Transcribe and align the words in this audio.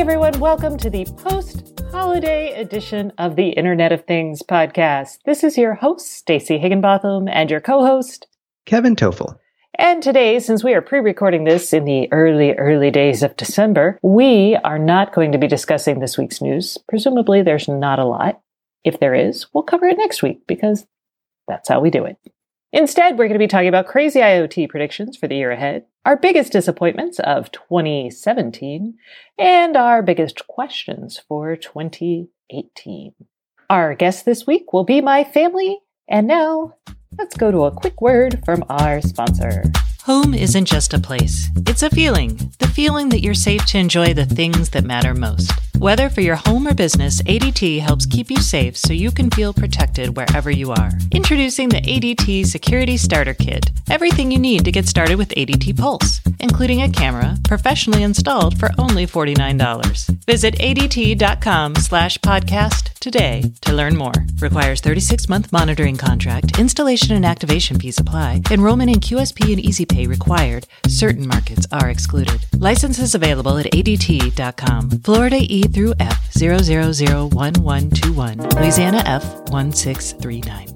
everyone. 0.00 0.40
Welcome 0.40 0.78
to 0.78 0.88
the 0.88 1.04
post 1.18 1.78
holiday 1.90 2.58
edition 2.58 3.12
of 3.18 3.36
the 3.36 3.50
Internet 3.50 3.92
of 3.92 4.06
Things 4.06 4.42
podcast. 4.42 5.18
This 5.26 5.44
is 5.44 5.58
your 5.58 5.74
host, 5.74 6.10
Stacey 6.10 6.56
Higginbotham, 6.56 7.28
and 7.28 7.50
your 7.50 7.60
co 7.60 7.84
host, 7.84 8.26
Kevin 8.64 8.96
Tofel. 8.96 9.36
And 9.74 10.02
today, 10.02 10.38
since 10.40 10.64
we 10.64 10.72
are 10.72 10.80
pre 10.80 11.00
recording 11.00 11.44
this 11.44 11.74
in 11.74 11.84
the 11.84 12.10
early, 12.12 12.54
early 12.54 12.90
days 12.90 13.22
of 13.22 13.36
December, 13.36 13.98
we 14.00 14.56
are 14.64 14.78
not 14.78 15.12
going 15.12 15.32
to 15.32 15.38
be 15.38 15.46
discussing 15.46 16.00
this 16.00 16.16
week's 16.16 16.40
news. 16.40 16.78
Presumably, 16.88 17.42
there's 17.42 17.68
not 17.68 17.98
a 17.98 18.06
lot. 18.06 18.40
If 18.82 19.00
there 19.00 19.14
is, 19.14 19.48
we'll 19.52 19.64
cover 19.64 19.84
it 19.84 19.98
next 19.98 20.22
week 20.22 20.46
because 20.46 20.86
that's 21.46 21.68
how 21.68 21.80
we 21.80 21.90
do 21.90 22.06
it. 22.06 22.16
Instead, 22.72 23.18
we're 23.18 23.26
going 23.26 23.32
to 23.32 23.38
be 23.38 23.48
talking 23.48 23.68
about 23.68 23.88
crazy 23.88 24.20
IoT 24.20 24.68
predictions 24.68 25.16
for 25.16 25.26
the 25.26 25.34
year 25.34 25.50
ahead, 25.50 25.86
our 26.04 26.16
biggest 26.16 26.52
disappointments 26.52 27.18
of 27.18 27.50
2017, 27.50 28.94
and 29.38 29.76
our 29.76 30.02
biggest 30.02 30.46
questions 30.46 31.20
for 31.26 31.56
2018. 31.56 33.12
Our 33.68 33.94
guest 33.96 34.24
this 34.24 34.46
week 34.46 34.72
will 34.72 34.84
be 34.84 35.00
my 35.00 35.24
family, 35.24 35.80
and 36.08 36.28
now 36.28 36.76
let's 37.18 37.36
go 37.36 37.50
to 37.50 37.64
a 37.64 37.72
quick 37.72 38.00
word 38.00 38.40
from 38.44 38.64
our 38.68 39.00
sponsor. 39.00 39.64
Home 40.04 40.32
isn't 40.32 40.64
just 40.64 40.94
a 40.94 40.98
place, 40.98 41.48
it's 41.66 41.82
a 41.82 41.90
feeling. 41.90 42.36
The 42.58 42.68
feeling 42.68 43.10
that 43.10 43.20
you're 43.20 43.34
safe 43.34 43.66
to 43.66 43.78
enjoy 43.78 44.14
the 44.14 44.24
things 44.24 44.70
that 44.70 44.84
matter 44.84 45.14
most. 45.14 45.52
Whether 45.78 46.08
for 46.10 46.20
your 46.20 46.36
home 46.36 46.66
or 46.66 46.74
business, 46.74 47.22
ADT 47.22 47.80
helps 47.80 48.06
keep 48.06 48.30
you 48.30 48.38
safe 48.38 48.76
so 48.76 48.92
you 48.92 49.10
can 49.10 49.30
feel 49.30 49.54
protected 49.54 50.16
wherever 50.16 50.50
you 50.50 50.72
are. 50.72 50.90
Introducing 51.10 51.68
the 51.70 51.80
ADT 51.80 52.46
Security 52.46 52.96
Starter 52.96 53.34
Kit. 53.34 53.70
Everything 53.88 54.30
you 54.30 54.38
need 54.38 54.64
to 54.64 54.72
get 54.72 54.86
started 54.86 55.16
with 55.16 55.30
ADT 55.30 55.78
Pulse, 55.78 56.20
including 56.38 56.82
a 56.82 56.90
camera, 56.90 57.36
professionally 57.44 58.02
installed 58.02 58.58
for 58.58 58.70
only 58.78 59.06
$49. 59.06 60.24
Visit 60.26 60.54
ADT.com 60.56 61.74
slash 61.76 62.18
podcast 62.18 62.98
today 63.00 63.50
to 63.62 63.72
learn 63.72 63.96
more. 63.96 64.12
Requires 64.38 64.82
36-month 64.82 65.50
monitoring 65.50 65.96
contract, 65.96 66.58
installation 66.58 67.16
and 67.16 67.24
activation 67.24 67.78
fees 67.78 67.98
apply, 67.98 68.42
enrollment 68.50 68.90
in 68.90 69.00
QSP 69.00 69.50
and 69.52 69.64
EasyPay 69.90 70.08
required. 70.08 70.66
Certain 70.88 71.26
markets 71.26 71.66
are 71.72 71.90
excluded. 71.90 72.46
Licenses 72.58 73.14
available 73.14 73.58
at 73.58 73.66
ADT.com. 73.66 74.90
Florida 75.00 75.38
E 75.40 75.62
through 75.62 75.92
F 76.00 76.32
0001121, 76.34 78.54
Louisiana 78.54 79.02
F 79.06 79.24
1639. 79.50 80.68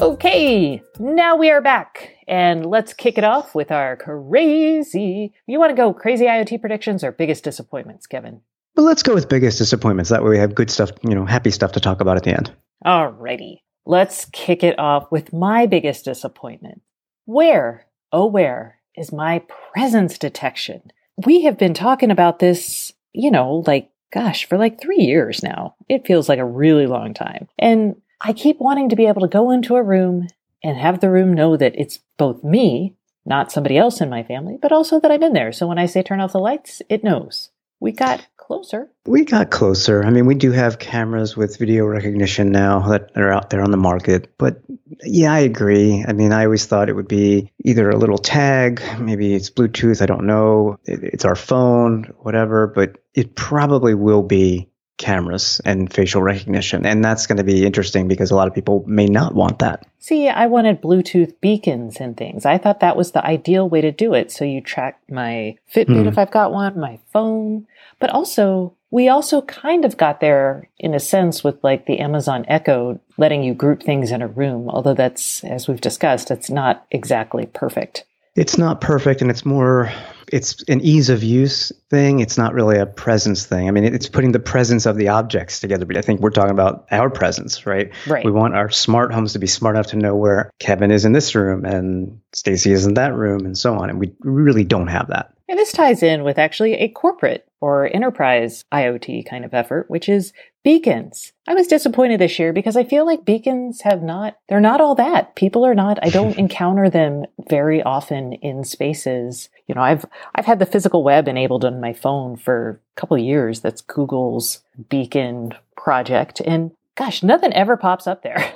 Okay, 0.00 0.82
now 0.98 1.36
we 1.36 1.50
are 1.50 1.60
back, 1.60 2.14
and 2.26 2.64
let's 2.64 2.94
kick 2.94 3.18
it 3.18 3.24
off 3.24 3.54
with 3.54 3.70
our 3.70 3.96
crazy. 3.96 5.34
You 5.46 5.58
want 5.58 5.68
to 5.70 5.76
go 5.76 5.92
crazy 5.92 6.24
IoT 6.24 6.58
predictions 6.60 7.04
or 7.04 7.12
biggest 7.12 7.44
disappointments, 7.44 8.06
Kevin? 8.06 8.40
Well, 8.76 8.86
let's 8.86 9.02
go 9.02 9.12
with 9.12 9.28
biggest 9.28 9.58
disappointments. 9.58 10.08
That 10.08 10.24
way 10.24 10.30
we 10.30 10.38
have 10.38 10.54
good 10.54 10.70
stuff, 10.70 10.90
you 11.02 11.14
know, 11.14 11.26
happy 11.26 11.50
stuff 11.50 11.72
to 11.72 11.80
talk 11.80 12.00
about 12.00 12.16
at 12.16 12.22
the 12.22 12.34
end. 12.34 12.50
Alrighty, 12.84 13.56
let's 13.84 14.24
kick 14.26 14.62
it 14.64 14.78
off 14.78 15.12
with 15.12 15.34
my 15.34 15.66
biggest 15.66 16.06
disappointment. 16.06 16.80
Where, 17.26 17.84
oh, 18.12 18.26
where 18.26 18.78
is 18.96 19.12
my 19.12 19.42
presence 19.72 20.18
detection? 20.18 20.92
We 21.24 21.42
have 21.42 21.58
been 21.58 21.74
talking 21.74 22.10
about 22.10 22.38
this, 22.38 22.92
you 23.12 23.30
know, 23.30 23.62
like 23.66 23.90
gosh, 24.12 24.46
for 24.46 24.58
like 24.58 24.80
three 24.80 24.98
years 24.98 25.42
now. 25.42 25.74
It 25.88 26.06
feels 26.06 26.28
like 26.28 26.38
a 26.38 26.44
really 26.44 26.86
long 26.86 27.14
time. 27.14 27.48
And 27.58 27.96
I 28.22 28.32
keep 28.32 28.60
wanting 28.60 28.88
to 28.90 28.96
be 28.96 29.06
able 29.06 29.22
to 29.22 29.28
go 29.28 29.50
into 29.50 29.76
a 29.76 29.82
room 29.82 30.28
and 30.62 30.76
have 30.76 31.00
the 31.00 31.10
room 31.10 31.32
know 31.32 31.56
that 31.56 31.74
it's 31.76 31.98
both 32.18 32.44
me, 32.44 32.96
not 33.24 33.52
somebody 33.52 33.78
else 33.78 34.00
in 34.00 34.10
my 34.10 34.22
family, 34.22 34.58
but 34.60 34.72
also 34.72 35.00
that 35.00 35.10
I'm 35.10 35.22
in 35.22 35.32
there. 35.32 35.52
So 35.52 35.66
when 35.66 35.78
I 35.78 35.86
say 35.86 36.02
turn 36.02 36.20
off 36.20 36.32
the 36.32 36.38
lights, 36.38 36.82
it 36.88 37.04
knows. 37.04 37.50
We 37.78 37.92
got 37.92 38.26
closer. 38.50 38.90
We 39.06 39.24
got 39.24 39.50
closer. 39.50 40.02
I 40.02 40.10
mean, 40.10 40.26
we 40.26 40.34
do 40.34 40.50
have 40.50 40.80
cameras 40.80 41.36
with 41.36 41.56
video 41.56 41.86
recognition 41.86 42.50
now 42.50 42.80
that 42.88 43.12
are 43.14 43.32
out 43.32 43.48
there 43.50 43.62
on 43.62 43.70
the 43.70 43.76
market. 43.76 44.34
But 44.38 44.60
yeah, 45.04 45.32
I 45.32 45.38
agree. 45.38 46.04
I 46.06 46.12
mean, 46.12 46.32
I 46.32 46.46
always 46.46 46.66
thought 46.66 46.88
it 46.88 46.96
would 46.96 47.06
be 47.06 47.52
either 47.64 47.88
a 47.88 47.96
little 47.96 48.18
tag, 48.18 48.82
maybe 48.98 49.34
it's 49.34 49.50
Bluetooth, 49.50 50.02
I 50.02 50.06
don't 50.06 50.26
know, 50.26 50.80
it's 50.84 51.24
our 51.24 51.36
phone, 51.36 52.12
whatever, 52.18 52.66
but 52.66 52.98
it 53.14 53.36
probably 53.36 53.94
will 53.94 54.24
be 54.24 54.68
cameras 55.00 55.60
and 55.64 55.92
facial 55.92 56.22
recognition. 56.22 56.86
And 56.86 57.02
that's 57.02 57.26
going 57.26 57.38
to 57.38 57.44
be 57.44 57.64
interesting 57.64 58.06
because 58.06 58.30
a 58.30 58.36
lot 58.36 58.46
of 58.46 58.54
people 58.54 58.84
may 58.86 59.06
not 59.06 59.34
want 59.34 59.58
that. 59.58 59.86
See, 59.98 60.28
I 60.28 60.46
wanted 60.46 60.82
Bluetooth 60.82 61.40
beacons 61.40 61.96
and 61.96 62.16
things. 62.16 62.44
I 62.44 62.58
thought 62.58 62.80
that 62.80 62.96
was 62.96 63.12
the 63.12 63.24
ideal 63.24 63.68
way 63.68 63.80
to 63.80 63.90
do 63.90 64.14
it. 64.14 64.30
So 64.30 64.44
you 64.44 64.60
track 64.60 65.00
my 65.10 65.56
Fitbit 65.74 66.02
hmm. 66.02 66.08
if 66.08 66.18
I've 66.18 66.30
got 66.30 66.52
one, 66.52 66.78
my 66.78 67.00
phone, 67.12 67.66
but 67.98 68.10
also 68.10 68.76
we 68.90 69.08
also 69.08 69.40
kind 69.42 69.84
of 69.84 69.96
got 69.96 70.20
there 70.20 70.68
in 70.78 70.94
a 70.94 71.00
sense 71.00 71.42
with 71.42 71.62
like 71.62 71.86
the 71.86 72.00
Amazon 72.00 72.44
Echo 72.48 73.00
letting 73.16 73.42
you 73.42 73.54
group 73.54 73.82
things 73.82 74.10
in 74.10 74.20
a 74.20 74.28
room, 74.28 74.68
although 74.68 74.94
that's, 74.94 75.44
as 75.44 75.68
we've 75.68 75.80
discussed, 75.80 76.30
it's 76.30 76.50
not 76.50 76.86
exactly 76.90 77.46
perfect. 77.46 78.04
It's 78.36 78.58
not 78.58 78.80
perfect 78.80 79.22
and 79.22 79.30
it's 79.30 79.44
more 79.44 79.92
it's 80.32 80.62
an 80.68 80.80
ease 80.80 81.10
of 81.10 81.22
use 81.22 81.72
thing. 81.90 82.20
It's 82.20 82.38
not 82.38 82.54
really 82.54 82.78
a 82.78 82.86
presence 82.86 83.46
thing. 83.46 83.68
I 83.68 83.70
mean, 83.70 83.84
it's 83.84 84.08
putting 84.08 84.32
the 84.32 84.38
presence 84.38 84.86
of 84.86 84.96
the 84.96 85.08
objects 85.08 85.60
together. 85.60 85.84
But 85.84 85.96
I 85.96 86.02
think 86.02 86.20
we're 86.20 86.30
talking 86.30 86.52
about 86.52 86.86
our 86.90 87.10
presence, 87.10 87.66
right? 87.66 87.90
Right. 88.06 88.24
We 88.24 88.30
want 88.30 88.54
our 88.54 88.70
smart 88.70 89.12
homes 89.12 89.32
to 89.32 89.38
be 89.38 89.46
smart 89.46 89.76
enough 89.76 89.88
to 89.88 89.96
know 89.96 90.14
where 90.14 90.50
Kevin 90.58 90.90
is 90.90 91.04
in 91.04 91.12
this 91.12 91.34
room 91.34 91.64
and 91.64 92.20
Stacey 92.32 92.72
is 92.72 92.86
in 92.86 92.94
that 92.94 93.14
room 93.14 93.44
and 93.44 93.58
so 93.58 93.74
on. 93.74 93.90
And 93.90 93.98
we 93.98 94.12
really 94.20 94.64
don't 94.64 94.88
have 94.88 95.08
that. 95.08 95.34
And 95.48 95.58
this 95.58 95.72
ties 95.72 96.04
in 96.04 96.22
with 96.22 96.38
actually 96.38 96.74
a 96.74 96.88
corporate 96.88 97.44
or 97.60 97.92
enterprise 97.92 98.64
IoT 98.72 99.28
kind 99.28 99.44
of 99.44 99.52
effort, 99.52 99.90
which 99.90 100.08
is 100.08 100.32
beacons. 100.62 101.32
I 101.48 101.54
was 101.54 101.66
disappointed 101.66 102.20
this 102.20 102.38
year 102.38 102.52
because 102.52 102.76
I 102.76 102.84
feel 102.84 103.04
like 103.04 103.24
beacons 103.24 103.80
have 103.82 104.00
not, 104.02 104.36
they're 104.48 104.60
not 104.60 104.80
all 104.80 104.94
that. 104.94 105.34
People 105.34 105.66
are 105.66 105.74
not, 105.74 105.98
I 106.02 106.10
don't 106.10 106.38
encounter 106.38 106.88
them 106.88 107.24
very 107.48 107.82
often 107.82 108.34
in 108.34 108.62
spaces. 108.62 109.48
You 109.70 109.74
know, 109.74 109.82
I've, 109.82 110.04
I've 110.34 110.46
had 110.46 110.58
the 110.58 110.66
physical 110.66 111.04
web 111.04 111.28
enabled 111.28 111.64
on 111.64 111.80
my 111.80 111.92
phone 111.92 112.36
for 112.36 112.80
a 112.96 113.00
couple 113.00 113.16
of 113.16 113.22
years. 113.22 113.60
That's 113.60 113.82
Google's 113.82 114.64
beacon 114.88 115.54
project. 115.76 116.40
And 116.40 116.72
gosh, 116.96 117.22
nothing 117.22 117.52
ever 117.52 117.76
pops 117.76 118.08
up 118.08 118.24
there. 118.24 118.52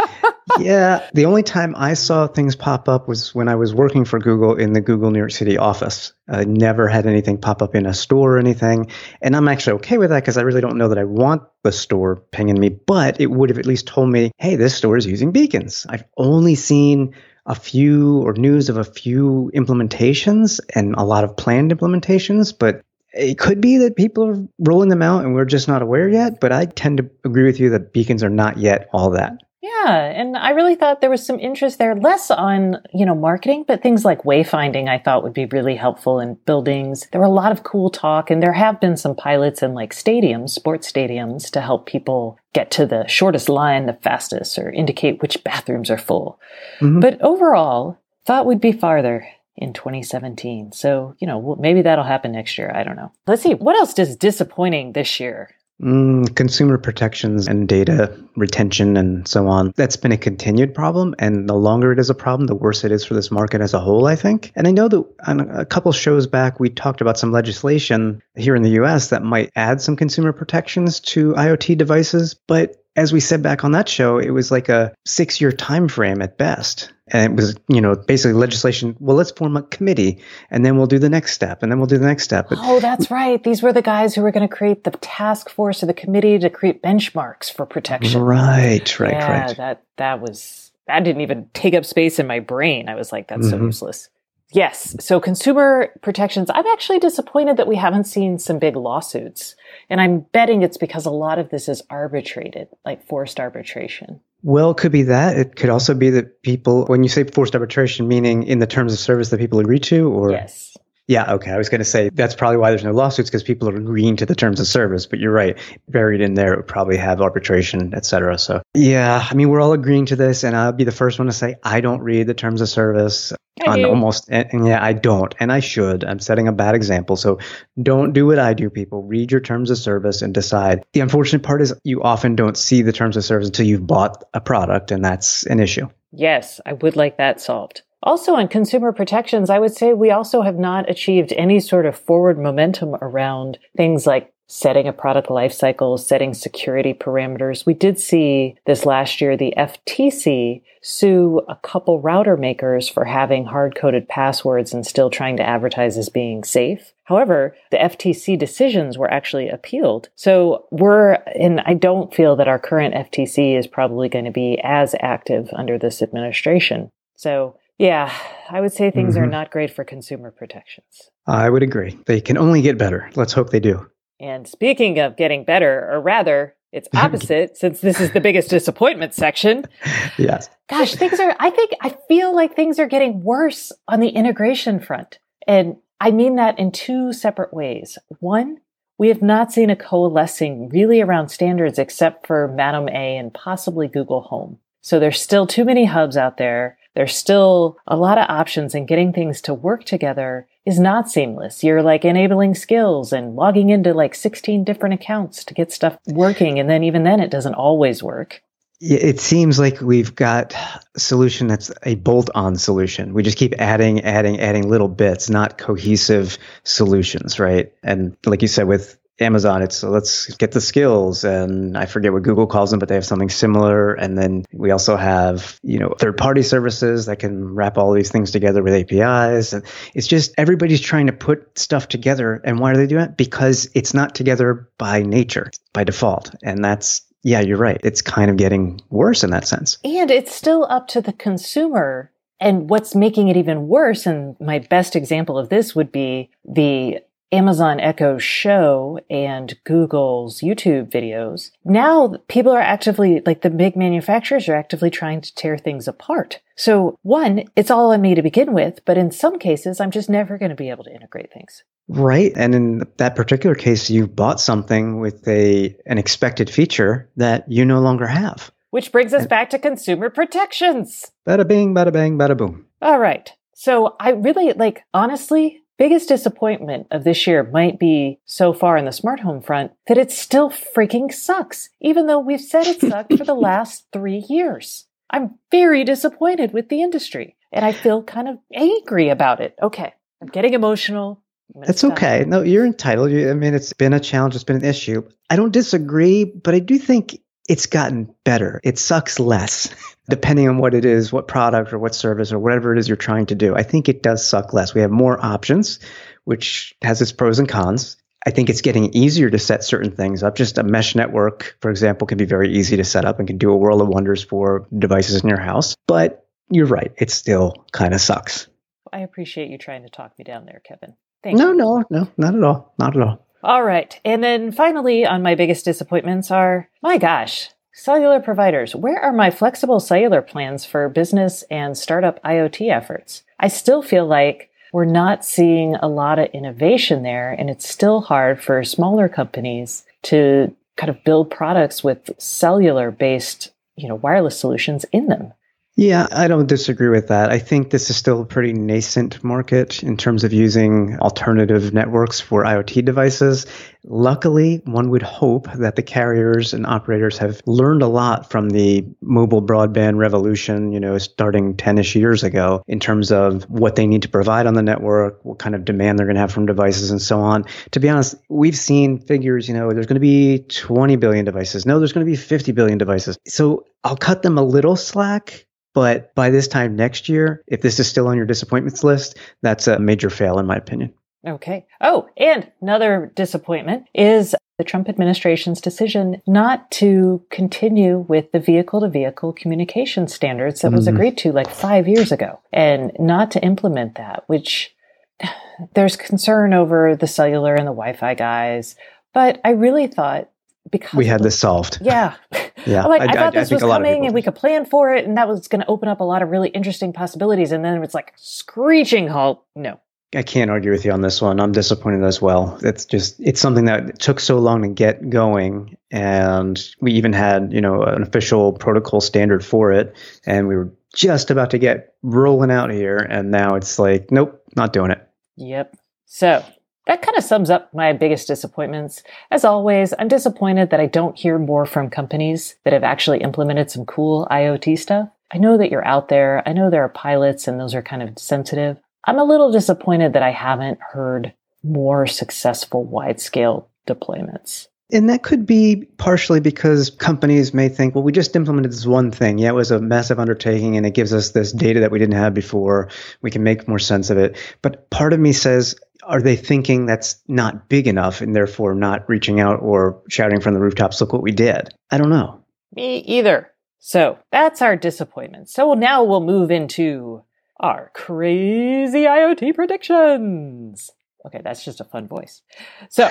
yeah, 0.58 1.06
the 1.12 1.26
only 1.26 1.42
time 1.42 1.74
I 1.76 1.92
saw 1.92 2.26
things 2.26 2.56
pop 2.56 2.88
up 2.88 3.06
was 3.06 3.34
when 3.34 3.48
I 3.48 3.56
was 3.56 3.74
working 3.74 4.06
for 4.06 4.18
Google 4.18 4.54
in 4.54 4.72
the 4.72 4.80
Google 4.80 5.10
New 5.10 5.18
York 5.18 5.32
City 5.32 5.58
office. 5.58 6.14
I 6.26 6.44
never 6.44 6.88
had 6.88 7.06
anything 7.06 7.36
pop 7.36 7.60
up 7.60 7.74
in 7.74 7.84
a 7.84 7.92
store 7.92 8.36
or 8.36 8.38
anything. 8.38 8.90
And 9.20 9.36
I'm 9.36 9.48
actually 9.48 9.74
okay 9.74 9.98
with 9.98 10.08
that 10.08 10.22
because 10.22 10.38
I 10.38 10.42
really 10.42 10.62
don't 10.62 10.78
know 10.78 10.88
that 10.88 10.98
I 10.98 11.04
want 11.04 11.42
the 11.64 11.72
store 11.72 12.16
pinging 12.16 12.58
me, 12.58 12.70
but 12.70 13.20
it 13.20 13.30
would 13.30 13.50
have 13.50 13.58
at 13.58 13.66
least 13.66 13.88
told 13.88 14.08
me, 14.08 14.30
hey, 14.38 14.56
this 14.56 14.74
store 14.74 14.96
is 14.96 15.04
using 15.04 15.32
beacons. 15.32 15.84
I've 15.86 16.04
only 16.16 16.54
seen 16.54 17.14
a 17.46 17.54
few 17.54 18.20
or 18.22 18.32
news 18.34 18.68
of 18.68 18.76
a 18.76 18.84
few 18.84 19.50
implementations 19.54 20.60
and 20.74 20.94
a 20.96 21.04
lot 21.04 21.24
of 21.24 21.36
planned 21.36 21.70
implementations, 21.70 22.52
but 22.56 22.82
it 23.12 23.38
could 23.38 23.60
be 23.60 23.78
that 23.78 23.96
people 23.96 24.26
are 24.26 24.48
rolling 24.58 24.88
them 24.88 25.02
out 25.02 25.24
and 25.24 25.34
we're 25.34 25.44
just 25.44 25.68
not 25.68 25.82
aware 25.82 26.08
yet. 26.08 26.40
But 26.40 26.52
I 26.52 26.66
tend 26.66 26.98
to 26.98 27.10
agree 27.24 27.44
with 27.44 27.60
you 27.60 27.70
that 27.70 27.92
beacons 27.92 28.22
are 28.22 28.30
not 28.30 28.58
yet 28.58 28.88
all 28.92 29.10
that. 29.10 29.38
Yeah, 29.66 29.96
and 29.96 30.36
I 30.36 30.50
really 30.50 30.76
thought 30.76 31.00
there 31.00 31.10
was 31.10 31.26
some 31.26 31.40
interest 31.40 31.78
there, 31.78 31.96
less 31.96 32.30
on, 32.30 32.76
you 32.94 33.04
know, 33.04 33.14
marketing, 33.14 33.64
but 33.66 33.82
things 33.82 34.04
like 34.04 34.22
wayfinding 34.22 34.88
I 34.88 34.98
thought 34.98 35.24
would 35.24 35.32
be 35.32 35.46
really 35.46 35.74
helpful 35.74 36.20
in 36.20 36.34
buildings. 36.46 37.08
There 37.10 37.20
were 37.20 37.26
a 37.26 37.30
lot 37.30 37.50
of 37.50 37.64
cool 37.64 37.90
talk 37.90 38.30
and 38.30 38.40
there 38.40 38.52
have 38.52 38.80
been 38.80 38.96
some 38.96 39.16
pilots 39.16 39.62
in 39.62 39.74
like 39.74 39.92
stadiums, 39.92 40.50
sports 40.50 40.90
stadiums 40.90 41.50
to 41.50 41.60
help 41.60 41.86
people 41.86 42.38
get 42.52 42.70
to 42.72 42.86
the 42.86 43.08
shortest 43.08 43.48
line 43.48 43.86
the 43.86 43.94
fastest 43.94 44.56
or 44.56 44.70
indicate 44.70 45.20
which 45.20 45.42
bathrooms 45.42 45.90
are 45.90 45.98
full. 45.98 46.38
Mm-hmm. 46.78 47.00
But 47.00 47.20
overall, 47.20 47.98
thought 48.24 48.46
we'd 48.46 48.60
be 48.60 48.72
farther 48.72 49.26
in 49.56 49.72
2017. 49.72 50.72
So, 50.72 51.16
you 51.18 51.26
know, 51.26 51.56
maybe 51.58 51.82
that'll 51.82 52.04
happen 52.04 52.32
next 52.32 52.56
year. 52.56 52.70
I 52.72 52.84
don't 52.84 52.96
know. 52.96 53.10
Let's 53.26 53.42
see. 53.42 53.54
What 53.54 53.76
else 53.76 53.94
does 53.94 54.14
disappointing 54.14 54.92
this 54.92 55.18
year? 55.18 55.50
Mm, 55.82 56.34
consumer 56.34 56.78
protections 56.78 57.48
and 57.48 57.68
data 57.68 58.18
retention 58.34 58.96
and 58.96 59.28
so 59.28 59.46
on. 59.46 59.72
That's 59.76 59.96
been 59.96 60.12
a 60.12 60.16
continued 60.16 60.74
problem. 60.74 61.14
And 61.18 61.46
the 61.46 61.54
longer 61.54 61.92
it 61.92 61.98
is 61.98 62.08
a 62.08 62.14
problem, 62.14 62.46
the 62.46 62.54
worse 62.54 62.82
it 62.84 62.92
is 62.92 63.04
for 63.04 63.12
this 63.12 63.30
market 63.30 63.60
as 63.60 63.74
a 63.74 63.80
whole, 63.80 64.06
I 64.06 64.16
think. 64.16 64.52
And 64.56 64.66
I 64.66 64.70
know 64.70 64.88
that 64.88 65.04
on 65.26 65.40
a 65.40 65.66
couple 65.66 65.92
shows 65.92 66.26
back, 66.26 66.58
we 66.58 66.70
talked 66.70 67.02
about 67.02 67.18
some 67.18 67.30
legislation 67.30 68.22
here 68.36 68.56
in 68.56 68.62
the 68.62 68.80
US 68.82 69.08
that 69.10 69.22
might 69.22 69.52
add 69.54 69.82
some 69.82 69.96
consumer 69.96 70.32
protections 70.32 71.00
to 71.00 71.34
IoT 71.34 71.76
devices. 71.76 72.32
But 72.32 72.82
as 72.96 73.12
we 73.12 73.20
said 73.20 73.42
back 73.42 73.62
on 73.64 73.72
that 73.72 73.88
show, 73.88 74.18
it 74.18 74.30
was 74.30 74.50
like 74.50 74.68
a 74.68 74.92
six 75.04 75.40
year 75.40 75.52
time 75.52 75.88
frame 75.88 76.22
at 76.22 76.38
best. 76.38 76.92
And 77.08 77.34
it 77.34 77.36
was, 77.36 77.56
you 77.68 77.80
know, 77.80 77.94
basically 77.94 78.32
legislation. 78.32 78.96
Well, 78.98 79.16
let's 79.16 79.30
form 79.30 79.56
a 79.56 79.62
committee 79.62 80.18
and 80.50 80.66
then 80.66 80.76
we'll 80.76 80.88
do 80.88 80.98
the 80.98 81.08
next 81.08 81.34
step 81.34 81.62
and 81.62 81.70
then 81.70 81.78
we'll 81.78 81.86
do 81.86 81.98
the 81.98 82.06
next 82.06 82.24
step. 82.24 82.48
But, 82.48 82.58
oh, 82.60 82.80
that's 82.80 83.12
right. 83.12 83.40
These 83.44 83.62
were 83.62 83.72
the 83.72 83.82
guys 83.82 84.14
who 84.14 84.22
were 84.22 84.32
going 84.32 84.48
to 84.48 84.52
create 84.52 84.82
the 84.82 84.90
task 84.90 85.48
force 85.48 85.84
or 85.84 85.86
the 85.86 85.94
committee 85.94 86.36
to 86.40 86.50
create 86.50 86.82
benchmarks 86.82 87.52
for 87.52 87.64
protection. 87.64 88.20
Right, 88.20 88.98
right, 88.98 89.12
yeah, 89.12 89.40
right. 89.46 89.56
That, 89.56 89.84
that 89.98 90.20
was, 90.20 90.72
that 90.88 91.04
didn't 91.04 91.22
even 91.22 91.48
take 91.54 91.74
up 91.74 91.84
space 91.84 92.18
in 92.18 92.26
my 92.26 92.40
brain. 92.40 92.88
I 92.88 92.96
was 92.96 93.12
like, 93.12 93.28
that's 93.28 93.46
mm-hmm. 93.46 93.58
so 93.58 93.64
useless. 93.66 94.08
Yes. 94.52 94.96
So 95.00 95.20
consumer 95.20 95.92
protections, 96.02 96.50
I'm 96.52 96.66
actually 96.66 96.98
disappointed 96.98 97.56
that 97.56 97.66
we 97.66 97.76
haven't 97.76 98.04
seen 98.04 98.38
some 98.38 98.58
big 98.58 98.76
lawsuits. 98.76 99.54
And 99.88 100.00
I'm 100.00 100.20
betting 100.20 100.62
it's 100.62 100.76
because 100.76 101.06
a 101.06 101.10
lot 101.10 101.38
of 101.38 101.50
this 101.50 101.68
is 101.68 101.82
arbitrated, 101.90 102.68
like 102.84 103.06
forced 103.06 103.38
arbitration. 103.38 104.20
Well, 104.42 104.70
it 104.72 104.76
could 104.76 104.92
be 104.92 105.04
that. 105.04 105.36
It 105.36 105.56
could 105.56 105.70
also 105.70 105.94
be 105.94 106.10
that 106.10 106.42
people, 106.42 106.86
when 106.86 107.02
you 107.02 107.08
say 107.08 107.24
forced 107.24 107.54
arbitration, 107.54 108.08
meaning 108.08 108.44
in 108.44 108.58
the 108.58 108.66
terms 108.66 108.92
of 108.92 108.98
service 108.98 109.30
that 109.30 109.38
people 109.38 109.60
agree 109.60 109.80
to, 109.80 110.08
or 110.08 110.32
yes. 110.32 110.76
Yeah, 111.08 111.34
okay. 111.34 111.52
I 111.52 111.56
was 111.56 111.68
going 111.68 111.80
to 111.80 111.84
say 111.84 112.10
that's 112.12 112.34
probably 112.34 112.56
why 112.56 112.70
there's 112.70 112.82
no 112.82 112.90
lawsuits 112.90 113.30
because 113.30 113.44
people 113.44 113.68
are 113.68 113.76
agreeing 113.76 114.16
to 114.16 114.26
the 114.26 114.34
terms 114.34 114.58
of 114.58 114.66
service. 114.66 115.06
But 115.06 115.20
you're 115.20 115.32
right, 115.32 115.56
buried 115.88 116.20
in 116.20 116.34
there, 116.34 116.52
it 116.52 116.56
would 116.56 116.66
probably 116.66 116.96
have 116.96 117.20
arbitration, 117.20 117.94
et 117.94 118.04
cetera. 118.04 118.38
So 118.38 118.62
yeah, 118.74 119.26
I 119.30 119.34
mean, 119.34 119.48
we're 119.48 119.60
all 119.60 119.72
agreeing 119.72 120.06
to 120.06 120.16
this, 120.16 120.42
and 120.42 120.56
I'll 120.56 120.72
be 120.72 120.84
the 120.84 120.92
first 120.92 121.18
one 121.18 121.26
to 121.26 121.32
say 121.32 121.56
I 121.62 121.80
don't 121.80 122.00
read 122.00 122.26
the 122.26 122.34
terms 122.34 122.60
of 122.60 122.68
service 122.68 123.32
I 123.64 123.70
on 123.70 123.78
do. 123.78 123.86
almost. 123.86 124.28
And, 124.28 124.48
and 124.50 124.66
yeah, 124.66 124.82
I 124.82 124.94
don't, 124.94 125.32
and 125.38 125.52
I 125.52 125.60
should. 125.60 126.04
I'm 126.04 126.18
setting 126.18 126.48
a 126.48 126.52
bad 126.52 126.74
example. 126.74 127.16
So 127.16 127.38
don't 127.80 128.12
do 128.12 128.26
what 128.26 128.40
I 128.40 128.54
do, 128.54 128.68
people. 128.68 129.04
Read 129.04 129.30
your 129.30 129.40
terms 129.40 129.70
of 129.70 129.78
service 129.78 130.22
and 130.22 130.34
decide. 130.34 130.84
The 130.92 131.00
unfortunate 131.00 131.44
part 131.44 131.62
is 131.62 131.72
you 131.84 132.02
often 132.02 132.34
don't 132.34 132.56
see 132.56 132.82
the 132.82 132.92
terms 132.92 133.16
of 133.16 133.24
service 133.24 133.46
until 133.46 133.66
you've 133.66 133.86
bought 133.86 134.24
a 134.34 134.40
product, 134.40 134.90
and 134.90 135.04
that's 135.04 135.46
an 135.46 135.60
issue. 135.60 135.88
Yes, 136.10 136.60
I 136.66 136.72
would 136.72 136.96
like 136.96 137.18
that 137.18 137.40
solved. 137.40 137.82
Also, 138.06 138.36
on 138.36 138.46
consumer 138.46 138.92
protections, 138.92 139.50
I 139.50 139.58
would 139.58 139.74
say 139.74 139.92
we 139.92 140.12
also 140.12 140.42
have 140.42 140.56
not 140.56 140.88
achieved 140.88 141.32
any 141.36 141.58
sort 141.58 141.86
of 141.86 141.98
forward 141.98 142.38
momentum 142.38 142.94
around 143.02 143.58
things 143.76 144.06
like 144.06 144.32
setting 144.46 144.86
a 144.86 144.92
product 144.92 145.28
life 145.28 145.52
cycle, 145.52 145.98
setting 145.98 146.32
security 146.32 146.94
parameters. 146.94 147.66
We 147.66 147.74
did 147.74 147.98
see 147.98 148.54
this 148.64 148.86
last 148.86 149.20
year 149.20 149.36
the 149.36 149.52
FTC 149.56 150.62
sue 150.82 151.42
a 151.48 151.56
couple 151.56 152.00
router 152.00 152.36
makers 152.36 152.88
for 152.88 153.04
having 153.06 153.46
hard 153.46 153.74
coded 153.74 154.08
passwords 154.08 154.72
and 154.72 154.86
still 154.86 155.10
trying 155.10 155.36
to 155.38 155.42
advertise 155.42 155.98
as 155.98 156.08
being 156.08 156.44
safe. 156.44 156.92
However, 157.04 157.56
the 157.72 157.78
FTC 157.78 158.38
decisions 158.38 158.96
were 158.96 159.10
actually 159.10 159.48
appealed. 159.48 160.10
So 160.14 160.66
we're, 160.70 161.14
and 161.34 161.60
I 161.66 161.74
don't 161.74 162.14
feel 162.14 162.36
that 162.36 162.46
our 162.46 162.60
current 162.60 162.94
FTC 162.94 163.58
is 163.58 163.66
probably 163.66 164.08
going 164.08 164.26
to 164.26 164.30
be 164.30 164.60
as 164.62 164.94
active 165.00 165.50
under 165.54 165.76
this 165.76 166.02
administration. 166.02 166.92
So 167.16 167.56
yeah, 167.78 168.12
I 168.50 168.60
would 168.60 168.72
say 168.72 168.90
things 168.90 169.16
are 169.16 169.26
Mhm. 169.26 169.30
not 169.30 169.50
great 169.50 169.70
for 169.70 169.84
consumer 169.84 170.30
protections. 170.30 171.10
I 171.26 171.50
would 171.50 171.62
agree. 171.62 171.98
They 172.06 172.20
can 172.20 172.38
only 172.38 172.62
get 172.62 172.78
better. 172.78 173.10
Let's 173.16 173.32
hope 173.32 173.50
they 173.50 173.60
do. 173.60 173.86
And 174.20 174.46
speaking 174.48 174.98
of 174.98 175.16
getting 175.16 175.44
better, 175.44 175.88
or 175.92 176.00
rather, 176.00 176.54
it's 176.72 176.88
opposite 176.94 177.56
since 177.56 177.80
this 177.80 178.00
is 178.00 178.12
the 178.12 178.20
biggest 178.20 178.50
disappointment 178.50 179.14
section. 179.14 179.64
Yes. 180.18 180.48
Gosh, 180.70 180.94
things 180.94 181.20
are, 181.20 181.36
I 181.38 181.50
think, 181.50 181.72
I 181.82 181.94
feel 182.08 182.34
like 182.34 182.56
things 182.56 182.78
are 182.78 182.86
getting 182.86 183.22
worse 183.22 183.70
on 183.86 184.00
the 184.00 184.08
integration 184.08 184.80
front. 184.80 185.18
And 185.46 185.76
I 186.00 186.10
mean 186.10 186.36
that 186.36 186.58
in 186.58 186.72
two 186.72 187.12
separate 187.12 187.52
ways. 187.52 187.98
One, 188.20 188.58
we 188.98 189.08
have 189.08 189.20
not 189.20 189.52
seen 189.52 189.68
a 189.68 189.76
coalescing 189.76 190.70
really 190.70 191.02
around 191.02 191.28
standards 191.28 191.78
except 191.78 192.26
for 192.26 192.48
Madam 192.48 192.88
A 192.88 193.16
and 193.18 193.32
possibly 193.34 193.88
Google 193.88 194.22
Home. 194.22 194.58
So 194.80 194.98
there's 194.98 195.20
still 195.20 195.46
too 195.46 195.64
many 195.66 195.84
hubs 195.84 196.16
out 196.16 196.38
there. 196.38 196.78
There's 196.96 197.14
still 197.14 197.76
a 197.86 197.94
lot 197.94 198.16
of 198.16 198.24
options 198.30 198.74
and 198.74 198.88
getting 198.88 199.12
things 199.12 199.42
to 199.42 199.52
work 199.52 199.84
together 199.84 200.48
is 200.64 200.80
not 200.80 201.10
seamless. 201.10 201.62
You're 201.62 201.82
like 201.82 202.06
enabling 202.06 202.54
skills 202.54 203.12
and 203.12 203.36
logging 203.36 203.68
into 203.68 203.92
like 203.92 204.14
16 204.14 204.64
different 204.64 204.94
accounts 204.94 205.44
to 205.44 205.52
get 205.52 205.70
stuff 205.70 205.98
working. 206.06 206.58
And 206.58 206.70
then 206.70 206.82
even 206.84 207.04
then 207.04 207.20
it 207.20 207.30
doesn't 207.30 207.54
always 207.54 208.02
work. 208.02 208.42
It 208.80 209.20
seems 209.20 209.58
like 209.58 209.82
we've 209.82 210.14
got 210.14 210.54
a 210.94 210.98
solution 210.98 211.48
that's 211.48 211.70
a 211.82 211.96
bolt 211.96 212.30
on 212.34 212.56
solution. 212.56 213.12
We 213.12 213.22
just 213.22 213.38
keep 213.38 213.54
adding, 213.58 214.00
adding, 214.00 214.40
adding 214.40 214.68
little 214.68 214.88
bits, 214.88 215.28
not 215.28 215.58
cohesive 215.58 216.38
solutions, 216.64 217.38
right? 217.38 217.74
And 217.82 218.16
like 218.24 218.40
you 218.40 218.48
said 218.48 218.68
with 218.68 218.98
Amazon, 219.18 219.62
it's 219.62 219.82
let's 219.82 220.26
get 220.36 220.52
the 220.52 220.60
skills 220.60 221.24
and 221.24 221.76
I 221.76 221.86
forget 221.86 222.12
what 222.12 222.22
Google 222.22 222.46
calls 222.46 222.70
them, 222.70 222.78
but 222.78 222.88
they 222.88 222.94
have 222.94 223.06
something 223.06 223.30
similar. 223.30 223.94
And 223.94 224.16
then 224.16 224.44
we 224.52 224.70
also 224.70 224.96
have, 224.96 225.58
you 225.62 225.78
know, 225.78 225.94
third 225.98 226.18
party 226.18 226.42
services 226.42 227.06
that 227.06 227.18
can 227.18 227.54
wrap 227.54 227.78
all 227.78 227.92
these 227.92 228.10
things 228.10 228.30
together 228.30 228.62
with 228.62 228.74
APIs. 228.74 229.54
And 229.54 229.64
it's 229.94 230.06
just 230.06 230.34
everybody's 230.36 230.80
trying 230.80 231.06
to 231.06 231.12
put 231.12 231.58
stuff 231.58 231.88
together. 231.88 232.40
And 232.44 232.58
why 232.58 232.72
are 232.72 232.76
they 232.76 232.86
doing 232.86 233.04
it? 233.04 233.16
Because 233.16 233.70
it's 233.74 233.94
not 233.94 234.14
together 234.14 234.68
by 234.76 235.02
nature, 235.02 235.50
by 235.72 235.84
default. 235.84 236.34
And 236.42 236.62
that's 236.62 237.02
yeah, 237.22 237.40
you're 237.40 237.58
right. 237.58 237.80
It's 237.82 238.02
kind 238.02 238.30
of 238.30 238.36
getting 238.36 238.80
worse 238.88 239.24
in 239.24 239.30
that 239.30 239.48
sense. 239.48 239.78
And 239.82 240.12
it's 240.12 240.32
still 240.32 240.64
up 240.70 240.86
to 240.88 241.00
the 241.00 241.12
consumer. 241.12 242.12
And 242.38 242.70
what's 242.70 242.94
making 242.94 243.26
it 243.28 243.36
even 243.36 243.66
worse, 243.66 244.06
and 244.06 244.36
my 244.40 244.60
best 244.60 244.94
example 244.94 245.36
of 245.36 245.48
this 245.48 245.74
would 245.74 245.90
be 245.90 246.30
the 246.44 247.00
Amazon 247.32 247.80
Echo 247.80 248.18
show 248.18 249.00
and 249.10 249.56
Google's 249.64 250.40
YouTube 250.40 250.90
videos. 250.90 251.50
Now 251.64 252.16
people 252.28 252.52
are 252.52 252.60
actively, 252.60 253.22
like 253.26 253.42
the 253.42 253.50
big 253.50 253.76
manufacturers 253.76 254.48
are 254.48 254.54
actively 254.54 254.90
trying 254.90 255.20
to 255.22 255.34
tear 255.34 255.58
things 255.58 255.88
apart. 255.88 256.40
So 256.56 256.98
one, 257.02 257.44
it's 257.56 257.70
all 257.70 257.92
on 257.92 258.00
me 258.00 258.14
to 258.14 258.22
begin 258.22 258.52
with, 258.52 258.80
but 258.84 258.96
in 258.96 259.10
some 259.10 259.38
cases, 259.38 259.80
I'm 259.80 259.90
just 259.90 260.08
never 260.08 260.38
going 260.38 260.50
to 260.50 260.56
be 260.56 260.70
able 260.70 260.84
to 260.84 260.94
integrate 260.94 261.32
things. 261.32 261.64
Right. 261.88 262.32
And 262.36 262.54
in 262.54 262.82
that 262.96 263.16
particular 263.16 263.54
case, 263.54 263.90
you 263.90 264.06
bought 264.06 264.40
something 264.40 264.98
with 264.98 265.26
a 265.28 265.76
an 265.86 265.98
expected 265.98 266.50
feature 266.50 267.10
that 267.16 267.44
you 267.50 267.64
no 267.64 267.80
longer 267.80 268.06
have. 268.06 268.50
Which 268.70 268.90
brings 268.92 269.14
us 269.14 269.26
back 269.26 269.50
to 269.50 269.58
consumer 269.58 270.10
protections. 270.10 271.10
Bada 271.26 271.46
bing, 271.46 271.74
bada 271.74 271.92
bang, 271.92 272.18
bada 272.18 272.36
boom. 272.36 272.66
All 272.82 272.98
right. 272.98 273.32
So 273.54 273.96
I 274.00 274.10
really 274.10 274.52
like, 274.52 274.82
honestly, 274.92 275.62
biggest 275.78 276.08
disappointment 276.08 276.86
of 276.90 277.04
this 277.04 277.26
year 277.26 277.42
might 277.42 277.78
be 277.78 278.18
so 278.24 278.52
far 278.52 278.76
in 278.76 278.84
the 278.84 278.92
smart 278.92 279.20
home 279.20 279.40
front 279.40 279.72
that 279.88 279.98
it 279.98 280.10
still 280.10 280.50
freaking 280.50 281.12
sucks, 281.12 281.68
even 281.80 282.06
though 282.06 282.18
we've 282.18 282.40
said 282.40 282.66
it 282.66 282.80
sucked 282.80 283.16
for 283.16 283.24
the 283.24 283.34
last 283.50 283.86
three 283.92 284.24
years. 284.28 284.86
I'm 285.10 285.38
very 285.50 285.84
disappointed 285.84 286.52
with 286.52 286.68
the 286.68 286.82
industry 286.82 287.36
and 287.52 287.64
I 287.64 287.72
feel 287.72 288.02
kind 288.02 288.28
of 288.28 288.38
angry 288.52 289.08
about 289.08 289.40
it. 289.40 289.54
Okay. 289.62 289.94
I'm 290.20 290.28
getting 290.28 290.54
emotional. 290.54 291.22
I'm 291.54 291.62
That's 291.62 291.78
stop. 291.78 291.92
okay. 291.92 292.24
No, 292.26 292.42
you're 292.42 292.66
entitled. 292.66 293.10
I 293.10 293.34
mean, 293.34 293.54
it's 293.54 293.72
been 293.72 293.92
a 293.92 294.00
challenge. 294.00 294.34
It's 294.34 294.44
been 294.44 294.56
an 294.56 294.64
issue. 294.64 295.06
I 295.30 295.36
don't 295.36 295.52
disagree, 295.52 296.24
but 296.24 296.54
I 296.54 296.58
do 296.58 296.78
think 296.78 297.20
it's 297.48 297.66
gotten 297.66 298.14
better. 298.24 298.60
It 298.64 298.78
sucks 298.78 299.18
less, 299.20 299.74
depending 300.08 300.48
on 300.48 300.58
what 300.58 300.74
it 300.74 300.84
is, 300.84 301.12
what 301.12 301.28
product 301.28 301.72
or 301.72 301.78
what 301.78 301.94
service 301.94 302.32
or 302.32 302.38
whatever 302.38 302.72
it 302.74 302.78
is 302.78 302.88
you're 302.88 302.96
trying 302.96 303.26
to 303.26 303.34
do. 303.34 303.54
I 303.54 303.62
think 303.62 303.88
it 303.88 304.02
does 304.02 304.26
suck 304.26 304.52
less. 304.52 304.74
We 304.74 304.80
have 304.80 304.90
more 304.90 305.24
options, 305.24 305.78
which 306.24 306.74
has 306.82 307.00
its 307.02 307.12
pros 307.12 307.38
and 307.38 307.48
cons. 307.48 307.96
I 308.26 308.30
think 308.30 308.50
it's 308.50 308.60
getting 308.62 308.92
easier 308.94 309.30
to 309.30 309.38
set 309.38 309.62
certain 309.62 309.92
things 309.92 310.24
up. 310.24 310.34
Just 310.34 310.58
a 310.58 310.64
mesh 310.64 310.96
network, 310.96 311.56
for 311.60 311.70
example, 311.70 312.08
can 312.08 312.18
be 312.18 312.24
very 312.24 312.52
easy 312.54 312.76
to 312.78 312.84
set 312.84 313.04
up 313.04 313.20
and 313.20 313.28
can 313.28 313.38
do 313.38 313.52
a 313.52 313.56
world 313.56 313.80
of 313.80 313.88
wonders 313.88 314.24
for 314.24 314.66
devices 314.76 315.22
in 315.22 315.28
your 315.28 315.38
house. 315.40 315.76
But 315.86 316.26
you're 316.50 316.66
right. 316.66 316.92
It 316.96 317.10
still 317.10 317.64
kind 317.72 317.94
of 317.94 318.00
sucks. 318.00 318.48
I 318.92 319.00
appreciate 319.00 319.50
you 319.50 319.58
trying 319.58 319.82
to 319.84 319.90
talk 319.90 320.12
me 320.18 320.24
down 320.24 320.44
there, 320.46 320.60
Kevin. 320.64 320.94
Thank 321.22 321.38
No, 321.38 321.50
you. 321.50 321.56
no, 321.56 321.84
no, 321.90 322.08
not 322.16 322.34
at 322.34 322.42
all. 322.42 322.74
Not 322.78 322.96
at 322.96 323.02
all. 323.02 323.25
All 323.46 323.62
right. 323.62 324.00
And 324.04 324.24
then 324.24 324.50
finally, 324.50 325.06
on 325.06 325.22
my 325.22 325.36
biggest 325.36 325.64
disappointments 325.64 326.32
are 326.32 326.68
my 326.82 326.98
gosh, 326.98 327.50
cellular 327.72 328.18
providers. 328.18 328.74
Where 328.74 328.98
are 328.98 329.12
my 329.12 329.30
flexible 329.30 329.78
cellular 329.78 330.20
plans 330.20 330.64
for 330.64 330.88
business 330.88 331.44
and 331.48 331.78
startup 331.78 332.20
IoT 332.24 332.68
efforts? 332.68 333.22
I 333.38 333.46
still 333.46 333.82
feel 333.82 334.04
like 334.04 334.50
we're 334.72 334.84
not 334.84 335.24
seeing 335.24 335.76
a 335.76 335.86
lot 335.86 336.18
of 336.18 336.28
innovation 336.32 337.04
there, 337.04 337.30
and 337.30 337.48
it's 337.48 337.68
still 337.68 338.00
hard 338.00 338.42
for 338.42 338.64
smaller 338.64 339.08
companies 339.08 339.84
to 340.02 340.52
kind 340.76 340.90
of 340.90 341.04
build 341.04 341.30
products 341.30 341.84
with 341.84 342.10
cellular 342.18 342.90
based, 342.90 343.52
you 343.76 343.88
know, 343.88 343.94
wireless 343.94 344.40
solutions 344.40 344.84
in 344.90 345.06
them. 345.06 345.32
Yeah, 345.78 346.06
I 346.10 346.26
don't 346.26 346.46
disagree 346.46 346.88
with 346.88 347.08
that. 347.08 347.30
I 347.30 347.38
think 347.38 347.68
this 347.68 347.90
is 347.90 347.98
still 347.98 348.22
a 348.22 348.24
pretty 348.24 348.54
nascent 348.54 349.22
market 349.22 349.82
in 349.82 349.98
terms 349.98 350.24
of 350.24 350.32
using 350.32 350.98
alternative 351.00 351.74
networks 351.74 352.18
for 352.18 352.44
IoT 352.44 352.82
devices. 352.82 353.44
Luckily, 353.84 354.62
one 354.64 354.88
would 354.88 355.02
hope 355.02 355.52
that 355.52 355.76
the 355.76 355.82
carriers 355.82 356.54
and 356.54 356.66
operators 356.66 357.18
have 357.18 357.42
learned 357.44 357.82
a 357.82 357.88
lot 357.88 358.30
from 358.30 358.48
the 358.48 358.86
mobile 359.02 359.42
broadband 359.42 359.98
revolution, 359.98 360.72
you 360.72 360.80
know, 360.80 360.96
starting 360.96 361.56
10ish 361.56 361.94
years 361.94 362.24
ago 362.24 362.62
in 362.66 362.80
terms 362.80 363.12
of 363.12 363.42
what 363.50 363.76
they 363.76 363.86
need 363.86 364.00
to 364.00 364.08
provide 364.08 364.46
on 364.46 364.54
the 364.54 364.62
network, 364.62 365.22
what 365.26 365.38
kind 365.38 365.54
of 365.54 365.66
demand 365.66 365.98
they're 365.98 366.06
going 366.06 366.16
to 366.16 366.22
have 366.22 366.32
from 366.32 366.46
devices 366.46 366.90
and 366.90 367.02
so 367.02 367.20
on. 367.20 367.44
To 367.72 367.80
be 367.80 367.90
honest, 367.90 368.14
we've 368.30 368.56
seen 368.56 368.98
figures, 368.98 369.46
you 369.46 369.52
know, 369.52 369.70
there's 369.74 369.86
going 369.86 369.96
to 369.96 370.00
be 370.00 370.38
20 370.38 370.96
billion 370.96 371.26
devices. 371.26 371.66
No, 371.66 371.78
there's 371.78 371.92
going 371.92 372.06
to 372.06 372.10
be 372.10 372.16
50 372.16 372.52
billion 372.52 372.78
devices. 372.78 373.18
So 373.26 373.66
I'll 373.84 373.98
cut 373.98 374.22
them 374.22 374.38
a 374.38 374.42
little 374.42 374.76
slack 374.76 375.46
but 375.76 376.14
by 376.14 376.30
this 376.30 376.48
time 376.48 376.74
next 376.74 377.06
year, 377.06 377.44
if 377.48 377.60
this 377.60 377.78
is 377.78 377.86
still 377.86 378.08
on 378.08 378.16
your 378.16 378.24
disappointments 378.24 378.82
list, 378.82 379.18
that's 379.42 379.66
a 379.66 379.78
major 379.78 380.08
fail, 380.08 380.38
in 380.38 380.46
my 380.46 380.56
opinion. 380.56 380.90
Okay. 381.28 381.66
Oh, 381.82 382.08
and 382.16 382.50
another 382.62 383.12
disappointment 383.14 383.84
is 383.94 384.34
the 384.56 384.64
Trump 384.64 384.88
administration's 384.88 385.60
decision 385.60 386.22
not 386.26 386.70
to 386.70 387.22
continue 387.30 388.06
with 388.08 388.32
the 388.32 388.40
vehicle 388.40 388.80
to 388.80 388.88
vehicle 388.88 389.34
communication 389.34 390.08
standards 390.08 390.62
that 390.62 390.72
was 390.72 390.86
Mhm. 390.86 390.94
agreed 390.94 391.18
to 391.18 391.32
like 391.32 391.50
five 391.50 391.86
years 391.86 392.10
ago 392.10 392.38
and 392.54 392.90
not 392.98 393.30
to 393.32 393.44
implement 393.44 393.96
that, 393.96 394.22
which 394.28 394.74
there's 395.74 395.96
concern 395.96 396.54
over 396.54 396.96
the 396.96 397.06
cellular 397.06 397.54
and 397.54 397.66
the 397.66 397.72
Wi 397.72 397.92
Fi 397.92 398.14
guys. 398.14 398.76
But 399.12 399.42
I 399.44 399.50
really 399.50 399.88
thought 399.88 400.30
because 400.70 400.94
We 400.94 401.06
had 401.06 401.22
this 401.22 401.38
solved. 401.38 401.78
Yeah. 401.82 402.14
Yeah, 402.66 402.82
I'm 402.82 402.88
like, 402.88 403.02
I, 403.02 403.04
I- 403.04 403.08
I- 403.08 403.12
thought 403.12 403.36
I 403.36 403.40
this 403.40 403.48
think 403.50 403.56
was 403.58 403.62
a 403.62 403.66
lot 403.68 403.80
of 403.80 403.84
coming 403.84 403.94
people 404.00 404.06
and 404.06 404.14
we 404.16 404.22
could 404.22 404.34
plan 404.34 404.64
for 404.66 404.92
it 404.92 405.04
and 405.04 405.16
that 405.18 405.28
was 405.28 405.46
going 405.46 405.60
to 405.60 405.68
open 405.68 405.88
up 405.88 406.00
a 406.00 406.04
lot 406.04 406.20
of 406.22 406.30
really 406.30 406.48
interesting 406.48 406.92
possibilities. 406.92 407.52
And 407.52 407.64
then 407.64 407.80
it's 407.84 407.94
like 407.94 408.12
screeching 408.16 409.06
halt. 409.06 409.44
No. 409.54 409.78
I 410.14 410.22
can't 410.22 410.50
argue 410.50 410.72
with 410.72 410.84
you 410.84 410.90
on 410.90 411.00
this 411.00 411.22
one. 411.22 411.38
I'm 411.38 411.52
disappointed 411.52 412.02
as 412.04 412.20
well. 412.20 412.58
It's 412.62 412.84
just 412.84 413.20
it's 413.20 413.40
something 413.40 413.66
that 413.66 413.98
took 414.00 414.18
so 414.18 414.38
long 414.38 414.62
to 414.62 414.68
get 414.68 415.10
going, 415.10 415.76
and 415.90 416.58
we 416.80 416.92
even 416.92 417.12
had 417.12 417.52
you 417.52 417.60
know 417.60 417.82
an 417.82 418.02
official 418.02 418.52
protocol 418.52 419.00
standard 419.00 419.44
for 419.44 419.72
it, 419.72 419.94
and 420.24 420.46
we 420.48 420.56
were 420.56 420.72
just 420.94 421.30
about 421.30 421.50
to 421.50 421.58
get 421.58 421.94
rolling 422.02 422.50
out 422.52 422.70
here, 422.70 422.96
and 422.96 423.30
now 423.32 423.56
it's 423.56 423.78
like, 423.80 424.10
nope, 424.12 424.40
not 424.56 424.72
doing 424.72 424.92
it. 424.92 425.06
Yep. 425.36 425.76
So 426.06 426.44
that 426.86 427.02
kind 427.02 427.16
of 427.16 427.24
sums 427.24 427.50
up 427.50 427.72
my 427.74 427.92
biggest 427.92 428.28
disappointments. 428.28 429.02
As 429.30 429.44
always, 429.44 429.92
I'm 429.98 430.08
disappointed 430.08 430.70
that 430.70 430.80
I 430.80 430.86
don't 430.86 431.18
hear 431.18 431.38
more 431.38 431.66
from 431.66 431.90
companies 431.90 432.56
that 432.64 432.72
have 432.72 432.84
actually 432.84 433.20
implemented 433.20 433.70
some 433.70 433.84
cool 433.84 434.26
IoT 434.30 434.78
stuff. 434.78 435.08
I 435.32 435.38
know 435.38 435.58
that 435.58 435.70
you're 435.70 435.86
out 435.86 436.08
there. 436.08 436.42
I 436.46 436.52
know 436.52 436.70
there 436.70 436.84
are 436.84 436.88
pilots 436.88 437.48
and 437.48 437.58
those 437.58 437.74
are 437.74 437.82
kind 437.82 438.02
of 438.02 438.18
sensitive. 438.18 438.78
I'm 439.04 439.18
a 439.18 439.24
little 439.24 439.50
disappointed 439.50 440.12
that 440.12 440.22
I 440.22 440.30
haven't 440.30 440.78
heard 440.80 441.32
more 441.62 442.06
successful 442.06 442.84
wide 442.84 443.20
scale 443.20 443.68
deployments. 443.88 444.68
And 444.92 445.10
that 445.10 445.24
could 445.24 445.46
be 445.46 445.88
partially 445.96 446.38
because 446.38 446.90
companies 446.90 447.52
may 447.52 447.68
think, 447.68 447.96
well, 447.96 448.04
we 448.04 448.12
just 448.12 448.36
implemented 448.36 448.70
this 448.70 448.86
one 448.86 449.10
thing. 449.10 449.38
Yeah, 449.38 449.48
it 449.48 449.54
was 449.54 449.72
a 449.72 449.80
massive 449.80 450.20
undertaking 450.20 450.76
and 450.76 450.86
it 450.86 450.94
gives 450.94 451.12
us 451.12 451.30
this 451.30 451.50
data 451.50 451.80
that 451.80 451.90
we 451.90 451.98
didn't 451.98 452.14
have 452.14 452.34
before. 452.34 452.88
We 453.20 453.32
can 453.32 453.42
make 453.42 453.66
more 453.66 453.80
sense 453.80 454.10
of 454.10 454.18
it. 454.18 454.36
But 454.62 454.88
part 454.90 455.12
of 455.12 455.18
me 455.18 455.32
says, 455.32 455.74
are 456.02 456.22
they 456.22 456.36
thinking 456.36 456.86
that's 456.86 457.22
not 457.28 457.68
big 457.68 457.86
enough 457.86 458.20
and 458.20 458.34
therefore 458.34 458.74
not 458.74 459.08
reaching 459.08 459.40
out 459.40 459.60
or 459.60 460.02
shouting 460.08 460.40
from 460.40 460.54
the 460.54 460.60
rooftops, 460.60 461.00
look 461.00 461.12
what 461.12 461.22
we 461.22 461.32
did? 461.32 461.74
I 461.90 461.98
don't 461.98 462.10
know. 462.10 462.42
Me 462.74 462.98
either. 462.98 463.50
So 463.78 464.18
that's 464.32 464.62
our 464.62 464.76
disappointment. 464.76 465.48
So 465.48 465.74
now 465.74 466.02
we'll 466.02 466.20
move 466.20 466.50
into 466.50 467.22
our 467.60 467.90
crazy 467.94 469.04
IoT 469.04 469.54
predictions. 469.54 470.90
Okay, 471.24 471.40
that's 471.42 471.64
just 471.64 471.80
a 471.80 471.84
fun 471.84 472.06
voice. 472.06 472.42
So 472.88 473.08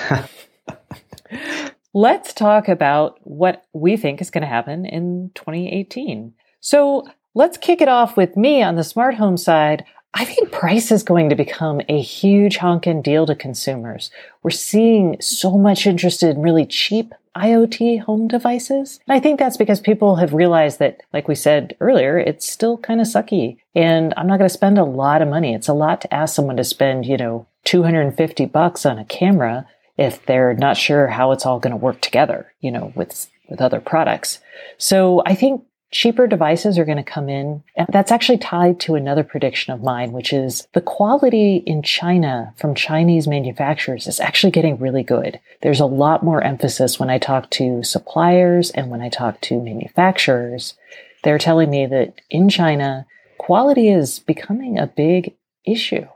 let's 1.94 2.32
talk 2.32 2.68
about 2.68 3.18
what 3.22 3.64
we 3.72 3.96
think 3.96 4.20
is 4.20 4.30
going 4.30 4.42
to 4.42 4.48
happen 4.48 4.86
in 4.86 5.30
2018. 5.34 6.34
So 6.60 7.06
let's 7.34 7.58
kick 7.58 7.80
it 7.80 7.88
off 7.88 8.16
with 8.16 8.36
me 8.36 8.62
on 8.62 8.76
the 8.76 8.84
smart 8.84 9.14
home 9.16 9.36
side. 9.36 9.84
I 10.18 10.24
think 10.24 10.50
price 10.50 10.90
is 10.90 11.02
going 11.02 11.28
to 11.28 11.36
become 11.36 11.82
a 11.90 12.00
huge 12.00 12.56
honkin' 12.56 13.02
deal 13.02 13.26
to 13.26 13.34
consumers. 13.34 14.10
We're 14.42 14.50
seeing 14.50 15.20
so 15.20 15.58
much 15.58 15.86
interest 15.86 16.22
in 16.22 16.40
really 16.40 16.64
cheap 16.64 17.12
IoT 17.36 18.00
home 18.00 18.26
devices. 18.26 18.98
And 19.06 19.14
I 19.14 19.20
think 19.20 19.38
that's 19.38 19.58
because 19.58 19.78
people 19.78 20.16
have 20.16 20.32
realized 20.32 20.78
that, 20.78 21.02
like 21.12 21.28
we 21.28 21.34
said 21.34 21.76
earlier, 21.80 22.18
it's 22.18 22.48
still 22.48 22.78
kind 22.78 23.02
of 23.02 23.06
sucky. 23.06 23.58
And 23.74 24.14
I'm 24.16 24.26
not 24.26 24.38
going 24.38 24.48
to 24.48 24.54
spend 24.54 24.78
a 24.78 24.84
lot 24.84 25.20
of 25.20 25.28
money. 25.28 25.52
It's 25.52 25.68
a 25.68 25.74
lot 25.74 26.00
to 26.00 26.14
ask 26.14 26.34
someone 26.34 26.56
to 26.56 26.64
spend, 26.64 27.04
you 27.04 27.18
know, 27.18 27.46
250 27.64 28.46
bucks 28.46 28.86
on 28.86 28.98
a 28.98 29.04
camera 29.04 29.68
if 29.98 30.24
they're 30.24 30.54
not 30.54 30.78
sure 30.78 31.08
how 31.08 31.32
it's 31.32 31.44
all 31.44 31.60
going 31.60 31.72
to 31.72 31.76
work 31.76 32.00
together, 32.00 32.54
you 32.60 32.70
know, 32.70 32.90
with, 32.96 33.28
with 33.50 33.60
other 33.60 33.80
products. 33.80 34.38
So 34.78 35.22
I 35.26 35.34
think 35.34 35.62
cheaper 35.90 36.26
devices 36.26 36.78
are 36.78 36.84
going 36.84 36.96
to 36.96 37.02
come 37.02 37.28
in. 37.28 37.62
And 37.76 37.86
that's 37.90 38.12
actually 38.12 38.38
tied 38.38 38.80
to 38.80 38.94
another 38.94 39.22
prediction 39.22 39.72
of 39.72 39.82
mine, 39.82 40.12
which 40.12 40.32
is 40.32 40.66
the 40.72 40.80
quality 40.80 41.62
in 41.66 41.82
China 41.82 42.52
from 42.56 42.74
Chinese 42.74 43.26
manufacturers 43.26 44.06
is 44.06 44.20
actually 44.20 44.50
getting 44.50 44.78
really 44.78 45.02
good. 45.02 45.40
There's 45.62 45.80
a 45.80 45.86
lot 45.86 46.24
more 46.24 46.42
emphasis 46.42 46.98
when 46.98 47.10
I 47.10 47.18
talk 47.18 47.50
to 47.50 47.82
suppliers 47.82 48.70
and 48.70 48.90
when 48.90 49.00
I 49.00 49.08
talk 49.08 49.40
to 49.42 49.60
manufacturers. 49.60 50.74
They're 51.22 51.38
telling 51.38 51.70
me 51.70 51.86
that 51.86 52.20
in 52.30 52.48
China, 52.48 53.06
quality 53.38 53.88
is 53.88 54.18
becoming 54.18 54.78
a 54.78 54.86
big 54.86 55.34
issue. 55.64 56.06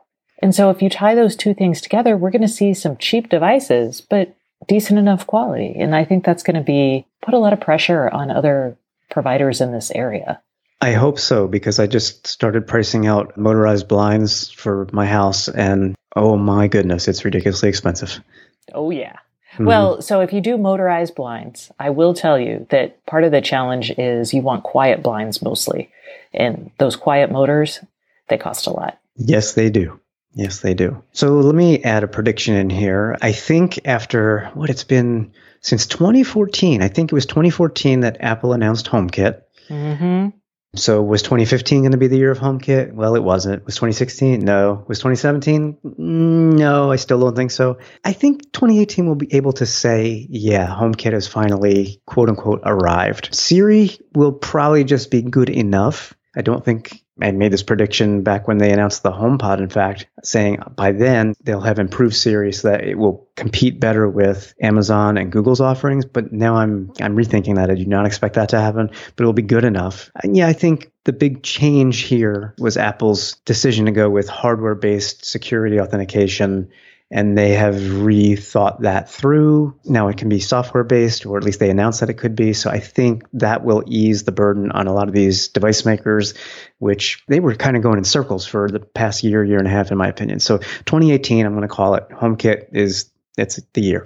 And 0.42 0.54
so 0.54 0.70
if 0.70 0.82
you 0.82 0.88
tie 0.88 1.14
those 1.14 1.36
two 1.36 1.54
things 1.54 1.80
together, 1.80 2.16
we're 2.16 2.30
going 2.30 2.42
to 2.42 2.48
see 2.48 2.74
some 2.74 2.96
cheap 2.96 3.28
devices, 3.28 4.00
but 4.00 4.34
decent 4.66 4.98
enough 4.98 5.26
quality. 5.26 5.74
And 5.78 5.94
I 5.94 6.04
think 6.04 6.24
that's 6.24 6.42
going 6.42 6.56
to 6.56 6.62
be 6.62 7.06
put 7.22 7.34
a 7.34 7.38
lot 7.38 7.52
of 7.52 7.60
pressure 7.60 8.08
on 8.08 8.30
other 8.30 8.76
providers 9.10 9.60
in 9.60 9.72
this 9.72 9.90
area. 9.90 10.40
I 10.80 10.92
hope 10.92 11.18
so 11.18 11.46
because 11.46 11.78
I 11.78 11.86
just 11.86 12.26
started 12.26 12.66
pricing 12.66 13.06
out 13.06 13.36
motorized 13.36 13.86
blinds 13.88 14.50
for 14.50 14.88
my 14.92 15.06
house, 15.06 15.48
and 15.48 15.94
oh 16.16 16.36
my 16.36 16.68
goodness, 16.68 17.06
it's 17.08 17.24
ridiculously 17.24 17.68
expensive. 17.68 18.18
Oh, 18.72 18.90
yeah. 18.90 19.16
Mhm. 19.56 19.66
Well, 19.66 20.00
so 20.00 20.20
if 20.20 20.32
you 20.32 20.40
do 20.40 20.56
motorized 20.56 21.14
blinds, 21.16 21.70
I 21.78 21.90
will 21.90 22.14
tell 22.14 22.38
you 22.38 22.66
that 22.70 23.04
part 23.06 23.24
of 23.24 23.32
the 23.32 23.40
challenge 23.40 23.90
is 23.98 24.32
you 24.32 24.42
want 24.42 24.62
quiet 24.62 25.02
blinds 25.02 25.42
mostly. 25.42 25.90
And 26.32 26.70
those 26.78 26.94
quiet 26.96 27.30
motors, 27.32 27.80
they 28.28 28.38
cost 28.38 28.66
a 28.66 28.70
lot. 28.70 28.96
yes, 29.16 29.52
they 29.54 29.68
do. 29.68 29.98
Yes, 30.32 30.60
they 30.60 30.74
do. 30.74 31.02
So 31.12 31.32
let 31.40 31.56
me 31.56 31.82
add 31.82 32.04
a 32.04 32.08
prediction 32.08 32.54
in 32.54 32.70
here. 32.70 33.18
I 33.20 33.32
think 33.32 33.80
after 33.84 34.48
what 34.54 34.70
it's 34.70 34.84
been 34.84 35.32
since 35.60 35.86
2014, 35.86 36.82
I 36.82 36.88
think 36.88 37.12
it 37.12 37.14
was 37.14 37.26
2014 37.26 38.00
that 38.00 38.18
Apple 38.20 38.52
announced 38.52 38.86
HomeKit. 38.86 39.42
Mm-hmm. 39.68 40.28
So 40.76 41.02
was 41.02 41.22
2015 41.22 41.82
going 41.82 41.92
to 41.92 41.98
be 41.98 42.06
the 42.06 42.16
year 42.16 42.30
of 42.30 42.38
HomeKit? 42.38 42.92
Well, 42.92 43.16
it 43.16 43.24
wasn't. 43.24 43.64
Was 43.66 43.74
2016? 43.74 44.40
No. 44.40 44.84
Was 44.86 44.98
2017? 45.00 45.78
Mm, 45.84 46.58
No, 46.58 46.92
I 46.92 46.96
still 46.96 47.18
don't 47.18 47.34
think 47.34 47.50
so. 47.50 47.78
I 48.04 48.12
think 48.12 48.52
2018 48.52 49.06
will 49.06 49.16
be 49.16 49.34
able 49.34 49.52
to 49.54 49.66
say, 49.66 50.26
yeah, 50.30 50.68
HomeKit 50.68 51.12
has 51.12 51.26
finally 51.26 52.00
quote 52.06 52.28
unquote 52.28 52.60
arrived. 52.64 53.34
Siri 53.34 53.98
will 54.14 54.32
probably 54.32 54.84
just 54.84 55.10
be 55.10 55.22
good 55.22 55.50
enough. 55.50 56.14
I 56.36 56.42
don't 56.42 56.64
think 56.64 57.02
I 57.22 57.30
made 57.32 57.52
this 57.52 57.62
prediction 57.62 58.22
back 58.22 58.48
when 58.48 58.58
they 58.58 58.72
announced 58.72 59.02
the 59.02 59.12
HomePod, 59.12 59.58
in 59.58 59.68
fact, 59.68 60.06
saying 60.22 60.58
by 60.76 60.92
then 60.92 61.34
they'll 61.42 61.60
have 61.60 61.78
improved 61.78 62.14
Siri 62.14 62.52
so 62.52 62.70
that 62.70 62.84
it 62.84 62.96
will 62.96 63.28
compete 63.36 63.80
better 63.80 64.08
with 64.08 64.54
Amazon 64.60 65.18
and 65.18 65.32
Google's 65.32 65.60
offerings. 65.60 66.04
But 66.04 66.32
now 66.32 66.56
I'm 66.56 66.92
I'm 67.00 67.16
rethinking 67.16 67.56
that. 67.56 67.70
I 67.70 67.74
do 67.74 67.86
not 67.86 68.06
expect 68.06 68.34
that 68.34 68.50
to 68.50 68.60
happen, 68.60 68.88
but 68.88 69.22
it'll 69.22 69.32
be 69.32 69.42
good 69.42 69.64
enough. 69.64 70.10
And 70.22 70.36
yeah, 70.36 70.46
I 70.46 70.52
think 70.52 70.90
the 71.04 71.12
big 71.12 71.42
change 71.42 72.00
here 72.00 72.54
was 72.58 72.76
Apple's 72.76 73.36
decision 73.44 73.86
to 73.86 73.92
go 73.92 74.08
with 74.10 74.28
hardware-based 74.28 75.24
security 75.24 75.80
authentication 75.80 76.70
and 77.10 77.36
they 77.36 77.50
have 77.50 77.74
rethought 77.74 78.80
that 78.82 79.10
through. 79.10 79.74
Now 79.84 80.08
it 80.08 80.16
can 80.16 80.28
be 80.28 80.38
software 80.38 80.84
based, 80.84 81.26
or 81.26 81.36
at 81.38 81.44
least 81.44 81.58
they 81.58 81.70
announced 81.70 82.00
that 82.00 82.10
it 82.10 82.14
could 82.14 82.36
be. 82.36 82.52
So 82.52 82.70
I 82.70 82.78
think 82.78 83.24
that 83.32 83.64
will 83.64 83.82
ease 83.86 84.22
the 84.22 84.32
burden 84.32 84.70
on 84.70 84.86
a 84.86 84.92
lot 84.92 85.08
of 85.08 85.14
these 85.14 85.48
device 85.48 85.84
makers, 85.84 86.34
which 86.78 87.24
they 87.26 87.40
were 87.40 87.56
kind 87.56 87.76
of 87.76 87.82
going 87.82 87.98
in 87.98 88.04
circles 88.04 88.46
for 88.46 88.68
the 88.68 88.78
past 88.78 89.24
year, 89.24 89.44
year 89.44 89.58
and 89.58 89.66
a 89.66 89.70
half, 89.70 89.90
in 89.90 89.98
my 89.98 90.08
opinion. 90.08 90.38
So 90.38 90.58
2018, 90.58 91.44
I'm 91.44 91.52
going 91.52 91.66
to 91.66 91.68
call 91.68 91.94
it 91.94 92.08
HomeKit 92.10 92.68
is 92.72 93.10
it's 93.36 93.60
the 93.72 93.80
year. 93.80 94.04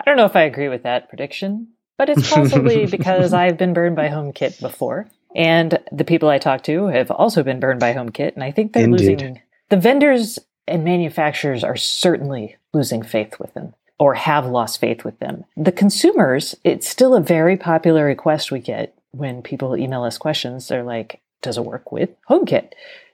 I 0.00 0.04
don't 0.04 0.16
know 0.16 0.26
if 0.26 0.36
I 0.36 0.42
agree 0.42 0.68
with 0.68 0.84
that 0.84 1.08
prediction, 1.08 1.68
but 1.98 2.08
it's 2.08 2.30
possibly 2.30 2.86
because 2.90 3.32
I've 3.32 3.56
been 3.56 3.72
burned 3.72 3.96
by 3.96 4.08
HomeKit 4.08 4.60
before. 4.60 5.08
And 5.34 5.80
the 5.90 6.04
people 6.04 6.28
I 6.28 6.38
talk 6.38 6.62
to 6.64 6.86
have 6.86 7.10
also 7.10 7.42
been 7.42 7.58
burned 7.58 7.80
by 7.80 7.94
HomeKit. 7.94 8.34
And 8.34 8.44
I 8.44 8.52
think 8.52 8.72
they're 8.72 8.84
Indeed. 8.84 9.20
losing 9.20 9.42
the 9.70 9.76
vendors 9.76 10.38
and 10.66 10.84
manufacturers 10.84 11.64
are 11.64 11.76
certainly 11.76 12.56
losing 12.72 13.02
faith 13.02 13.38
with 13.38 13.54
them 13.54 13.74
or 13.98 14.14
have 14.14 14.46
lost 14.46 14.80
faith 14.80 15.04
with 15.04 15.18
them. 15.20 15.44
The 15.56 15.72
consumers, 15.72 16.54
it's 16.64 16.88
still 16.88 17.14
a 17.14 17.20
very 17.20 17.56
popular 17.56 18.04
request 18.04 18.50
we 18.50 18.60
get 18.60 18.96
when 19.12 19.42
people 19.42 19.76
email 19.76 20.02
us 20.02 20.18
questions. 20.18 20.68
They're 20.68 20.82
like, 20.82 21.20
does 21.42 21.58
it 21.58 21.64
work 21.64 21.92
with 21.92 22.10
HomeKit? 22.28 22.72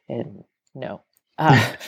And 0.08 0.44
no. 0.74 1.02
Uh, 1.38 1.58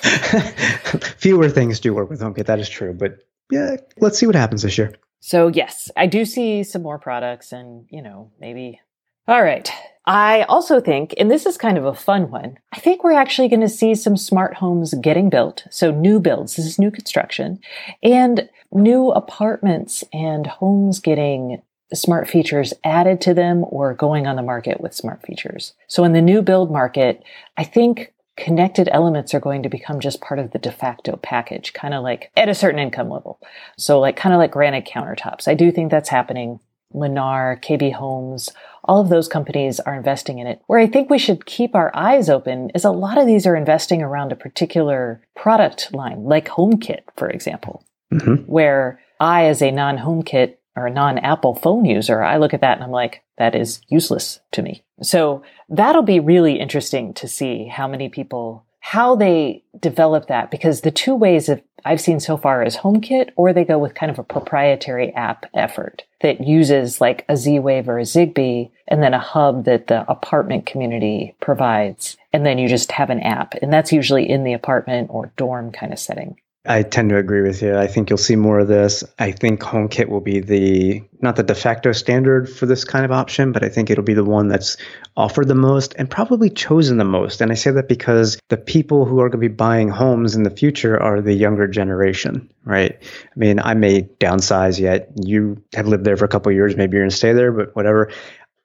Fewer 1.19 1.49
things 1.49 1.81
do 1.81 1.95
work 1.95 2.11
with 2.11 2.21
HomeKit. 2.21 2.47
That 2.47 2.61
is 2.61 2.69
true. 2.69 2.93
But 2.93 3.19
yeah, 3.51 3.77
let's 3.99 4.19
see 4.19 4.27
what 4.27 4.35
happens 4.35 4.63
this 4.63 4.77
year. 4.77 4.95
So 5.21 5.49
yes, 5.49 5.91
I 5.97 6.07
do 6.07 6.25
see 6.25 6.65
some 6.65 6.83
more 6.83 6.99
products 6.99 7.53
and, 7.53 7.87
you 7.91 8.03
know, 8.03 8.31
maybe. 8.41 8.81
All 9.29 9.43
right. 9.43 9.71
I 10.05 10.43
also 10.49 10.81
think, 10.81 11.15
and 11.17 11.31
this 11.31 11.47
is 11.47 11.57
kind 11.57 11.79
of 11.79 11.85
a 11.85 11.95
fun 11.95 12.31
one, 12.31 12.59
I 12.73 12.81
think 12.81 13.05
we're 13.05 13.13
actually 13.13 13.49
going 13.49 13.61
to 13.61 13.69
see 13.69 13.95
some 13.95 14.17
smart 14.17 14.55
homes 14.55 14.95
getting 14.95 15.31
built. 15.31 15.65
So 15.71 15.93
new 15.93 16.19
builds, 16.19 16.57
this 16.57 16.67
is 16.67 16.79
new 16.79 16.91
construction 16.91 17.61
and 18.03 18.49
new 18.73 19.11
apartments 19.11 20.03
and 20.13 20.47
homes 20.47 20.99
getting 20.99 21.63
smart 21.95 22.29
features 22.29 22.75
added 22.83 23.21
to 23.21 23.35
them 23.35 23.65
or 23.69 23.95
going 23.95 24.27
on 24.27 24.35
the 24.35 24.43
market 24.43 24.81
with 24.81 24.95
smart 24.95 25.23
features. 25.25 25.75
So 25.87 26.03
in 26.03 26.15
the 26.15 26.23
new 26.23 26.43
build 26.43 26.73
market, 26.73 27.23
I 27.57 27.63
think 27.63 28.13
connected 28.37 28.89
elements 28.91 29.35
are 29.35 29.41
going 29.41 29.63
to 29.63 29.69
become 29.69 30.01
just 30.01 30.21
part 30.21 30.41
of 30.41 30.51
the 30.51 30.59
de 30.59 30.73
facto 30.73 31.17
package, 31.17 31.75
kind 31.75 31.95
of 31.95 32.03
like 32.03 32.33
at 32.37 32.49
a 32.49 32.55
certain 32.55 32.81
income 32.81 33.09
level. 33.11 33.39
So 33.77 34.01
like 34.01 34.17
kind 34.17 34.35
of 34.35 34.39
like 34.39 34.51
granite 34.51 34.87
countertops. 34.87 35.47
I 35.47 35.55
do 35.55 35.71
think 35.71 35.93
that's 35.93 36.09
happening. 36.09 36.59
Lennar, 36.95 37.61
KB 37.63 37.93
Homes, 37.93 38.51
all 38.85 39.01
of 39.01 39.09
those 39.09 39.29
companies 39.29 39.81
are 39.81 39.95
investing 39.95 40.39
in 40.39 40.47
it. 40.47 40.61
Where 40.67 40.81
I 40.81 40.87
think 40.87 41.09
we 41.09 41.19
should 41.19 41.47
keep 41.47 41.75
our 41.75 41.91
eyes 41.95 42.29
open 42.29 42.71
is 42.71 42.85
a 42.85 42.91
lot 42.91 43.19
of 43.19 43.27
these 43.27 43.47
are 43.47 43.57
investing 43.57 44.03
around 44.03 44.33
a 44.33 44.37
particular 44.37 45.23
product 45.37 45.93
line, 45.93 46.25
like 46.25 46.49
HomeKit, 46.49 47.03
for 47.17 47.29
example, 47.29 47.85
mm-hmm. 48.13 48.43
where 48.51 49.01
I, 49.21 49.47
as 49.47 49.63
a 49.63 49.71
non 49.71 49.99
HomeKit 49.99 50.57
or 50.77 50.87
a 50.87 50.93
non 50.93 51.19
Apple 51.19 51.55
phone 51.55 51.85
user, 51.85 52.23
I 52.23 52.39
look 52.39 52.55
at 52.55 52.61
that 52.61 52.79
and 52.79 52.85
I'm 52.85 52.91
like, 52.91 53.23
that 53.39 53.55
is 53.55 53.81
useless 53.89 54.41
to 54.53 54.63
me. 54.63 54.83
So 55.03 55.43
that'll 55.69 56.03
be 56.03 56.21
really 56.21 56.59
interesting 56.59 57.15
to 57.15 57.29
see 57.29 57.67
how 57.67 57.87
many 57.89 58.09
people, 58.09 58.65
how 58.85 59.15
they 59.15 59.63
develop 59.79 60.27
that 60.27 60.51
because 60.51 60.81
the 60.81 60.91
two 60.91 61.15
ways 61.15 61.49
of 61.49 61.63
I've 61.85 62.01
seen 62.01 62.19
so 62.19 62.37
far 62.37 62.65
is 62.65 62.77
HomeKit 62.77 63.31
or 63.37 63.53
they 63.53 63.65
go 63.65 63.79
with 63.79 63.95
kind 63.95 64.11
of 64.11 64.19
a 64.19 64.25
proprietary 64.25 65.13
app 65.15 65.47
effort 65.55 66.03
that 66.21 66.47
uses 66.47 67.01
like 67.01 67.25
a 67.29 67.37
Z-Wave 67.37 67.89
or 67.89 67.99
a 67.99 68.03
Zigbee 68.03 68.71
and 68.89 69.03
then 69.03 69.15
a 69.15 69.21
hub 69.21 69.65
that 69.65 69.87
the 69.87 70.09
apartment 70.11 70.67
community 70.67 71.35
provides. 71.41 72.17
And 72.33 72.45
then 72.45 72.59
you 72.59 72.69
just 72.69 72.93
have 72.93 73.11
an 73.11 73.21
app 73.21 73.55
and 73.63 73.73
that's 73.73 73.93
usually 73.93 74.29
in 74.29 74.43
the 74.43 74.53
apartment 74.53 75.11
or 75.11 75.33
dorm 75.37 75.71
kind 75.71 75.93
of 75.93 75.99
setting. 75.99 76.41
I 76.65 76.85
tend 76.85 77.09
to 77.09 77.17
agree 77.17 77.43
with 77.43 77.61
you. 77.61 77.77
I 77.77 77.89
think 77.89 78.09
you'll 78.09 78.19
see 78.19 78.37
more 78.37 78.61
of 78.61 78.69
this. 78.69 79.03
I 79.19 79.33
think 79.33 79.61
HomeKit 79.61 80.09
will 80.09 80.21
be 80.21 80.39
the 80.39 81.03
not 81.21 81.35
the 81.35 81.43
de 81.43 81.57
facto 81.57 81.91
standard 81.91 82.49
for 82.49 82.67
this 82.67 82.85
kind 82.85 83.05
of 83.05 83.11
option, 83.11 83.51
but 83.51 83.65
I 83.65 83.69
think 83.69 83.91
it'll 83.91 84.05
be 84.05 84.15
the 84.15 84.25
one 84.25 84.47
that's 84.47 84.77
offered 85.17 85.49
the 85.49 85.57
most 85.57 85.95
and 85.99 86.09
probably 86.09 86.51
chosen 86.51 86.99
the 86.99 87.05
most. 87.05 87.41
And 87.41 87.51
I 87.51 87.57
say 87.57 87.73
that 87.73 87.89
because 87.89 88.39
the 88.49 88.57
people 88.57 89.07
who 89.07 89.21
are 89.21 89.29
going 89.29 89.43
to 89.43 89.49
be 89.49 89.55
buying 89.55 89.89
homes 89.89 90.37
in 90.37 90.45
the 90.45 90.51
future 90.51 91.01
are 91.01 91.21
the 91.21 91.35
younger 91.35 91.67
generation, 91.67 92.49
right? 92.65 92.97
I 93.03 93.39
mean, 93.39 93.59
I 93.59 93.75
may 93.75 94.03
downsize 94.03 94.79
yet. 94.79 95.11
You 95.21 95.65
have 95.75 95.89
lived 95.89 96.05
there 96.05 96.17
for 96.17 96.27
a 96.27 96.29
couple 96.29 96.53
years. 96.53 96.77
Maybe 96.77 96.97
you're 96.97 97.03
going 97.03 97.11
to 97.11 97.17
stay 97.17 97.33
there, 97.33 97.51
but 97.51 97.75
whatever. 97.75 98.13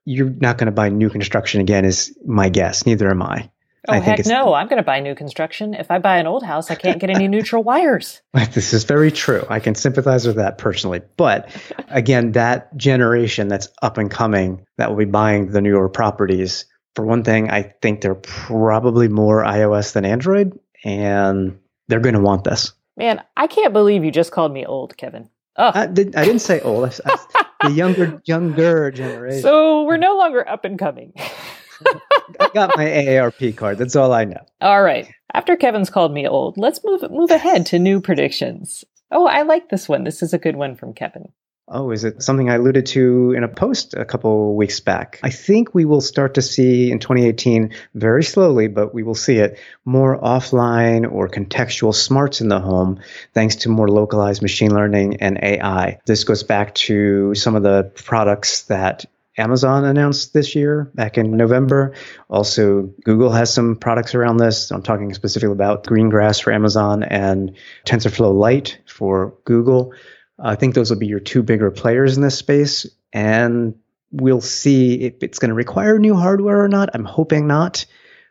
You're 0.06 0.30
not 0.30 0.60
going 0.60 0.68
to 0.68 0.72
buy 0.72 0.90
new 0.90 1.10
construction 1.10 1.62
again, 1.62 1.84
is 1.84 2.16
my 2.26 2.50
guess. 2.50 2.86
Neither 2.86 3.10
am 3.10 3.24
I. 3.24 3.50
Oh, 3.88 3.94
I 3.94 4.00
heck 4.00 4.26
no. 4.26 4.54
I'm 4.54 4.68
going 4.68 4.78
to 4.78 4.84
buy 4.84 5.00
new 5.00 5.16
construction. 5.16 5.74
If 5.74 5.90
I 5.92 6.00
buy 6.00 6.18
an 6.18 6.28
old 6.28 6.44
house, 6.44 6.70
I 6.70 6.76
can't 6.76 7.00
get 7.00 7.10
any 7.10 7.28
neutral 7.30 7.64
wires. 7.64 8.22
This 8.34 8.74
is 8.74 8.84
very 8.84 9.12
true. 9.12 9.46
I 9.50 9.60
can 9.60 9.76
sympathize 9.76 10.28
with 10.28 10.36
that 10.36 10.58
personally. 10.58 11.02
But 11.16 11.50
again, 11.90 12.34
that 12.34 12.76
generation 12.76 13.48
that's 13.48 13.70
up 13.82 13.98
and 13.98 14.12
coming 14.12 14.66
that 14.78 14.90
will 14.90 14.98
be 14.98 15.06
buying 15.06 15.52
the 15.52 15.62
newer 15.62 15.90
properties, 15.90 16.66
for 16.96 17.06
one 17.06 17.24
thing, 17.24 17.50
I 17.50 17.62
think 17.82 18.02
they're 18.02 18.16
probably 18.16 19.08
more 19.08 19.44
iOS 19.44 19.94
than 19.94 20.04
Android, 20.04 20.58
and 20.84 21.60
they're 21.88 22.00
going 22.00 22.16
to 22.16 22.22
want 22.22 22.44
this. 22.44 22.74
Man, 22.98 23.22
I 23.38 23.46
can't 23.46 23.72
believe 23.72 24.04
you 24.04 24.12
just 24.12 24.32
called 24.32 24.52
me 24.52 24.66
old, 24.66 24.98
Kevin. 24.98 25.30
Oh. 25.58 25.72
I, 25.74 25.86
did, 25.86 26.16
I 26.16 26.26
didn't 26.26 26.42
say 26.42 26.60
old. 26.62 26.86
I, 26.86 26.92
I, 27.06 27.68
the 27.68 27.74
younger, 27.74 28.22
younger 28.26 28.92
generation. 28.92 29.42
So 29.42 29.84
we're 29.84 29.98
no 29.98 30.18
longer 30.18 30.48
up 30.48 30.66
and 30.66 30.78
coming. 30.78 31.14
I 32.40 32.50
got 32.54 32.78
my 32.78 32.86
AARP 32.86 33.56
card. 33.56 33.78
That's 33.78 33.96
all 33.96 34.14
I 34.14 34.26
know. 34.26 34.46
All 34.62 34.82
right. 34.82 35.08
After 35.34 35.56
Kevin's 35.56 35.90
called 35.90 36.14
me 36.14 36.28
old, 36.28 36.58
let's 36.58 36.84
move 36.84 37.10
move 37.12 37.32
ahead 37.32 37.66
to 37.68 37.80
new 37.80 38.02
predictions. 38.02 38.84
Oh, 39.12 39.26
I 39.26 39.44
like 39.44 39.70
this 39.70 39.88
one. 39.88 40.04
This 40.04 40.22
is 40.22 40.34
a 40.34 40.38
good 40.38 40.56
one 40.56 40.76
from 40.76 40.94
Kevin. 40.94 41.30
Oh, 41.70 41.92
is 41.92 42.06
it 42.06 42.24
something 42.24 42.50
I 42.50 42.56
alluded 42.56 42.86
to 42.88 43.34
in 43.34 43.44
a 43.44 43.50
post 43.50 43.94
a 43.94 44.06
couple 44.06 44.56
weeks 44.56 44.80
back? 44.80 45.20
I 45.22 45.30
think 45.30 45.74
we 45.76 45.84
will 45.84 46.00
start 46.00 46.36
to 46.36 46.42
see 46.42 46.92
in 46.92 47.00
2018, 47.00 47.74
very 47.94 48.24
slowly, 48.24 48.70
but 48.70 48.94
we 48.94 49.04
will 49.04 49.16
see 49.16 49.36
it, 49.36 49.60
more 49.84 50.18
offline 50.18 51.12
or 51.12 51.28
contextual 51.28 51.94
smarts 51.94 52.40
in 52.40 52.48
the 52.48 52.62
home, 52.62 53.02
thanks 53.34 53.58
to 53.58 53.70
more 53.70 53.90
localized 53.90 54.42
machine 54.42 54.74
learning 54.74 55.18
and 55.18 55.40
AI. 55.44 56.00
This 56.06 56.24
goes 56.24 56.44
back 56.44 56.74
to 56.76 57.36
some 57.36 57.58
of 57.58 57.64
the 57.64 57.92
products 57.96 58.62
that 58.64 59.06
Amazon 59.38 59.86
announced 59.86 60.34
this 60.34 60.56
year 60.56 60.92
back 60.96 61.18
in 61.18 61.38
November. 61.38 61.94
Also, 62.30 62.84
Google 63.04 63.32
has 63.32 63.54
some 63.54 63.76
products 63.76 64.16
around 64.16 64.38
this. 64.38 64.72
I'm 64.72 64.82
talking 64.82 65.14
specifically 65.14 65.54
about 65.54 65.86
Greengrass 65.86 66.42
for 66.42 66.52
Amazon 66.52 67.04
and 67.04 67.56
TensorFlow 67.86 68.34
Lite 68.34 68.80
for 68.88 69.36
Google. 69.46 69.94
I 70.40 70.56
think 70.56 70.74
those 70.76 70.90
will 70.90 70.98
be 70.98 71.08
your 71.08 71.20
two 71.20 71.44
bigger 71.44 71.72
players 71.72 72.18
in 72.18 72.24
this 72.24 72.38
space. 72.38 72.88
And 73.14 73.76
we'll 74.12 74.42
see 74.42 75.02
if 75.02 75.22
it's 75.22 75.40
going 75.40 75.50
to 75.50 75.56
require 75.56 76.00
new 76.00 76.16
hardware 76.16 76.64
or 76.64 76.68
not. 76.68 76.90
I'm 76.94 77.06
hoping 77.06 77.48
not. 77.48 77.86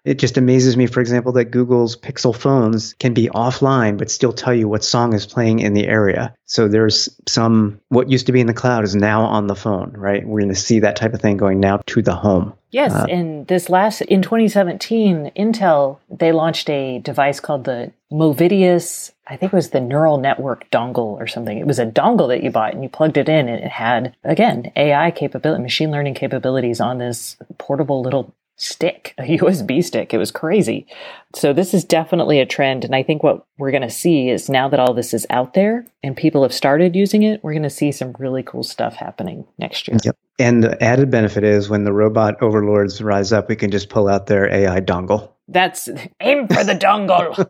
It 0.07 0.21
just 0.21 0.39
amazes 0.39 0.77
me, 0.77 0.87
for 0.87 1.01
example, 1.01 1.33
that 1.33 1.47
Google's 1.47 1.97
Pixel 1.97 2.35
phones 2.35 2.95
can 2.95 3.13
be 3.13 3.29
offline 3.29 3.99
but 3.99 4.09
still 4.09 4.33
tell 4.33 4.55
you 4.55 4.69
what 4.69 4.85
song 4.85 5.13
is 5.15 5.27
playing 5.27 5.59
in 5.59 5.75
the 5.75 5.89
area. 5.89 6.33
So 6.45 6.69
there's 6.69 7.09
some, 7.27 7.81
what 7.89 8.09
used 8.09 8.27
to 8.27 8.33
be 8.33 8.41
in 8.41 8.47
the 8.47 8.55
cloud 8.55 8.85
is 8.85 8.95
now 8.95 9.25
on 9.25 9.49
the 9.49 9.57
phone, 9.57 9.93
right? 9.97 10.25
We're 10.25 10.41
going 10.41 10.55
to 10.55 10.61
see 10.61 10.81
that 10.81 10.95
type 10.95 11.13
of 11.13 11.21
thing 11.21 11.37
going 11.37 11.59
now 11.59 11.81
to 11.87 12.03
the 12.03 12.15
home. 12.15 12.55
Yes. 12.71 12.93
Uh, 12.93 13.07
and 13.11 13.49
this 13.49 13.69
last, 13.69 14.01
in 14.03 14.23
2017, 14.23 15.33
Intel, 15.37 15.99
they 16.09 16.31
launched 16.31 16.71
a 16.71 17.01
device 17.01 17.41
called 17.41 17.65
the 17.65 17.93
Movidius, 18.13 19.11
I 19.27 19.37
think 19.37 19.53
it 19.53 19.57
was 19.57 19.71
the 19.71 19.81
neural 19.81 20.19
network 20.19 20.71
dongle 20.71 20.99
or 21.21 21.27
something. 21.27 21.59
It 21.59 21.67
was 21.67 21.81
a 21.81 21.87
dongle 21.87 22.29
that 22.29 22.45
you 22.45 22.51
bought 22.51 22.75
and 22.75 22.85
you 22.85 22.89
plugged 22.89 23.17
it 23.17 23.29
in 23.29 23.49
and 23.49 23.65
it 23.65 23.71
had, 23.71 24.15
again, 24.23 24.71
AI 24.77 25.11
capability, 25.11 25.63
machine 25.63 25.91
learning 25.91 26.15
capabilities 26.15 26.81
on 26.81 26.99
this 26.99 27.37
portable 27.59 28.03
little 28.03 28.33
stick, 28.57 29.15
a 29.19 29.23
USB 29.23 29.83
stick. 29.85 30.13
It 30.13 30.19
was 30.19 30.31
crazy. 30.31 30.87
So 31.35 31.53
this 31.53 31.75
is 31.75 31.85
definitely 31.85 32.41
a 32.41 32.47
trend. 32.47 32.85
And 32.85 32.95
I 32.95 33.03
think 33.03 33.23
what 33.23 33.47
we're 33.59 33.71
going 33.71 33.83
to 33.83 33.91
see 33.91 34.31
is 34.31 34.49
now 34.49 34.69
that 34.69 34.81
all 34.81 34.95
this 34.95 35.15
is 35.15 35.27
out 35.31 35.55
there 35.55 35.87
and 36.03 36.17
people 36.17 36.43
have 36.43 36.55
started 36.55 36.97
using 36.97 37.23
it, 37.23 37.43
we're 37.43 37.53
going 37.53 37.63
to 37.63 37.71
see 37.71 37.93
some 37.93 38.15
really 38.19 38.43
cool 38.43 38.63
stuff 38.63 38.95
happening 38.95 39.47
next 39.59 39.89
year. 39.89 39.99
Yep. 40.03 40.17
And 40.39 40.63
the 40.63 40.83
added 40.83 41.11
benefit 41.11 41.45
is 41.45 41.69
when 41.69 41.85
the 41.85 41.93
robot 41.93 42.43
overlords 42.43 43.01
rise 43.01 43.33
up, 43.33 43.49
we 43.49 43.57
can 43.57 43.71
just 43.71 43.89
pull 43.89 44.09
out 44.09 44.27
their 44.27 44.53
AI 44.53 44.81
dongle. 44.81 45.31
That's 45.49 45.89
aim 46.21 46.49
for 46.49 46.65
the 46.65 46.75
dongle. 46.75 47.47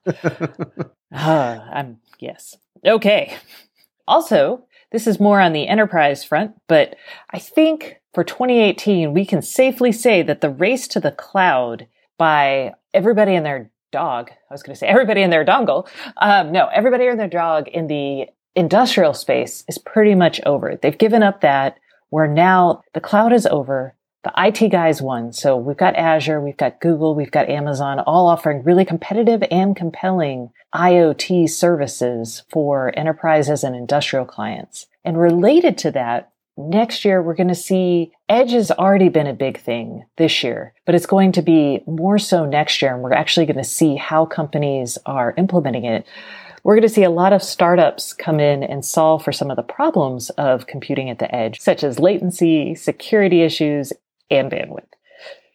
uh, 1.12 1.60
I'm 1.72 1.98
yes. 2.18 2.56
Okay. 2.84 3.36
Also, 4.06 4.64
this 4.96 5.06
is 5.06 5.20
more 5.20 5.42
on 5.42 5.52
the 5.52 5.68
enterprise 5.68 6.24
front, 6.24 6.52
but 6.68 6.96
I 7.30 7.38
think 7.38 8.00
for 8.14 8.24
2018, 8.24 9.12
we 9.12 9.26
can 9.26 9.42
safely 9.42 9.92
say 9.92 10.22
that 10.22 10.40
the 10.40 10.48
race 10.48 10.88
to 10.88 11.00
the 11.00 11.10
cloud 11.10 11.86
by 12.16 12.72
everybody 12.94 13.34
and 13.34 13.44
their 13.44 13.70
dog, 13.92 14.30
I 14.30 14.54
was 14.54 14.62
going 14.62 14.72
to 14.72 14.78
say 14.78 14.86
everybody 14.86 15.20
and 15.20 15.30
their 15.30 15.44
dongle. 15.44 15.86
Um, 16.16 16.50
no, 16.50 16.68
everybody 16.68 17.08
and 17.08 17.20
their 17.20 17.28
dog 17.28 17.68
in 17.68 17.88
the 17.88 18.28
industrial 18.54 19.12
space 19.12 19.64
is 19.68 19.76
pretty 19.76 20.14
much 20.14 20.40
over. 20.46 20.76
They've 20.80 20.96
given 20.96 21.22
up 21.22 21.42
that 21.42 21.76
where 22.08 22.26
now 22.26 22.80
the 22.94 23.00
cloud 23.02 23.34
is 23.34 23.44
over. 23.44 23.94
The 24.26 24.32
IT 24.44 24.70
guys 24.70 25.00
won. 25.00 25.32
So 25.32 25.56
we've 25.56 25.76
got 25.76 25.94
Azure, 25.94 26.40
we've 26.40 26.56
got 26.56 26.80
Google, 26.80 27.14
we've 27.14 27.30
got 27.30 27.48
Amazon 27.48 28.00
all 28.00 28.26
offering 28.26 28.64
really 28.64 28.84
competitive 28.84 29.44
and 29.52 29.76
compelling 29.76 30.50
IoT 30.74 31.48
services 31.48 32.42
for 32.50 32.92
enterprises 32.98 33.62
and 33.62 33.76
industrial 33.76 34.24
clients. 34.24 34.86
And 35.04 35.16
related 35.16 35.78
to 35.78 35.92
that, 35.92 36.32
next 36.56 37.04
year 37.04 37.22
we're 37.22 37.36
going 37.36 37.46
to 37.46 37.54
see 37.54 38.10
edge 38.28 38.50
has 38.50 38.72
already 38.72 39.10
been 39.10 39.28
a 39.28 39.32
big 39.34 39.60
thing 39.60 40.06
this 40.16 40.42
year 40.42 40.72
but 40.86 40.94
it's 40.94 41.04
going 41.04 41.30
to 41.30 41.42
be 41.42 41.82
more 41.86 42.18
so 42.18 42.46
next 42.46 42.80
year 42.80 42.94
and 42.94 43.02
we're 43.02 43.12
actually 43.12 43.44
going 43.44 43.58
to 43.58 43.62
see 43.62 43.94
how 43.94 44.24
companies 44.24 44.96
are 45.04 45.34
implementing 45.36 45.84
it 45.84 46.06
we're 46.64 46.74
going 46.74 46.80
to 46.80 46.88
see 46.88 47.02
a 47.02 47.10
lot 47.10 47.34
of 47.34 47.42
startups 47.42 48.14
come 48.14 48.40
in 48.40 48.62
and 48.62 48.86
solve 48.86 49.22
for 49.22 49.32
some 49.32 49.50
of 49.50 49.56
the 49.56 49.62
problems 49.62 50.30
of 50.30 50.66
computing 50.66 51.10
at 51.10 51.18
the 51.18 51.32
edge 51.34 51.60
such 51.60 51.84
as 51.84 51.98
latency 51.98 52.74
security 52.74 53.42
issues 53.42 53.92
and 54.30 54.50
bandwidth 54.50 54.84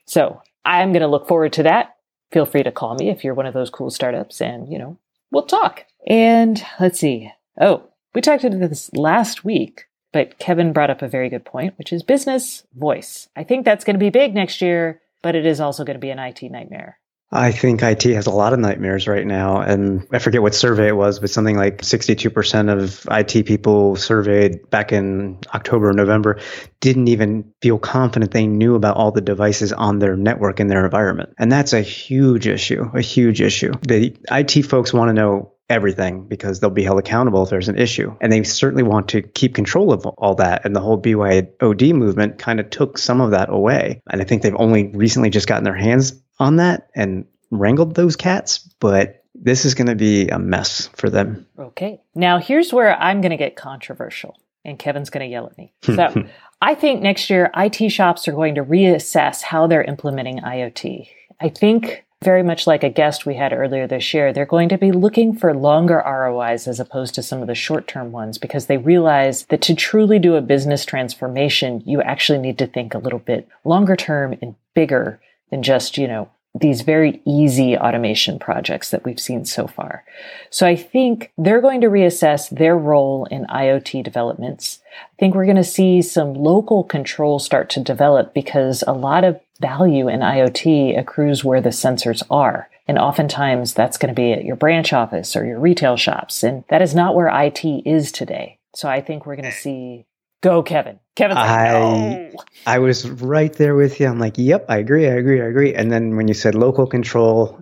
so 0.05 0.41
i'm 0.65 0.91
going 0.91 1.01
to 1.01 1.07
look 1.07 1.27
forward 1.27 1.53
to 1.53 1.63
that 1.63 1.95
feel 2.31 2.45
free 2.45 2.63
to 2.63 2.71
call 2.71 2.95
me 2.95 3.09
if 3.09 3.23
you're 3.23 3.33
one 3.33 3.45
of 3.45 3.53
those 3.53 3.69
cool 3.69 3.89
startups 3.89 4.41
and 4.41 4.71
you 4.71 4.77
know 4.77 4.97
we'll 5.31 5.43
talk 5.43 5.85
and 6.07 6.63
let's 6.79 6.99
see 6.99 7.31
oh 7.59 7.83
we 8.13 8.21
talked 8.21 8.43
about 8.43 8.69
this 8.69 8.91
last 8.93 9.43
week 9.43 9.87
but 10.11 10.37
Kevin 10.39 10.73
brought 10.73 10.89
up 10.89 11.01
a 11.01 11.07
very 11.07 11.29
good 11.29 11.45
point, 11.45 11.77
which 11.77 11.93
is 11.93 12.03
business 12.03 12.65
voice. 12.75 13.29
I 13.35 13.43
think 13.43 13.65
that's 13.65 13.83
going 13.83 13.95
to 13.95 13.99
be 13.99 14.09
big 14.09 14.35
next 14.35 14.61
year, 14.61 15.01
but 15.21 15.35
it 15.35 15.45
is 15.45 15.61
also 15.61 15.85
going 15.85 15.95
to 15.95 16.01
be 16.01 16.09
an 16.09 16.19
IT 16.19 16.43
nightmare. 16.43 16.99
I 17.33 17.53
think 17.53 17.81
IT 17.81 18.03
has 18.03 18.27
a 18.27 18.31
lot 18.31 18.51
of 18.51 18.59
nightmares 18.59 19.07
right 19.07 19.25
now. 19.25 19.61
And 19.61 20.05
I 20.11 20.19
forget 20.19 20.41
what 20.41 20.53
survey 20.53 20.89
it 20.89 20.95
was, 20.95 21.19
but 21.19 21.29
something 21.29 21.55
like 21.55 21.81
62% 21.81 22.71
of 22.71 23.07
IT 23.09 23.45
people 23.45 23.95
surveyed 23.95 24.69
back 24.69 24.91
in 24.91 25.39
October 25.53 25.89
or 25.89 25.93
November 25.93 26.39
didn't 26.81 27.07
even 27.07 27.53
feel 27.61 27.79
confident 27.79 28.31
they 28.31 28.47
knew 28.47 28.75
about 28.75 28.97
all 28.97 29.11
the 29.11 29.21
devices 29.21 29.71
on 29.71 29.99
their 29.99 30.17
network 30.17 30.59
in 30.59 30.67
their 30.67 30.83
environment. 30.83 31.33
And 31.37 31.49
that's 31.49 31.71
a 31.71 31.81
huge 31.81 32.47
issue, 32.47 32.89
a 32.93 33.01
huge 33.01 33.39
issue. 33.39 33.71
The 33.81 34.17
IT 34.29 34.63
folks 34.63 34.91
want 34.91 35.07
to 35.09 35.13
know 35.13 35.53
everything 35.71 36.27
because 36.27 36.59
they'll 36.59 36.69
be 36.69 36.83
held 36.83 36.99
accountable 36.99 37.43
if 37.43 37.49
there's 37.49 37.69
an 37.69 37.77
issue. 37.77 38.15
And 38.21 38.31
they 38.31 38.43
certainly 38.43 38.83
want 38.83 39.07
to 39.09 39.21
keep 39.21 39.55
control 39.55 39.91
of 39.91 40.05
all 40.05 40.35
that. 40.35 40.65
And 40.65 40.75
the 40.75 40.81
whole 40.81 41.01
BYOD 41.01 41.93
movement 41.93 42.37
kind 42.37 42.59
of 42.59 42.69
took 42.69 42.97
some 42.97 43.21
of 43.21 43.31
that 43.31 43.49
away. 43.49 44.01
And 44.11 44.21
I 44.21 44.25
think 44.25 44.43
they've 44.43 44.55
only 44.55 44.87
recently 44.87 45.29
just 45.29 45.47
gotten 45.47 45.63
their 45.63 45.75
hands 45.75 46.13
on 46.39 46.57
that. 46.57 46.89
And 46.93 47.25
wrangled 47.51 47.95
those 47.95 48.15
cats, 48.15 48.59
but 48.79 49.23
this 49.35 49.65
is 49.65 49.75
going 49.75 49.87
to 49.87 49.95
be 49.95 50.29
a 50.29 50.39
mess 50.39 50.87
for 50.95 51.09
them. 51.09 51.45
Okay. 51.59 52.01
Now, 52.15 52.39
here's 52.39 52.73
where 52.73 52.99
I'm 52.99 53.21
going 53.21 53.31
to 53.31 53.37
get 53.37 53.55
controversial, 53.55 54.37
and 54.65 54.79
Kevin's 54.79 55.09
going 55.09 55.25
to 55.25 55.31
yell 55.31 55.45
at 55.45 55.57
me. 55.57 55.73
So, 55.83 56.25
I 56.63 56.75
think 56.75 57.01
next 57.01 57.29
year 57.29 57.51
IT 57.55 57.89
shops 57.89 58.27
are 58.27 58.33
going 58.33 58.55
to 58.55 58.63
reassess 58.63 59.41
how 59.41 59.67
they're 59.67 59.83
implementing 59.83 60.39
IoT. 60.39 61.07
I 61.39 61.49
think 61.49 62.05
very 62.23 62.43
much 62.43 62.67
like 62.67 62.83
a 62.83 62.89
guest 62.89 63.25
we 63.25 63.35
had 63.35 63.51
earlier 63.51 63.87
this 63.87 64.13
year, 64.13 64.31
they're 64.31 64.45
going 64.45 64.69
to 64.69 64.77
be 64.77 64.91
looking 64.91 65.35
for 65.35 65.55
longer 65.55 66.03
ROIs 66.05 66.67
as 66.67 66.79
opposed 66.79 67.15
to 67.15 67.23
some 67.23 67.41
of 67.41 67.47
the 67.47 67.55
short 67.55 67.87
term 67.87 68.11
ones 68.11 68.37
because 68.37 68.67
they 68.67 68.77
realize 68.77 69.45
that 69.45 69.61
to 69.61 69.73
truly 69.73 70.19
do 70.19 70.35
a 70.35 70.41
business 70.41 70.85
transformation, 70.85 71.81
you 71.85 72.01
actually 72.01 72.37
need 72.37 72.59
to 72.59 72.67
think 72.67 72.93
a 72.93 72.99
little 72.99 73.19
bit 73.19 73.47
longer 73.63 73.95
term 73.95 74.37
and 74.41 74.55
bigger 74.75 75.19
than 75.49 75.63
just, 75.63 75.97
you 75.97 76.07
know, 76.07 76.29
these 76.53 76.81
very 76.81 77.21
easy 77.25 77.77
automation 77.77 78.37
projects 78.37 78.91
that 78.91 79.05
we've 79.05 79.19
seen 79.19 79.45
so 79.45 79.67
far. 79.67 80.03
So 80.49 80.67
I 80.67 80.75
think 80.75 81.31
they're 81.37 81.61
going 81.61 81.81
to 81.81 81.87
reassess 81.87 82.49
their 82.49 82.77
role 82.77 83.25
in 83.31 83.45
IoT 83.45 84.03
developments. 84.03 84.79
I 84.93 85.15
think 85.17 85.33
we're 85.33 85.45
going 85.45 85.55
to 85.55 85.63
see 85.63 86.01
some 86.01 86.33
local 86.33 86.83
control 86.83 87.39
start 87.39 87.69
to 87.71 87.79
develop 87.79 88.33
because 88.33 88.83
a 88.85 88.93
lot 88.93 89.23
of 89.23 89.39
value 89.61 90.07
in 90.07 90.19
IoT 90.21 90.97
accrues 90.99 91.43
where 91.43 91.61
the 91.61 91.69
sensors 91.69 92.23
are. 92.29 92.69
And 92.87 92.97
oftentimes 92.97 93.73
that's 93.73 93.97
going 93.97 94.13
to 94.13 94.19
be 94.19 94.33
at 94.33 94.43
your 94.43 94.55
branch 94.55 94.91
office 94.91 95.35
or 95.35 95.45
your 95.45 95.59
retail 95.59 95.95
shops. 95.95 96.43
And 96.43 96.63
that 96.69 96.81
is 96.81 96.95
not 96.95 97.15
where 97.15 97.27
IT 97.27 97.63
is 97.63 98.11
today. 98.11 98.57
So 98.75 98.89
I 98.89 99.01
think 99.01 99.25
we're 99.25 99.35
going 99.35 99.51
to 99.51 99.57
see 99.57 100.05
Go, 100.41 100.63
Kevin. 100.63 100.99
Kevin, 101.15 101.37
like, 101.37 101.49
I, 101.49 101.71
no. 101.71 102.31
I 102.65 102.79
was 102.79 103.07
right 103.07 103.53
there 103.53 103.75
with 103.75 103.99
you. 103.99 104.07
I'm 104.07 104.17
like, 104.17 104.35
yep, 104.37 104.65
I 104.69 104.77
agree, 104.77 105.07
I 105.07 105.13
agree, 105.13 105.39
I 105.39 105.45
agree. 105.45 105.73
And 105.75 105.91
then 105.91 106.15
when 106.15 106.27
you 106.27 106.33
said 106.33 106.55
local 106.55 106.87
control, 106.87 107.61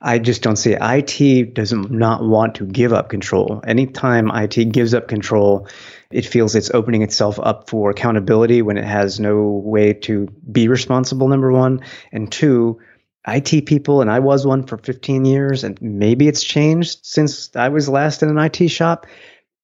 I 0.00 0.18
just 0.18 0.42
don't 0.42 0.56
see 0.56 0.72
it. 0.72 0.78
IT 0.80 1.54
does 1.54 1.72
not 1.72 2.24
want 2.24 2.54
to 2.56 2.66
give 2.66 2.92
up 2.92 3.08
control. 3.08 3.60
Anytime 3.66 4.30
IT 4.32 4.72
gives 4.72 4.94
up 4.94 5.08
control, 5.08 5.68
it 6.10 6.26
feels 6.26 6.54
it's 6.54 6.70
opening 6.72 7.02
itself 7.02 7.38
up 7.40 7.68
for 7.68 7.90
accountability 7.90 8.62
when 8.62 8.78
it 8.78 8.84
has 8.84 9.20
no 9.20 9.42
way 9.64 9.92
to 9.92 10.28
be 10.50 10.68
responsible, 10.68 11.28
number 11.28 11.52
one. 11.52 11.80
And 12.12 12.30
two, 12.30 12.78
IT 13.26 13.66
people, 13.66 14.00
and 14.00 14.10
I 14.10 14.20
was 14.20 14.46
one 14.46 14.64
for 14.66 14.78
15 14.78 15.24
years, 15.24 15.64
and 15.64 15.80
maybe 15.82 16.28
it's 16.28 16.44
changed 16.44 17.00
since 17.02 17.54
I 17.56 17.68
was 17.68 17.88
last 17.88 18.22
in 18.22 18.28
an 18.28 18.38
IT 18.38 18.68
shop 18.68 19.06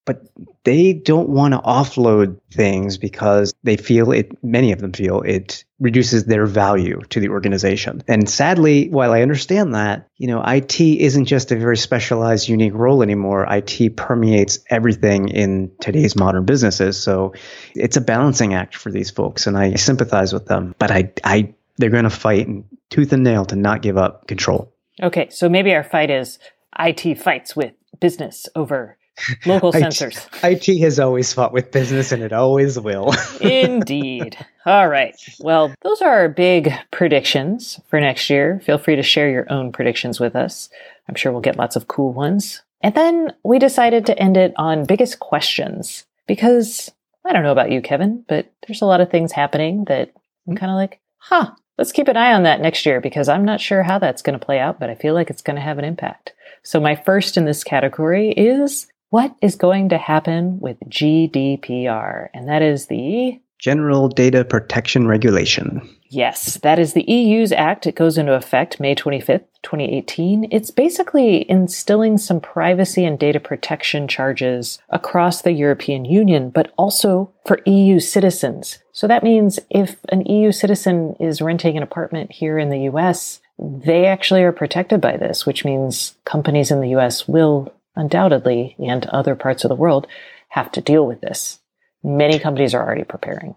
but 0.05 0.27
they 0.65 0.93
don't 0.93 1.29
want 1.29 1.55
to 1.55 1.61
offload 1.61 2.41
things 2.53 2.99
because 2.99 3.55
they 3.63 3.77
feel 3.77 4.13
it 4.13 4.33
many 4.43 4.73
of 4.73 4.81
them 4.81 4.93
feel 4.93 5.21
it 5.23 5.65
reduces 5.79 6.25
their 6.25 6.47
value 6.47 7.01
to 7.11 7.21
the 7.21 7.29
organization. 7.29 8.03
And 8.09 8.29
sadly 8.29 8.89
while 8.89 9.13
i 9.13 9.23
understand 9.23 9.75
that 9.75 10.09
you 10.17 10.29
know 10.29 10.43
it 10.45 10.81
isn't 10.81 11.27
just 11.27 11.53
a 11.53 11.57
very 11.57 11.77
specialized 11.77 12.49
unique 12.49 12.75
role 12.75 13.03
anymore. 13.03 13.47
It 13.49 13.97
permeates 13.97 14.59
everything 14.69 15.29
in 15.29 15.73
today's 15.81 16.17
modern 16.17 16.45
businesses. 16.45 17.01
So 17.01 17.35
it's 17.75 17.97
a 17.97 18.01
balancing 18.01 18.55
act 18.55 18.77
for 18.77 18.91
these 18.91 19.11
folks 19.11 19.47
and 19.47 19.57
i 19.57 19.75
sympathize 19.75 20.33
with 20.33 20.47
them 20.47 20.75
but 20.79 20.91
i 20.91 21.13
i 21.25 21.53
they're 21.79 21.91
going 21.91 22.05
to 22.05 22.11
fight 22.11 22.49
tooth 22.91 23.13
and 23.13 23.25
nail 23.25 23.45
to 23.47 23.57
not 23.57 23.83
give 23.83 23.97
up 23.97 24.27
control. 24.27 24.73
Okay 25.03 25.29
so 25.31 25.49
maybe 25.49 25.75
our 25.75 25.85
fight 25.85 26.11
is 26.11 26.39
it 26.79 27.19
fights 27.19 27.55
with 27.55 27.75
business 28.01 28.49
over 28.55 28.97
Local 29.47 29.73
sensors. 29.73 30.27
IT 30.43 30.81
has 30.81 30.99
always 30.99 31.33
fought 31.33 31.53
with 31.53 31.71
business 31.71 32.13
and 32.13 32.23
it 32.23 32.33
always 32.33 32.79
will. 32.79 33.13
Indeed. 33.41 34.37
All 34.67 34.89
right. 34.89 35.15
Well, 35.41 35.75
those 35.83 36.03
are 36.03 36.11
our 36.11 36.29
big 36.29 36.73
predictions 36.91 37.81
for 37.89 38.01
next 38.01 38.31
year. 38.31 38.61
Feel 38.65 38.79
free 38.79 38.97
to 38.97 39.03
share 39.03 39.31
your 39.31 39.51
own 39.53 39.73
predictions 39.73 40.19
with 40.19 40.35
us. 40.35 40.71
I'm 41.09 41.15
sure 41.15 41.33
we'll 41.33 41.41
get 41.41 41.57
lots 41.57 41.77
of 41.77 41.89
cool 41.89 42.13
ones. 42.13 42.63
And 42.81 42.95
then 42.95 43.33
we 43.45 43.59
decided 43.59 44.07
to 44.07 44.19
end 44.19 44.37
it 44.37 44.53
on 44.57 44.87
biggest 44.87 45.21
questions 45.21 46.05
because 46.27 46.91
I 47.25 47.33
don't 47.33 47.45
know 47.45 47.53
about 47.53 47.71
you, 47.71 47.81
Kevin, 47.81 48.25
but 48.29 48.51
there's 48.67 48.83
a 48.83 48.87
lot 48.87 49.01
of 49.01 49.11
things 49.11 49.33
happening 49.33 49.85
that 49.85 50.13
I'm 50.49 50.57
kind 50.57 50.73
of 50.73 50.77
like, 50.77 51.01
huh, 51.19 51.53
let's 51.79 51.93
keep 51.93 52.09
an 52.09 52.17
eye 52.17 52.33
on 52.33 52.43
that 52.43 52.61
next 52.61 52.85
year 52.85 53.01
because 53.01 53.29
I'm 53.29 53.45
not 53.45 53.61
sure 53.61 53.83
how 53.83 53.99
that's 53.99 54.23
going 54.23 54.39
to 54.39 54.45
play 54.45 54.59
out, 54.59 54.81
but 54.81 54.91
I 54.91 54.95
feel 54.97 55.15
like 55.15 55.31
it's 55.31 55.43
going 55.43 55.57
to 55.57 55.63
have 55.63 55.79
an 55.79 55.85
impact. 55.85 56.33
So 56.65 56.81
my 56.81 56.97
first 56.97 57.37
in 57.37 57.45
this 57.45 57.63
category 57.63 58.31
is 58.31 58.89
what 59.13 59.37
is 59.43 59.57
going 59.57 59.91
to 59.91 59.99
happen 59.99 60.59
with 60.59 60.81
GDPR? 60.89 62.29
And 62.33 62.49
that 62.49 62.63
is 62.63 62.87
the 62.87 63.39
General 63.59 64.09
Data 64.09 64.43
Protection 64.43 65.07
Regulation. 65.07 65.87
Yes, 66.09 66.57
that 66.63 66.79
is 66.79 66.95
the 66.95 67.05
EU's 67.05 67.53
act. 67.53 67.87
It 67.87 67.95
goes 67.95 68.17
into 68.17 68.33
effect 68.33 68.81
May 68.81 68.95
25th, 68.95 69.45
2018. 69.65 70.49
It's 70.51 70.71
basically 70.71 71.49
instilling 71.51 72.17
some 72.17 72.41
privacy 72.41 73.05
and 73.05 73.19
data 73.19 73.39
protection 73.39 74.09
charges 74.09 74.79
across 74.89 75.43
the 75.43 75.53
European 75.53 76.07
Union, 76.07 76.49
but 76.49 76.73
also 76.79 77.31
for 77.47 77.61
EU 77.67 78.01
citizens. 78.01 78.79
So 78.93 79.07
that 79.09 79.23
means 79.23 79.59
if 79.69 79.97
an 80.09 80.25
EU 80.25 80.53
citizen 80.53 81.17
is 81.21 81.43
renting 81.43 81.77
an 81.77 81.83
apartment 81.83 82.33
here 82.33 82.59
in 82.59 82.71
the 82.71 82.89
US, 82.91 83.41
they 83.59 84.07
actually 84.07 84.43
are 84.43 84.53
protected 84.53 85.03
by 85.03 85.19
this, 85.19 85.45
which 85.45 85.67
means 85.67 86.17
companies 86.25 86.71
in 86.71 86.81
the 86.81 86.97
US 86.97 87.29
will 87.29 87.75
undoubtedly, 87.97 88.77
and 88.79 89.07
other 89.07 89.35
parts 89.35 89.65
of 89.65 89.69
the 89.69 89.77
world 89.77 90.07
have 90.49 90.73
to 90.73 90.81
deal 90.81 91.07
with 91.07 91.21
this. 91.21 91.61
Many 92.03 92.39
companies 92.39 92.75
are 92.75 92.83
already 92.85 93.05
preparing. 93.05 93.55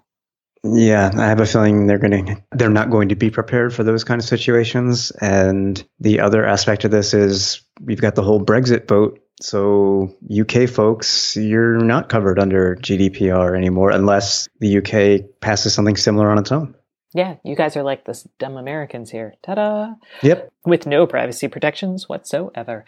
Yeah, 0.63 1.11
I 1.13 1.27
have 1.27 1.39
a 1.39 1.45
feeling 1.45 1.85
they're 1.85 1.99
going 1.99 2.43
they're 2.51 2.69
not 2.69 2.89
going 2.89 3.09
to 3.09 3.15
be 3.15 3.29
prepared 3.29 3.73
for 3.73 3.83
those 3.83 4.03
kind 4.03 4.19
of 4.19 4.27
situations. 4.27 5.11
And 5.11 5.83
the 5.99 6.21
other 6.21 6.43
aspect 6.45 6.85
of 6.85 6.91
this 6.91 7.13
is 7.13 7.61
we've 7.79 8.01
got 8.01 8.15
the 8.15 8.23
whole 8.23 8.43
Brexit 8.43 8.87
vote. 8.87 9.19
So 9.41 10.15
UK 10.31 10.67
folks, 10.69 11.35
you're 11.35 11.77
not 11.77 12.09
covered 12.09 12.39
under 12.39 12.77
GDPR 12.77 13.55
anymore 13.55 13.91
unless 13.91 14.47
the 14.59 14.77
UK 14.77 15.39
passes 15.39 15.73
something 15.73 15.97
similar 15.97 16.31
on 16.31 16.39
its 16.39 16.51
own. 16.51 16.73
Yeah, 17.15 17.35
you 17.45 17.55
guys 17.55 17.77
are 17.77 17.83
like 17.83 18.03
the 18.03 18.21
dumb 18.39 18.57
Americans 18.57 19.09
here. 19.09 19.35
Ta 19.41 19.55
da! 19.55 19.93
Yep. 20.21 20.51
With 20.65 20.85
no 20.85 21.07
privacy 21.07 21.47
protections 21.47 22.09
whatsoever. 22.09 22.83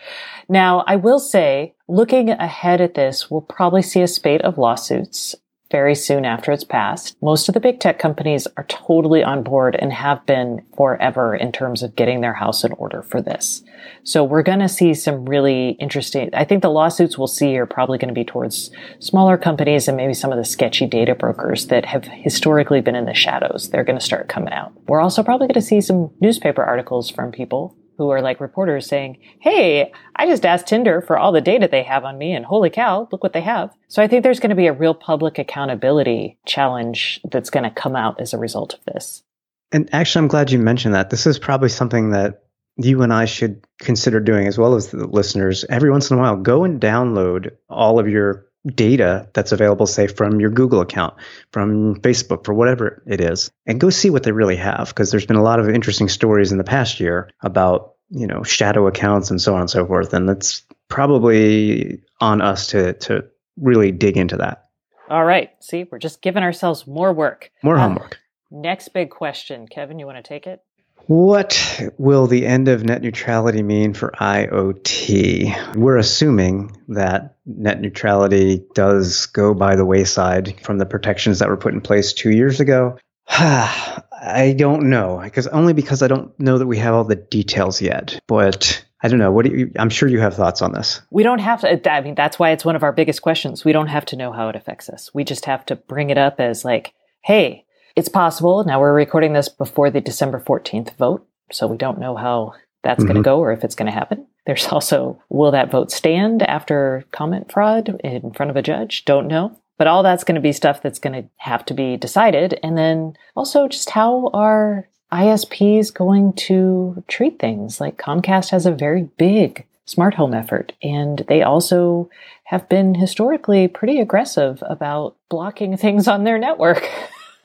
Now, 0.50 0.84
I 0.86 0.98
will 0.98 1.20
say, 1.20 1.76
looking 1.88 2.32
ahead 2.32 2.82
at 2.82 2.94
this, 2.94 3.32
we'll 3.32 3.40
probably 3.40 3.82
see 3.82 4.02
a 4.02 4.08
spate 4.08 4.42
of 4.42 4.58
lawsuits 4.58 5.34
very 5.72 5.96
soon 5.96 6.26
after 6.26 6.52
it's 6.52 6.64
passed. 6.64 7.16
Most 7.22 7.48
of 7.48 7.54
the 7.54 7.60
big 7.60 7.80
tech 7.80 8.00
companies 8.00 8.48
are 8.58 8.66
totally 8.66 9.24
on 9.24 9.44
board 9.44 9.76
and 9.80 9.94
have 9.94 10.26
been 10.26 10.64
forever 10.76 11.36
in 11.36 11.52
terms 11.52 11.84
of 11.84 11.96
getting 11.96 12.22
their 12.22 12.34
house 12.34 12.64
in 12.64 12.72
order 12.74 13.02
for 13.04 13.22
this. 13.22 13.64
So 14.04 14.24
we're 14.24 14.44
going 14.44 14.60
to 14.60 14.70
see 14.70 14.94
some 14.94 15.26
really 15.26 15.72
interesting, 15.80 16.30
I 16.34 16.44
think 16.44 16.62
the 16.62 16.70
lawsuits 16.70 17.18
we'll 17.18 17.28
see 17.28 17.58
are 17.58 17.66
probably 17.66 17.98
going 17.98 18.10
to 18.10 18.14
be 18.14 18.26
towards 18.26 18.72
smaller 19.00 19.38
companies 19.38 19.88
and 19.88 19.98
maybe 19.98 20.14
some 20.14 20.32
of 20.32 20.38
the 20.38 20.46
sketchy 20.46 20.88
data 20.88 21.16
brokers 21.16 21.68
that 21.68 21.86
have 21.86 22.06
historically 22.06 22.82
been 22.82 22.96
in 22.96 23.06
the 23.06 23.14
shadows. 23.14 23.70
They're 23.70 23.84
going 23.84 24.00
to 24.00 24.06
start 24.06 24.30
coming 24.30 24.54
out. 24.54 24.74
We're 24.88 25.02
also 25.02 25.24
probably 25.24 25.48
going 25.48 25.56
to 25.56 25.62
see 25.62 25.82
some 25.82 26.12
newspaper 26.20 26.64
articles 26.64 27.10
from 27.10 27.32
people 27.32 27.77
who 27.98 28.10
are 28.10 28.22
like 28.22 28.40
reporters 28.40 28.88
saying, 28.88 29.18
Hey, 29.40 29.92
I 30.16 30.28
just 30.28 30.46
asked 30.46 30.68
Tinder 30.68 31.02
for 31.02 31.18
all 31.18 31.32
the 31.32 31.42
data 31.42 31.68
they 31.70 31.84
have 31.84 32.06
on 32.06 32.18
me 32.18 32.34
and 32.34 32.46
holy 32.46 32.70
cow, 32.70 33.08
look 33.12 33.24
what 33.24 33.34
they 33.34 33.42
have. 33.42 33.72
So 33.88 34.02
I 34.02 34.08
think 34.08 34.24
there's 34.24 34.40
going 34.40 34.52
to 34.52 34.56
be 34.56 34.68
a 34.68 34.74
real 34.74 34.94
public 34.94 35.40
accountability 35.40 36.38
challenge 36.46 37.20
that's 37.30 37.50
going 37.50 37.64
to 37.64 37.70
come 37.70 37.96
out 37.96 38.20
as 38.22 38.34
a 38.34 38.38
result 38.38 38.74
of 38.74 38.80
this. 38.86 39.24
And 39.72 39.90
actually, 39.94 40.24
I'm 40.24 40.30
glad 40.30 40.52
you 40.52 40.60
mentioned 40.60 40.94
that. 40.94 41.10
This 41.10 41.28
is 41.28 41.40
probably 41.40 41.70
something 41.70 42.12
that 42.12 42.44
you 42.78 43.02
and 43.02 43.12
I 43.12 43.26
should 43.26 43.66
consider 43.80 44.20
doing 44.20 44.48
as 44.48 44.58
well 44.58 44.76
as 44.76 44.92
the 44.92 45.08
listeners. 45.08 45.66
Every 45.70 45.92
once 45.92 46.10
in 46.10 46.18
a 46.18 46.22
while, 46.22 46.38
go 46.38 46.64
and 46.64 46.80
download 46.80 47.52
all 47.70 48.00
of 48.00 48.08
your 48.08 48.47
data 48.68 49.30
that's 49.34 49.52
available, 49.52 49.88
say, 49.88 50.08
from 50.08 50.40
your 50.40 50.50
Google 50.50 50.82
account, 50.82 51.16
from 51.52 51.96
Facebook, 52.02 52.46
for 52.46 52.54
whatever 52.54 53.04
it 53.08 53.22
is, 53.22 53.52
and 53.66 53.80
go 53.80 53.90
see 53.90 54.10
what 54.10 54.24
they 54.24 54.32
really 54.32 54.56
have. 54.58 54.90
Because 54.90 55.12
there's 55.12 55.26
been 55.26 55.38
a 55.38 55.44
lot 55.44 55.60
of 55.60 55.70
interesting 55.70 56.10
stories 56.10 56.52
in 56.52 56.58
the 56.58 56.64
past 56.64 57.00
year 57.00 57.30
about, 57.42 57.94
you 58.10 58.28
know, 58.28 58.44
shadow 58.44 58.88
accounts 58.88 59.32
and 59.32 59.42
so 59.42 59.56
on 59.56 59.62
and 59.62 59.70
so 59.70 59.86
forth. 59.86 60.14
And 60.14 60.30
it's 60.30 60.64
probably 60.90 62.02
on 62.22 62.42
us 62.42 62.68
to, 62.68 62.94
to 62.94 63.26
really 63.58 63.92
dig 63.92 64.18
into 64.18 64.38
that. 64.38 64.64
All 65.10 65.26
right. 65.26 65.52
See, 65.62 65.86
we're 65.90 66.00
just 66.00 66.22
giving 66.22 66.44
ourselves 66.44 66.86
more 66.86 67.14
work. 67.14 67.52
More 67.64 67.78
uh, 67.78 67.82
homework. 67.82 68.20
Next 68.52 68.90
big 68.90 69.10
question. 69.10 69.68
Kevin, 69.68 70.00
you 70.00 70.06
want 70.06 70.18
to 70.18 70.28
take 70.28 70.48
it? 70.48 70.62
What 71.08 71.82
will 71.98 72.28
the 72.28 72.46
end 72.46 72.68
of 72.68 72.84
net 72.84 73.02
neutrality 73.02 73.64
mean 73.64 73.94
for 73.94 74.12
IoT? 74.20 75.76
We're 75.76 75.98
assuming 75.98 76.76
that 76.90 77.38
net 77.46 77.80
neutrality 77.80 78.66
does 78.76 79.26
go 79.28 79.54
by 79.54 79.78
the 79.78 79.86
wayside 79.86 80.60
from 80.62 80.80
the 80.80 80.86
protections 80.86 81.40
that 81.40 81.48
were 81.48 81.56
put 81.56 81.74
in 81.74 81.80
place 81.80 82.12
two 82.12 82.32
years 82.32 82.60
ago. 82.60 82.98
I 83.30 84.54
don't 84.58 84.90
know, 84.90 85.22
because 85.24 85.48
only 85.48 85.72
because 85.72 86.02
I 86.02 86.08
don't 86.08 86.38
know 86.40 86.58
that 86.58 86.68
we 86.68 86.78
have 86.80 86.94
all 86.94 87.06
the 87.06 87.16
details 87.16 87.82
yet. 87.82 88.20
But 88.28 88.84
I 89.02 89.08
don't 89.08 89.20
know. 89.20 89.32
What 89.32 89.46
do 89.46 89.56
you? 89.56 89.72
I'm 89.80 89.90
sure 89.90 90.10
you 90.10 90.20
have 90.20 90.34
thoughts 90.34 90.62
on 90.62 90.74
this. 90.74 91.02
We 91.10 91.24
don't 91.24 91.40
have 91.40 91.62
to. 91.62 91.92
I 91.92 92.02
mean, 92.02 92.16
that's 92.16 92.38
why 92.38 92.52
it's 92.52 92.66
one 92.66 92.76
of 92.76 92.84
our 92.84 92.92
biggest 92.92 93.22
questions. 93.22 93.64
We 93.64 93.72
don't 93.72 93.88
have 93.88 94.06
to 94.08 94.18
know 94.18 94.34
how 94.34 94.50
it 94.50 94.58
affects 94.58 94.90
us. 94.90 95.14
We 95.14 95.24
just 95.24 95.46
have 95.46 95.66
to 95.68 95.78
bring 95.78 96.10
it 96.10 96.18
up 96.18 96.42
as 96.42 96.66
like, 96.66 96.94
hey, 97.24 97.64
it's 97.98 98.10
possible. 98.10 98.64
Now 98.64 98.80
we're 98.80 98.94
recording 98.94 99.34
this 99.34 99.50
before 99.50 99.90
the 99.90 100.00
December 100.00 100.40
14th 100.40 100.96
vote. 100.98 101.28
So 101.52 101.66
we 101.66 101.78
don't 101.78 102.00
know 102.00 102.16
how 102.16 102.54
that's 102.84 103.00
mm-hmm. 103.00 103.08
going 103.08 103.24
to 103.24 103.28
go 103.28 103.40
or 103.40 103.52
if 103.52 103.64
it's 103.64 103.74
going 103.74 103.88
to 103.88 103.92
happen. 103.92 104.28
There's 104.46 104.68
also, 104.72 105.22
will 105.30 105.50
that 105.52 105.72
vote 105.72 105.92
stand 105.92 106.44
after 106.44 107.06
comment 107.12 107.52
fraud 107.52 108.00
in 108.04 108.32
front 108.34 108.52
of 108.52 108.56
a 108.56 108.62
judge? 108.62 109.04
Don't 109.06 109.28
know. 109.28 109.60
But 109.80 109.88
all 109.88 110.04
that's 110.04 110.24
going 110.24 110.36
to 110.36 110.42
be 110.42 110.54
stuff 110.54 110.84
that's 110.84 111.00
going 111.00 111.24
to 111.24 111.28
have 111.38 111.66
to 111.66 111.74
be 111.74 111.98
decided. 111.98 112.60
And 112.62 112.78
then 112.78 113.18
also 113.36 113.68
just 113.68 113.90
how 113.90 114.30
are 114.32 114.88
ISPs 115.12 115.92
going 115.92 116.34
to 116.34 117.04
treat 117.08 117.40
things? 117.40 117.82
Like 117.82 117.98
Comcast 117.98 118.50
has 118.50 118.68
a 118.68 118.72
very 118.72 119.10
big 119.18 119.66
smart 119.86 120.14
home 120.14 120.36
effort. 120.36 120.74
And 120.84 121.26
they 121.28 121.42
also 121.42 122.12
have 122.44 122.70
been 122.70 122.94
historically 122.94 123.68
pretty 123.68 124.00
aggressive 124.00 124.64
about 124.68 125.16
blocking 125.30 125.76
things 125.78 126.08
on 126.08 126.26
their 126.26 126.38
network. 126.38 126.88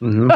Mm-hmm. 0.02 0.30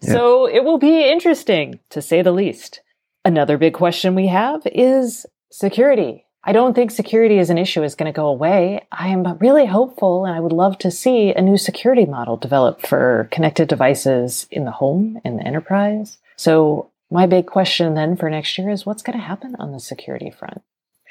so 0.02 0.46
it 0.46 0.64
will 0.64 0.78
be 0.78 1.10
interesting 1.10 1.80
to 1.90 2.00
say 2.00 2.22
the 2.22 2.32
least. 2.32 2.80
Another 3.24 3.58
big 3.58 3.74
question 3.74 4.14
we 4.14 4.28
have 4.28 4.62
is 4.66 5.26
security. 5.50 6.24
I 6.44 6.52
don't 6.52 6.74
think 6.74 6.90
security 6.90 7.38
as 7.38 7.50
an 7.50 7.58
issue 7.58 7.82
is 7.82 7.94
going 7.94 8.10
to 8.10 8.16
go 8.16 8.28
away. 8.28 8.86
I 8.92 9.08
am 9.08 9.24
really 9.38 9.66
hopeful 9.66 10.24
and 10.24 10.34
I 10.34 10.40
would 10.40 10.52
love 10.52 10.78
to 10.78 10.90
see 10.90 11.34
a 11.34 11.42
new 11.42 11.58
security 11.58 12.06
model 12.06 12.36
developed 12.36 12.86
for 12.86 13.28
connected 13.32 13.68
devices 13.68 14.46
in 14.50 14.64
the 14.64 14.70
home 14.70 15.20
and 15.24 15.38
the 15.38 15.46
enterprise. 15.46 16.18
So 16.36 16.90
my 17.10 17.26
big 17.26 17.46
question 17.46 17.94
then 17.94 18.16
for 18.16 18.30
next 18.30 18.56
year 18.56 18.70
is 18.70 18.86
what's 18.86 19.02
going 19.02 19.18
to 19.18 19.24
happen 19.24 19.56
on 19.58 19.72
the 19.72 19.80
security 19.80 20.30
front? 20.30 20.62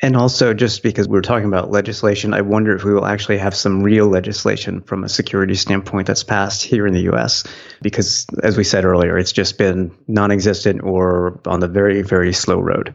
And 0.01 0.15
also, 0.15 0.53
just 0.53 0.83
because 0.83 1.07
we're 1.07 1.21
talking 1.21 1.47
about 1.47 1.71
legislation, 1.71 2.33
I 2.33 2.41
wonder 2.41 2.75
if 2.75 2.83
we 2.83 2.93
will 2.93 3.05
actually 3.05 3.39
have 3.39 3.55
some 3.55 3.81
real 3.81 4.07
legislation 4.07 4.81
from 4.81 5.03
a 5.03 5.10
security 5.10 5.55
standpoint 5.55 6.05
that's 6.05 6.23
passed 6.23 6.63
here 6.63 6.86
in 6.86 6.93
the 6.93 7.10
US. 7.12 7.43
Because, 7.81 8.27
as 8.43 8.57
we 8.57 8.63
said 8.63 8.86
earlier, 8.86 9.17
it's 9.17 9.31
just 9.31 9.57
been 9.57 9.91
non 10.07 10.31
existent 10.31 10.81
or 10.83 11.41
on 11.47 11.62
the 11.62 11.67
very, 11.67 12.03
very 12.03 12.31
slow 12.31 12.60
road. 12.60 12.93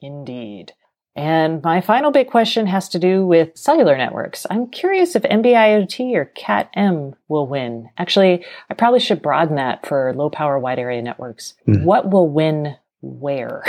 Indeed. 0.00 0.72
And 1.16 1.62
my 1.62 1.80
final 1.80 2.10
big 2.10 2.28
question 2.28 2.66
has 2.66 2.88
to 2.90 2.98
do 2.98 3.24
with 3.24 3.56
cellular 3.56 3.96
networks. 3.96 4.46
I'm 4.50 4.68
curious 4.68 5.14
if 5.14 5.22
NB-IoT 5.22 6.14
or 6.14 6.24
Cat-M 6.24 7.14
will 7.28 7.46
win. 7.46 7.88
Actually, 7.98 8.44
I 8.68 8.74
probably 8.74 8.98
should 8.98 9.22
broaden 9.22 9.56
that 9.56 9.86
for 9.86 10.12
low 10.14 10.28
power 10.28 10.58
wide 10.58 10.80
area 10.80 11.02
networks. 11.02 11.54
Mm. 11.68 11.84
What 11.84 12.10
will 12.10 12.28
win 12.28 12.76
where? 13.04 13.62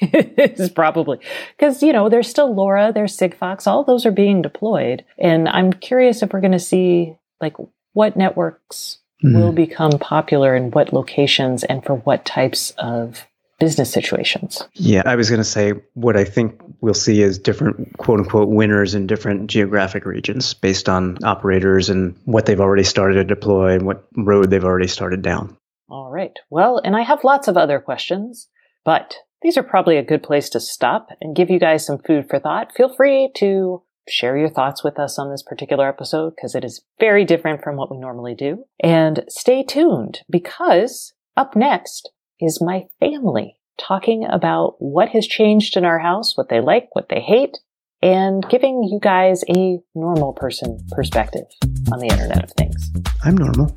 is 0.12 0.70
probably 0.70 1.18
because 1.56 1.82
you 1.82 1.92
know 1.92 2.08
there's 2.08 2.28
still 2.28 2.54
LoRa, 2.54 2.92
there's 2.92 3.16
Sigfox, 3.16 3.66
all 3.66 3.84
those 3.84 4.04
are 4.04 4.12
being 4.12 4.42
deployed, 4.42 5.04
and 5.18 5.48
I'm 5.48 5.72
curious 5.72 6.22
if 6.22 6.32
we're 6.32 6.40
going 6.40 6.52
to 6.52 6.58
see 6.58 7.16
like 7.40 7.56
what 7.92 8.16
networks 8.16 8.98
mm. 9.24 9.34
will 9.34 9.52
become 9.52 9.92
popular 9.98 10.54
in 10.54 10.70
what 10.70 10.92
locations 10.92 11.64
and 11.64 11.84
for 11.84 11.94
what 11.94 12.24
types 12.24 12.72
of 12.78 13.26
business 13.58 13.90
situations. 13.90 14.62
Yeah, 14.74 15.02
I 15.06 15.16
was 15.16 15.30
going 15.30 15.40
to 15.40 15.44
say 15.44 15.72
what 15.94 16.16
I 16.16 16.24
think 16.24 16.60
we'll 16.80 16.92
see 16.92 17.22
is 17.22 17.38
different 17.38 17.96
quote 17.98 18.20
unquote 18.20 18.48
winners 18.48 18.94
in 18.94 19.06
different 19.06 19.48
geographic 19.48 20.04
regions 20.04 20.54
based 20.54 20.88
on 20.88 21.18
operators 21.24 21.88
and 21.88 22.16
what 22.24 22.46
they've 22.46 22.60
already 22.60 22.84
started 22.84 23.14
to 23.14 23.24
deploy 23.24 23.74
and 23.74 23.86
what 23.86 24.06
road 24.16 24.50
they've 24.50 24.64
already 24.64 24.88
started 24.88 25.22
down. 25.22 25.56
All 25.88 26.10
right. 26.10 26.36
Well, 26.50 26.80
and 26.84 26.96
I 26.96 27.02
have 27.02 27.24
lots 27.24 27.46
of 27.46 27.56
other 27.56 27.78
questions, 27.78 28.48
but 28.84 29.16
these 29.42 29.56
are 29.58 29.62
probably 29.62 29.96
a 29.98 30.02
good 30.02 30.22
place 30.22 30.48
to 30.50 30.60
stop 30.60 31.08
and 31.20 31.36
give 31.36 31.50
you 31.50 31.58
guys 31.58 31.84
some 31.84 31.98
food 31.98 32.28
for 32.28 32.38
thought. 32.38 32.72
Feel 32.74 32.94
free 32.94 33.30
to 33.36 33.82
share 34.08 34.36
your 34.36 34.48
thoughts 34.48 34.84
with 34.84 34.98
us 34.98 35.18
on 35.18 35.30
this 35.30 35.42
particular 35.42 35.88
episode 35.88 36.34
because 36.36 36.54
it 36.54 36.64
is 36.64 36.82
very 37.00 37.24
different 37.24 37.62
from 37.62 37.76
what 37.76 37.90
we 37.90 37.98
normally 37.98 38.34
do. 38.34 38.64
And 38.82 39.24
stay 39.28 39.62
tuned 39.62 40.20
because 40.30 41.12
up 41.36 41.56
next 41.56 42.10
is 42.40 42.62
my 42.62 42.84
family 43.00 43.58
talking 43.78 44.24
about 44.24 44.76
what 44.78 45.08
has 45.10 45.26
changed 45.26 45.76
in 45.76 45.84
our 45.84 45.98
house, 45.98 46.36
what 46.36 46.48
they 46.48 46.60
like, 46.60 46.88
what 46.92 47.08
they 47.08 47.20
hate, 47.20 47.58
and 48.02 48.46
giving 48.48 48.82
you 48.82 48.98
guys 49.00 49.42
a 49.48 49.78
normal 49.94 50.32
person 50.32 50.78
perspective 50.90 51.46
on 51.92 51.98
the 51.98 52.06
Internet 52.06 52.44
of 52.44 52.50
Things. 52.52 52.92
I'm 53.24 53.36
normal. 53.36 53.74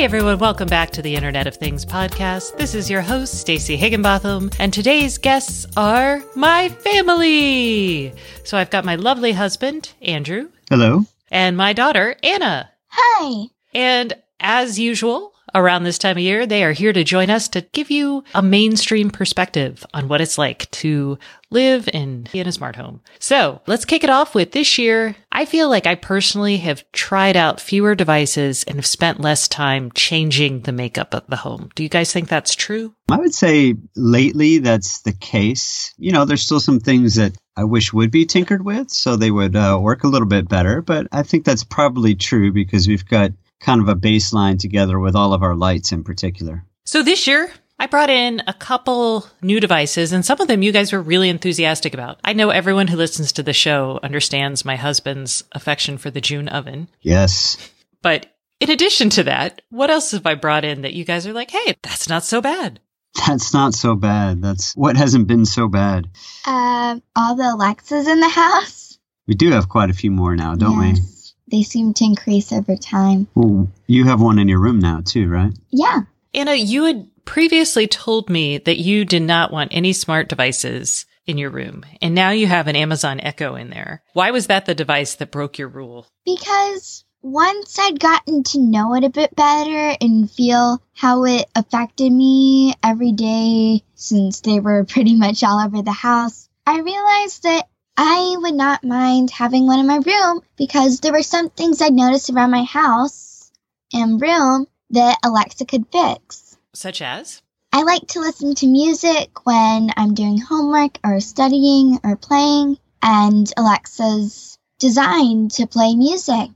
Hey 0.00 0.06
everyone, 0.06 0.38
welcome 0.38 0.66
back 0.66 0.88
to 0.92 1.02
the 1.02 1.14
Internet 1.14 1.46
of 1.46 1.56
Things 1.56 1.84
podcast. 1.84 2.56
This 2.56 2.74
is 2.74 2.88
your 2.88 3.02
host, 3.02 3.34
Stacey 3.34 3.76
Higginbotham, 3.76 4.50
and 4.58 4.72
today's 4.72 5.18
guests 5.18 5.66
are 5.76 6.24
my 6.34 6.70
family. 6.70 8.14
So 8.42 8.56
I've 8.56 8.70
got 8.70 8.86
my 8.86 8.94
lovely 8.94 9.32
husband, 9.32 9.92
Andrew. 10.00 10.48
Hello. 10.70 11.04
And 11.30 11.54
my 11.54 11.74
daughter, 11.74 12.16
Anna. 12.22 12.70
Hi. 12.86 13.48
And 13.74 14.14
as 14.40 14.78
usual, 14.78 15.29
around 15.54 15.84
this 15.84 15.98
time 15.98 16.16
of 16.16 16.22
year, 16.22 16.46
they 16.46 16.64
are 16.64 16.72
here 16.72 16.92
to 16.92 17.04
join 17.04 17.30
us 17.30 17.48
to 17.50 17.62
give 17.72 17.90
you 17.90 18.24
a 18.34 18.42
mainstream 18.42 19.10
perspective 19.10 19.84
on 19.92 20.08
what 20.08 20.20
it's 20.20 20.38
like 20.38 20.70
to 20.70 21.18
live 21.50 21.88
in, 21.92 22.26
in 22.32 22.46
a 22.46 22.52
smart 22.52 22.76
home. 22.76 23.00
So 23.18 23.60
let's 23.66 23.84
kick 23.84 24.04
it 24.04 24.10
off 24.10 24.34
with 24.34 24.52
this 24.52 24.78
year. 24.78 25.16
I 25.32 25.44
feel 25.44 25.68
like 25.68 25.86
I 25.86 25.96
personally 25.96 26.58
have 26.58 26.84
tried 26.92 27.36
out 27.36 27.60
fewer 27.60 27.94
devices 27.94 28.64
and 28.64 28.76
have 28.76 28.86
spent 28.86 29.20
less 29.20 29.48
time 29.48 29.90
changing 29.92 30.60
the 30.60 30.72
makeup 30.72 31.14
of 31.14 31.26
the 31.28 31.36
home. 31.36 31.70
Do 31.74 31.82
you 31.82 31.88
guys 31.88 32.12
think 32.12 32.28
that's 32.28 32.54
true? 32.54 32.94
I 33.10 33.16
would 33.16 33.34
say 33.34 33.74
lately 33.96 34.58
that's 34.58 35.02
the 35.02 35.12
case. 35.12 35.92
You 35.98 36.12
know, 36.12 36.24
there's 36.24 36.42
still 36.42 36.60
some 36.60 36.80
things 36.80 37.16
that 37.16 37.36
I 37.56 37.64
wish 37.64 37.92
would 37.92 38.10
be 38.10 38.26
tinkered 38.26 38.64
with 38.64 38.90
so 38.90 39.16
they 39.16 39.30
would 39.30 39.56
uh, 39.56 39.78
work 39.80 40.04
a 40.04 40.08
little 40.08 40.28
bit 40.28 40.48
better, 40.48 40.80
but 40.80 41.08
I 41.12 41.22
think 41.22 41.44
that's 41.44 41.64
probably 41.64 42.14
true 42.14 42.52
because 42.52 42.86
we've 42.86 43.04
got 43.04 43.32
kind 43.60 43.80
of 43.80 43.88
a 43.88 43.94
baseline 43.94 44.58
together 44.58 44.98
with 44.98 45.14
all 45.14 45.32
of 45.32 45.42
our 45.42 45.54
lights 45.54 45.92
in 45.92 46.02
particular. 46.02 46.64
So 46.84 47.02
this 47.02 47.26
year, 47.26 47.52
I 47.78 47.86
brought 47.86 48.10
in 48.10 48.42
a 48.46 48.52
couple 48.52 49.26
new 49.40 49.60
devices 49.60 50.12
and 50.12 50.24
some 50.24 50.40
of 50.40 50.48
them 50.48 50.62
you 50.62 50.72
guys 50.72 50.92
were 50.92 51.00
really 51.00 51.28
enthusiastic 51.28 51.94
about. 51.94 52.18
I 52.24 52.32
know 52.32 52.50
everyone 52.50 52.88
who 52.88 52.96
listens 52.96 53.32
to 53.32 53.42
the 53.42 53.52
show 53.52 54.00
understands 54.02 54.64
my 54.64 54.76
husband's 54.76 55.44
affection 55.52 55.96
for 55.96 56.10
the 56.10 56.20
June 56.20 56.48
oven. 56.48 56.88
Yes. 57.00 57.56
But 58.02 58.26
in 58.60 58.70
addition 58.70 59.08
to 59.10 59.22
that, 59.24 59.62
what 59.70 59.90
else 59.90 60.10
have 60.10 60.26
I 60.26 60.34
brought 60.34 60.64
in 60.64 60.82
that 60.82 60.92
you 60.92 61.04
guys 61.04 61.26
are 61.26 61.32
like, 61.32 61.50
hey, 61.50 61.76
that's 61.82 62.08
not 62.08 62.24
so 62.24 62.40
bad? 62.42 62.80
That's 63.26 63.52
not 63.54 63.74
so 63.74 63.94
bad. 63.94 64.42
That's 64.42 64.76
what 64.76 64.96
hasn't 64.96 65.26
been 65.26 65.46
so 65.46 65.66
bad. 65.66 66.10
Um, 66.46 67.02
all 67.16 67.34
the 67.34 67.54
Alexas 67.54 68.06
in 68.06 68.20
the 68.20 68.28
house. 68.28 68.98
We 69.26 69.34
do 69.34 69.50
have 69.52 69.68
quite 69.68 69.90
a 69.90 69.94
few 69.94 70.10
more 70.10 70.36
now, 70.36 70.54
don't 70.54 70.80
yes. 70.82 70.98
we? 71.00 71.06
They 71.50 71.62
seem 71.62 71.94
to 71.94 72.04
increase 72.04 72.52
over 72.52 72.76
time. 72.76 73.28
Well, 73.34 73.70
you 73.86 74.04
have 74.04 74.20
one 74.20 74.38
in 74.38 74.48
your 74.48 74.60
room 74.60 74.78
now 74.78 75.02
too, 75.04 75.28
right? 75.28 75.52
Yeah. 75.70 76.02
Anna, 76.32 76.54
you 76.54 76.84
had 76.84 77.08
previously 77.24 77.86
told 77.86 78.30
me 78.30 78.58
that 78.58 78.78
you 78.78 79.04
did 79.04 79.22
not 79.22 79.52
want 79.52 79.72
any 79.72 79.92
smart 79.92 80.28
devices 80.28 81.06
in 81.26 81.38
your 81.38 81.50
room, 81.50 81.84
and 82.00 82.14
now 82.14 82.30
you 82.30 82.46
have 82.46 82.66
an 82.66 82.76
Amazon 82.76 83.20
Echo 83.20 83.54
in 83.54 83.70
there. 83.70 84.02
Why 84.14 84.30
was 84.30 84.46
that 84.48 84.66
the 84.66 84.74
device 84.74 85.14
that 85.16 85.30
broke 85.30 85.58
your 85.58 85.68
rule? 85.68 86.06
Because 86.24 87.04
once 87.22 87.78
I'd 87.78 88.00
gotten 88.00 88.42
to 88.44 88.58
know 88.58 88.94
it 88.94 89.04
a 89.04 89.10
bit 89.10 89.36
better 89.36 89.96
and 90.00 90.30
feel 90.30 90.82
how 90.94 91.24
it 91.24 91.46
affected 91.54 92.10
me 92.10 92.74
every 92.82 93.12
day 93.12 93.84
since 93.94 94.40
they 94.40 94.58
were 94.58 94.84
pretty 94.88 95.16
much 95.16 95.42
all 95.42 95.60
over 95.60 95.82
the 95.82 95.92
house, 95.92 96.48
I 96.66 96.80
realized 96.80 97.42
that 97.44 97.68
I 98.02 98.34
would 98.38 98.54
not 98.54 98.82
mind 98.82 99.30
having 99.30 99.66
one 99.66 99.78
in 99.78 99.86
my 99.86 99.98
room 99.98 100.40
because 100.56 101.00
there 101.00 101.12
were 101.12 101.22
some 101.22 101.50
things 101.50 101.82
I 101.82 101.90
noticed 101.90 102.30
around 102.30 102.50
my 102.50 102.62
house 102.62 103.52
and 103.92 104.18
room 104.18 104.68
that 104.88 105.18
Alexa 105.22 105.66
could 105.66 105.84
fix. 105.92 106.56
Such 106.72 107.02
as? 107.02 107.42
I 107.74 107.82
like 107.82 108.06
to 108.08 108.20
listen 108.20 108.54
to 108.54 108.66
music 108.66 109.44
when 109.44 109.90
I'm 109.98 110.14
doing 110.14 110.38
homework 110.40 110.96
or 111.04 111.20
studying 111.20 112.00
or 112.02 112.16
playing, 112.16 112.78
and 113.02 113.52
Alexa's 113.58 114.56
designed 114.78 115.50
to 115.52 115.66
play 115.66 115.94
music. 115.94 116.48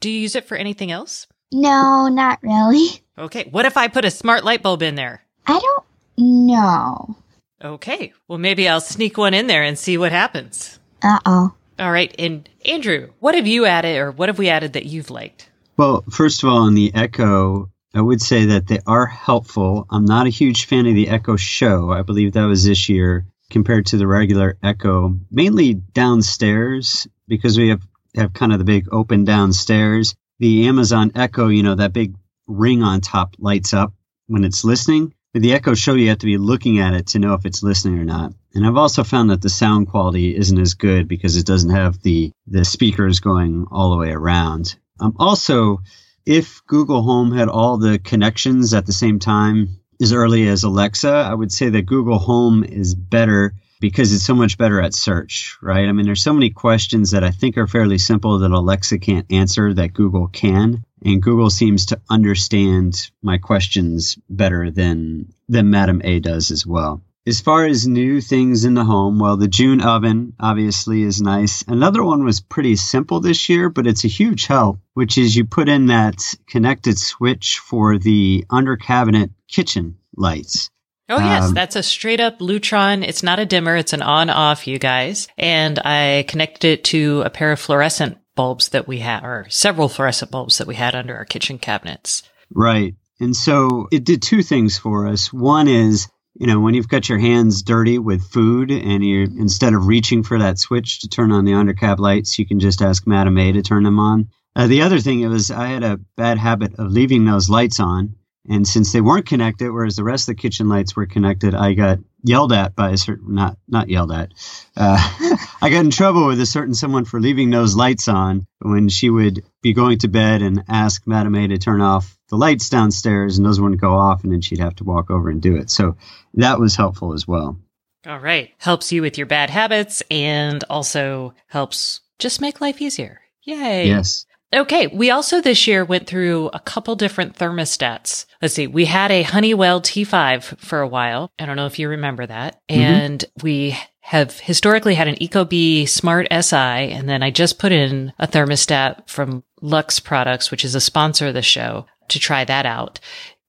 Do 0.00 0.08
you 0.08 0.20
use 0.20 0.36
it 0.36 0.46
for 0.46 0.56
anything 0.56 0.90
else? 0.90 1.26
No, 1.52 2.08
not 2.08 2.38
really. 2.42 3.02
Okay, 3.18 3.46
what 3.50 3.66
if 3.66 3.76
I 3.76 3.88
put 3.88 4.06
a 4.06 4.10
smart 4.10 4.42
light 4.42 4.62
bulb 4.62 4.82
in 4.82 4.94
there? 4.94 5.20
I 5.46 5.58
don't 5.58 5.84
know. 6.16 7.14
Okay, 7.62 8.12
well, 8.28 8.38
maybe 8.38 8.68
I'll 8.68 8.80
sneak 8.80 9.18
one 9.18 9.34
in 9.34 9.48
there 9.48 9.62
and 9.62 9.78
see 9.78 9.98
what 9.98 10.12
happens. 10.12 10.78
Uh 11.02 11.18
oh. 11.26 11.54
All 11.78 11.92
right. 11.92 12.14
And 12.18 12.48
Andrew, 12.64 13.10
what 13.20 13.34
have 13.34 13.46
you 13.46 13.66
added 13.66 13.98
or 13.98 14.10
what 14.10 14.28
have 14.28 14.38
we 14.38 14.48
added 14.48 14.72
that 14.72 14.86
you've 14.86 15.10
liked? 15.10 15.48
Well, 15.76 16.04
first 16.10 16.42
of 16.42 16.48
all, 16.48 16.62
on 16.62 16.74
the 16.74 16.92
Echo, 16.94 17.70
I 17.94 18.00
would 18.00 18.20
say 18.20 18.46
that 18.46 18.66
they 18.66 18.80
are 18.86 19.06
helpful. 19.06 19.86
I'm 19.90 20.04
not 20.04 20.26
a 20.26 20.30
huge 20.30 20.66
fan 20.66 20.86
of 20.86 20.94
the 20.94 21.08
Echo 21.08 21.36
Show. 21.36 21.90
I 21.90 22.02
believe 22.02 22.32
that 22.32 22.46
was 22.46 22.64
this 22.64 22.88
year 22.88 23.26
compared 23.50 23.86
to 23.86 23.96
the 23.96 24.06
regular 24.06 24.58
Echo, 24.62 25.18
mainly 25.30 25.74
downstairs 25.74 27.06
because 27.28 27.56
we 27.56 27.68
have, 27.68 27.82
have 28.16 28.32
kind 28.32 28.52
of 28.52 28.58
the 28.58 28.64
big 28.64 28.88
open 28.92 29.24
downstairs. 29.24 30.14
The 30.40 30.66
Amazon 30.66 31.12
Echo, 31.14 31.48
you 31.48 31.62
know, 31.62 31.76
that 31.76 31.92
big 31.92 32.14
ring 32.46 32.82
on 32.82 33.00
top 33.00 33.36
lights 33.38 33.72
up 33.72 33.92
when 34.26 34.44
it's 34.44 34.64
listening. 34.64 35.14
The 35.34 35.52
Echo 35.52 35.74
Show, 35.74 35.94
you 35.94 36.08
have 36.08 36.18
to 36.18 36.26
be 36.26 36.38
looking 36.38 36.78
at 36.78 36.94
it 36.94 37.08
to 37.08 37.18
know 37.18 37.34
if 37.34 37.44
it's 37.44 37.62
listening 37.62 37.98
or 37.98 38.04
not. 38.04 38.32
And 38.54 38.66
I've 38.66 38.78
also 38.78 39.04
found 39.04 39.28
that 39.30 39.42
the 39.42 39.50
sound 39.50 39.88
quality 39.88 40.34
isn't 40.34 40.58
as 40.58 40.74
good 40.74 41.06
because 41.06 41.36
it 41.36 41.44
doesn't 41.44 41.70
have 41.70 42.00
the, 42.02 42.32
the 42.46 42.64
speakers 42.64 43.20
going 43.20 43.66
all 43.70 43.90
the 43.90 43.98
way 43.98 44.10
around. 44.10 44.74
Um, 44.98 45.14
also, 45.18 45.82
if 46.24 46.62
Google 46.66 47.02
Home 47.02 47.30
had 47.32 47.48
all 47.48 47.76
the 47.76 47.98
connections 47.98 48.72
at 48.72 48.86
the 48.86 48.92
same 48.92 49.18
time 49.18 49.80
as 50.00 50.14
early 50.14 50.48
as 50.48 50.64
Alexa, 50.64 51.10
I 51.10 51.34
would 51.34 51.52
say 51.52 51.68
that 51.68 51.86
Google 51.86 52.18
Home 52.18 52.64
is 52.64 52.94
better 52.94 53.54
because 53.80 54.12
it's 54.12 54.24
so 54.24 54.34
much 54.34 54.58
better 54.58 54.80
at 54.80 54.94
search, 54.94 55.56
right? 55.62 55.88
I 55.88 55.92
mean, 55.92 56.06
there's 56.06 56.22
so 56.22 56.32
many 56.32 56.50
questions 56.50 57.12
that 57.12 57.22
I 57.22 57.30
think 57.30 57.56
are 57.58 57.66
fairly 57.66 57.98
simple 57.98 58.38
that 58.38 58.50
Alexa 58.50 58.98
can't 58.98 59.30
answer 59.30 59.74
that 59.74 59.92
Google 59.92 60.26
can. 60.26 60.84
And 61.04 61.22
Google 61.22 61.50
seems 61.50 61.86
to 61.86 62.00
understand 62.10 63.10
my 63.22 63.38
questions 63.38 64.18
better 64.28 64.70
than, 64.70 65.32
than 65.48 65.70
Madam 65.70 66.00
A 66.04 66.20
does 66.20 66.50
as 66.50 66.66
well. 66.66 67.02
As 67.26 67.42
far 67.42 67.66
as 67.66 67.86
new 67.86 68.22
things 68.22 68.64
in 68.64 68.72
the 68.72 68.86
home, 68.86 69.18
well, 69.18 69.36
the 69.36 69.48
June 69.48 69.82
oven 69.82 70.32
obviously 70.40 71.02
is 71.02 71.20
nice. 71.20 71.62
Another 71.68 72.02
one 72.02 72.24
was 72.24 72.40
pretty 72.40 72.74
simple 72.76 73.20
this 73.20 73.50
year, 73.50 73.68
but 73.68 73.86
it's 73.86 74.04
a 74.04 74.08
huge 74.08 74.46
help, 74.46 74.78
which 74.94 75.18
is 75.18 75.36
you 75.36 75.44
put 75.44 75.68
in 75.68 75.86
that 75.86 76.34
connected 76.46 76.98
switch 76.98 77.58
for 77.58 77.98
the 77.98 78.46
under 78.48 78.78
cabinet 78.78 79.30
kitchen 79.46 79.98
lights. 80.16 80.70
Oh, 81.10 81.18
yes. 81.18 81.44
Um, 81.44 81.54
that's 81.54 81.76
a 81.76 81.82
straight 81.82 82.20
up 82.20 82.38
Lutron. 82.38 83.06
It's 83.06 83.22
not 83.22 83.38
a 83.38 83.46
dimmer. 83.46 83.76
It's 83.76 83.92
an 83.94 84.02
on 84.02 84.30
off, 84.30 84.66
you 84.66 84.78
guys. 84.78 85.28
And 85.38 85.78
I 85.78 86.24
connected 86.28 86.68
it 86.68 86.84
to 86.84 87.22
a 87.26 87.30
pair 87.30 87.52
of 87.52 87.60
fluorescent 87.60 88.18
bulbs 88.38 88.68
that 88.68 88.86
we 88.86 89.00
had, 89.00 89.24
or 89.24 89.46
several 89.48 89.88
fluorescent 89.88 90.30
bulbs 90.30 90.58
that 90.58 90.68
we 90.68 90.76
had 90.76 90.94
under 90.94 91.16
our 91.16 91.24
kitchen 91.24 91.58
cabinets. 91.58 92.22
Right. 92.54 92.94
And 93.18 93.34
so 93.34 93.88
it 93.90 94.04
did 94.04 94.22
two 94.22 94.44
things 94.44 94.78
for 94.78 95.08
us. 95.08 95.32
One 95.32 95.66
is, 95.66 96.06
you 96.34 96.46
know, 96.46 96.60
when 96.60 96.74
you've 96.74 96.88
got 96.88 97.08
your 97.08 97.18
hands 97.18 97.64
dirty 97.64 97.98
with 97.98 98.22
food 98.22 98.70
and 98.70 99.04
you 99.04 99.24
instead 99.24 99.74
of 99.74 99.88
reaching 99.88 100.22
for 100.22 100.38
that 100.38 100.60
switch 100.60 101.00
to 101.00 101.08
turn 101.08 101.32
on 101.32 101.46
the 101.46 101.52
undercap 101.52 101.98
lights, 101.98 102.38
you 102.38 102.46
can 102.46 102.60
just 102.60 102.80
ask 102.80 103.08
Madame 103.08 103.38
A 103.38 103.50
to 103.50 103.62
turn 103.62 103.82
them 103.82 103.98
on. 103.98 104.28
Uh, 104.54 104.68
the 104.68 104.82
other 104.82 105.00
thing 105.00 105.28
was 105.28 105.50
I 105.50 105.66
had 105.66 105.82
a 105.82 105.98
bad 106.16 106.38
habit 106.38 106.78
of 106.78 106.92
leaving 106.92 107.24
those 107.24 107.50
lights 107.50 107.80
on 107.80 108.14
and 108.48 108.66
since 108.66 108.92
they 108.92 109.00
weren't 109.00 109.26
connected, 109.26 109.70
whereas 109.70 109.96
the 109.96 110.04
rest 110.04 110.28
of 110.28 110.36
the 110.36 110.40
kitchen 110.40 110.68
lights 110.68 110.96
were 110.96 111.06
connected, 111.06 111.54
I 111.54 111.74
got 111.74 111.98
yelled 112.22 112.52
at 112.52 112.74
by 112.74 112.90
a 112.90 112.96
certain, 112.96 113.34
not, 113.34 113.58
not 113.68 113.88
yelled 113.88 114.10
at. 114.10 114.32
Uh, 114.76 115.36
I 115.62 115.70
got 115.70 115.84
in 115.84 115.90
trouble 115.90 116.26
with 116.26 116.40
a 116.40 116.46
certain 116.46 116.74
someone 116.74 117.04
for 117.04 117.20
leaving 117.20 117.50
those 117.50 117.76
lights 117.76 118.08
on 118.08 118.46
when 118.60 118.88
she 118.88 119.10
would 119.10 119.44
be 119.62 119.74
going 119.74 119.98
to 119.98 120.08
bed 120.08 120.42
and 120.42 120.64
ask 120.68 121.06
Madame 121.06 121.34
A 121.34 121.48
to 121.48 121.58
turn 121.58 121.80
off 121.80 122.16
the 122.28 122.36
lights 122.36 122.68
downstairs 122.70 123.38
and 123.38 123.46
those 123.46 123.60
wouldn't 123.60 123.80
go 123.80 123.92
off 123.92 124.24
and 124.24 124.32
then 124.32 124.40
she'd 124.40 124.60
have 124.60 124.76
to 124.76 124.84
walk 124.84 125.10
over 125.10 125.28
and 125.28 125.42
do 125.42 125.56
it. 125.56 125.70
So 125.70 125.96
that 126.34 126.58
was 126.58 126.76
helpful 126.76 127.12
as 127.12 127.28
well. 127.28 127.58
All 128.06 128.18
right. 128.18 128.50
Helps 128.58 128.92
you 128.92 129.02
with 129.02 129.18
your 129.18 129.26
bad 129.26 129.50
habits 129.50 130.02
and 130.10 130.64
also 130.70 131.34
helps 131.48 132.00
just 132.18 132.40
make 132.40 132.60
life 132.60 132.80
easier. 132.80 133.20
Yay. 133.42 133.88
Yes. 133.88 134.26
Okay. 134.54 134.86
We 134.86 135.10
also 135.10 135.40
this 135.40 135.66
year 135.66 135.84
went 135.84 136.06
through 136.06 136.50
a 136.54 136.60
couple 136.60 136.96
different 136.96 137.36
thermostats. 137.36 138.26
Let's 138.40 138.54
see. 138.54 138.66
We 138.66 138.86
had 138.86 139.10
a 139.10 139.22
Honeywell 139.22 139.82
T5 139.82 140.58
for 140.58 140.80
a 140.80 140.88
while. 140.88 141.30
I 141.38 141.46
don't 141.46 141.56
know 141.56 141.66
if 141.66 141.78
you 141.78 141.88
remember 141.88 142.26
that. 142.26 142.60
Mm-hmm. 142.68 142.80
And 142.80 143.24
we 143.42 143.76
have 144.00 144.40
historically 144.40 144.94
had 144.94 145.08
an 145.08 145.16
Ecobee 145.16 145.86
Smart 145.86 146.28
SI. 146.30 146.56
And 146.56 147.08
then 147.08 147.22
I 147.22 147.30
just 147.30 147.58
put 147.58 147.72
in 147.72 148.12
a 148.18 148.26
thermostat 148.26 149.08
from 149.08 149.44
Lux 149.60 150.00
Products, 150.00 150.50
which 150.50 150.64
is 150.64 150.74
a 150.74 150.80
sponsor 150.80 151.26
of 151.26 151.34
the 151.34 151.42
show 151.42 151.84
to 152.08 152.18
try 152.18 152.44
that 152.44 152.64
out. 152.64 153.00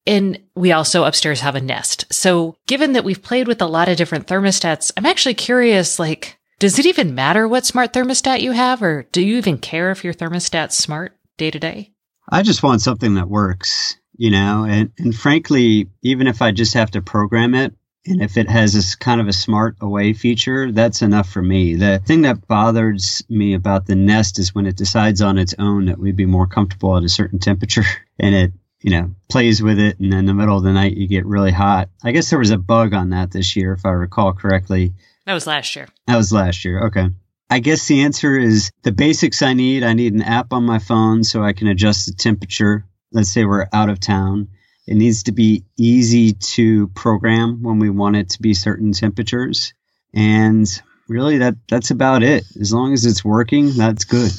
And 0.05 0.39
we 0.55 0.71
also 0.71 1.03
upstairs 1.03 1.41
have 1.41 1.55
a 1.55 1.61
Nest. 1.61 2.11
So 2.11 2.57
given 2.67 2.93
that 2.93 3.03
we've 3.03 3.21
played 3.21 3.47
with 3.47 3.61
a 3.61 3.67
lot 3.67 3.87
of 3.87 3.95
different 3.95 4.27
thermostats, 4.27 4.91
I'm 4.97 5.05
actually 5.05 5.35
curious, 5.35 5.99
like, 5.99 6.38
does 6.59 6.77
it 6.77 6.85
even 6.85 7.15
matter 7.15 7.47
what 7.47 7.65
smart 7.65 7.93
thermostat 7.93 8.41
you 8.41 8.51
have, 8.51 8.83
or 8.83 9.03
do 9.11 9.21
you 9.21 9.37
even 9.37 9.57
care 9.57 9.91
if 9.91 10.03
your 10.03 10.13
thermostat's 10.13 10.77
smart 10.77 11.17
day 11.37 11.49
to 11.49 11.59
day? 11.59 11.91
I 12.29 12.43
just 12.43 12.61
want 12.61 12.81
something 12.81 13.15
that 13.15 13.29
works, 13.29 13.97
you 14.17 14.29
know, 14.29 14.65
and, 14.65 14.91
and 14.99 15.15
frankly, 15.15 15.89
even 16.03 16.27
if 16.27 16.41
I 16.41 16.51
just 16.51 16.73
have 16.73 16.91
to 16.91 17.01
program 17.01 17.55
it, 17.55 17.73
and 18.05 18.21
if 18.21 18.37
it 18.37 18.49
has 18.49 18.73
this 18.73 18.95
kind 18.95 19.21
of 19.21 19.27
a 19.27 19.33
smart 19.33 19.77
away 19.81 20.13
feature, 20.13 20.71
that's 20.71 21.01
enough 21.01 21.29
for 21.29 21.41
me. 21.41 21.75
The 21.75 21.99
thing 22.05 22.23
that 22.23 22.47
bothers 22.47 23.23
me 23.29 23.53
about 23.53 23.85
the 23.85 23.95
Nest 23.95 24.39
is 24.39 24.55
when 24.55 24.65
it 24.65 24.77
decides 24.77 25.21
on 25.21 25.37
its 25.37 25.55
own 25.59 25.85
that 25.85 25.99
we'd 25.99 26.15
be 26.15 26.25
more 26.25 26.47
comfortable 26.47 26.97
at 26.97 27.03
a 27.03 27.09
certain 27.09 27.39
temperature 27.39 27.85
and 28.19 28.35
it, 28.35 28.53
you 28.81 28.91
know, 28.91 29.13
plays 29.29 29.61
with 29.61 29.79
it. 29.79 29.99
And 29.99 30.13
in 30.13 30.25
the 30.25 30.33
middle 30.33 30.57
of 30.57 30.63
the 30.63 30.71
night, 30.71 30.97
you 30.97 31.07
get 31.07 31.25
really 31.25 31.51
hot. 31.51 31.89
I 32.03 32.11
guess 32.11 32.29
there 32.29 32.39
was 32.39 32.51
a 32.51 32.57
bug 32.57 32.93
on 32.93 33.09
that 33.09 33.31
this 33.31 33.55
year, 33.55 33.73
if 33.73 33.85
I 33.85 33.89
recall 33.89 34.33
correctly. 34.33 34.93
That 35.29 35.35
was 35.35 35.45
last 35.45 35.75
year. 35.75 35.87
That 36.07 36.17
was 36.17 36.33
last 36.33 36.65
year. 36.65 36.87
Okay. 36.87 37.07
I 37.51 37.59
guess 37.59 37.85
the 37.85 38.01
answer 38.01 38.35
is 38.35 38.71
the 38.81 38.91
basics 38.91 39.43
I 39.43 39.53
need. 39.53 39.83
I 39.83 39.93
need 39.93 40.15
an 40.15 40.23
app 40.23 40.53
on 40.53 40.63
my 40.63 40.79
phone 40.79 41.23
so 41.23 41.43
I 41.43 41.53
can 41.53 41.67
adjust 41.67 42.07
the 42.07 42.13
temperature. 42.13 42.87
Let's 43.11 43.31
say 43.31 43.45
we're 43.45 43.67
out 43.71 43.89
of 43.89 43.99
town. 43.99 44.47
It 44.87 44.95
needs 44.95 45.21
to 45.23 45.31
be 45.31 45.65
easy 45.77 46.33
to 46.33 46.87
program 46.95 47.61
when 47.61 47.77
we 47.77 47.91
want 47.91 48.15
it 48.15 48.29
to 48.31 48.41
be 48.41 48.55
certain 48.55 48.91
temperatures. 48.91 49.75
And 50.15 50.67
really 51.07 51.37
that 51.37 51.57
that's 51.67 51.91
about 51.91 52.23
it. 52.23 52.43
As 52.59 52.73
long 52.73 52.93
as 52.93 53.05
it's 53.05 53.23
working, 53.23 53.73
that's 53.73 54.05
good. 54.05 54.31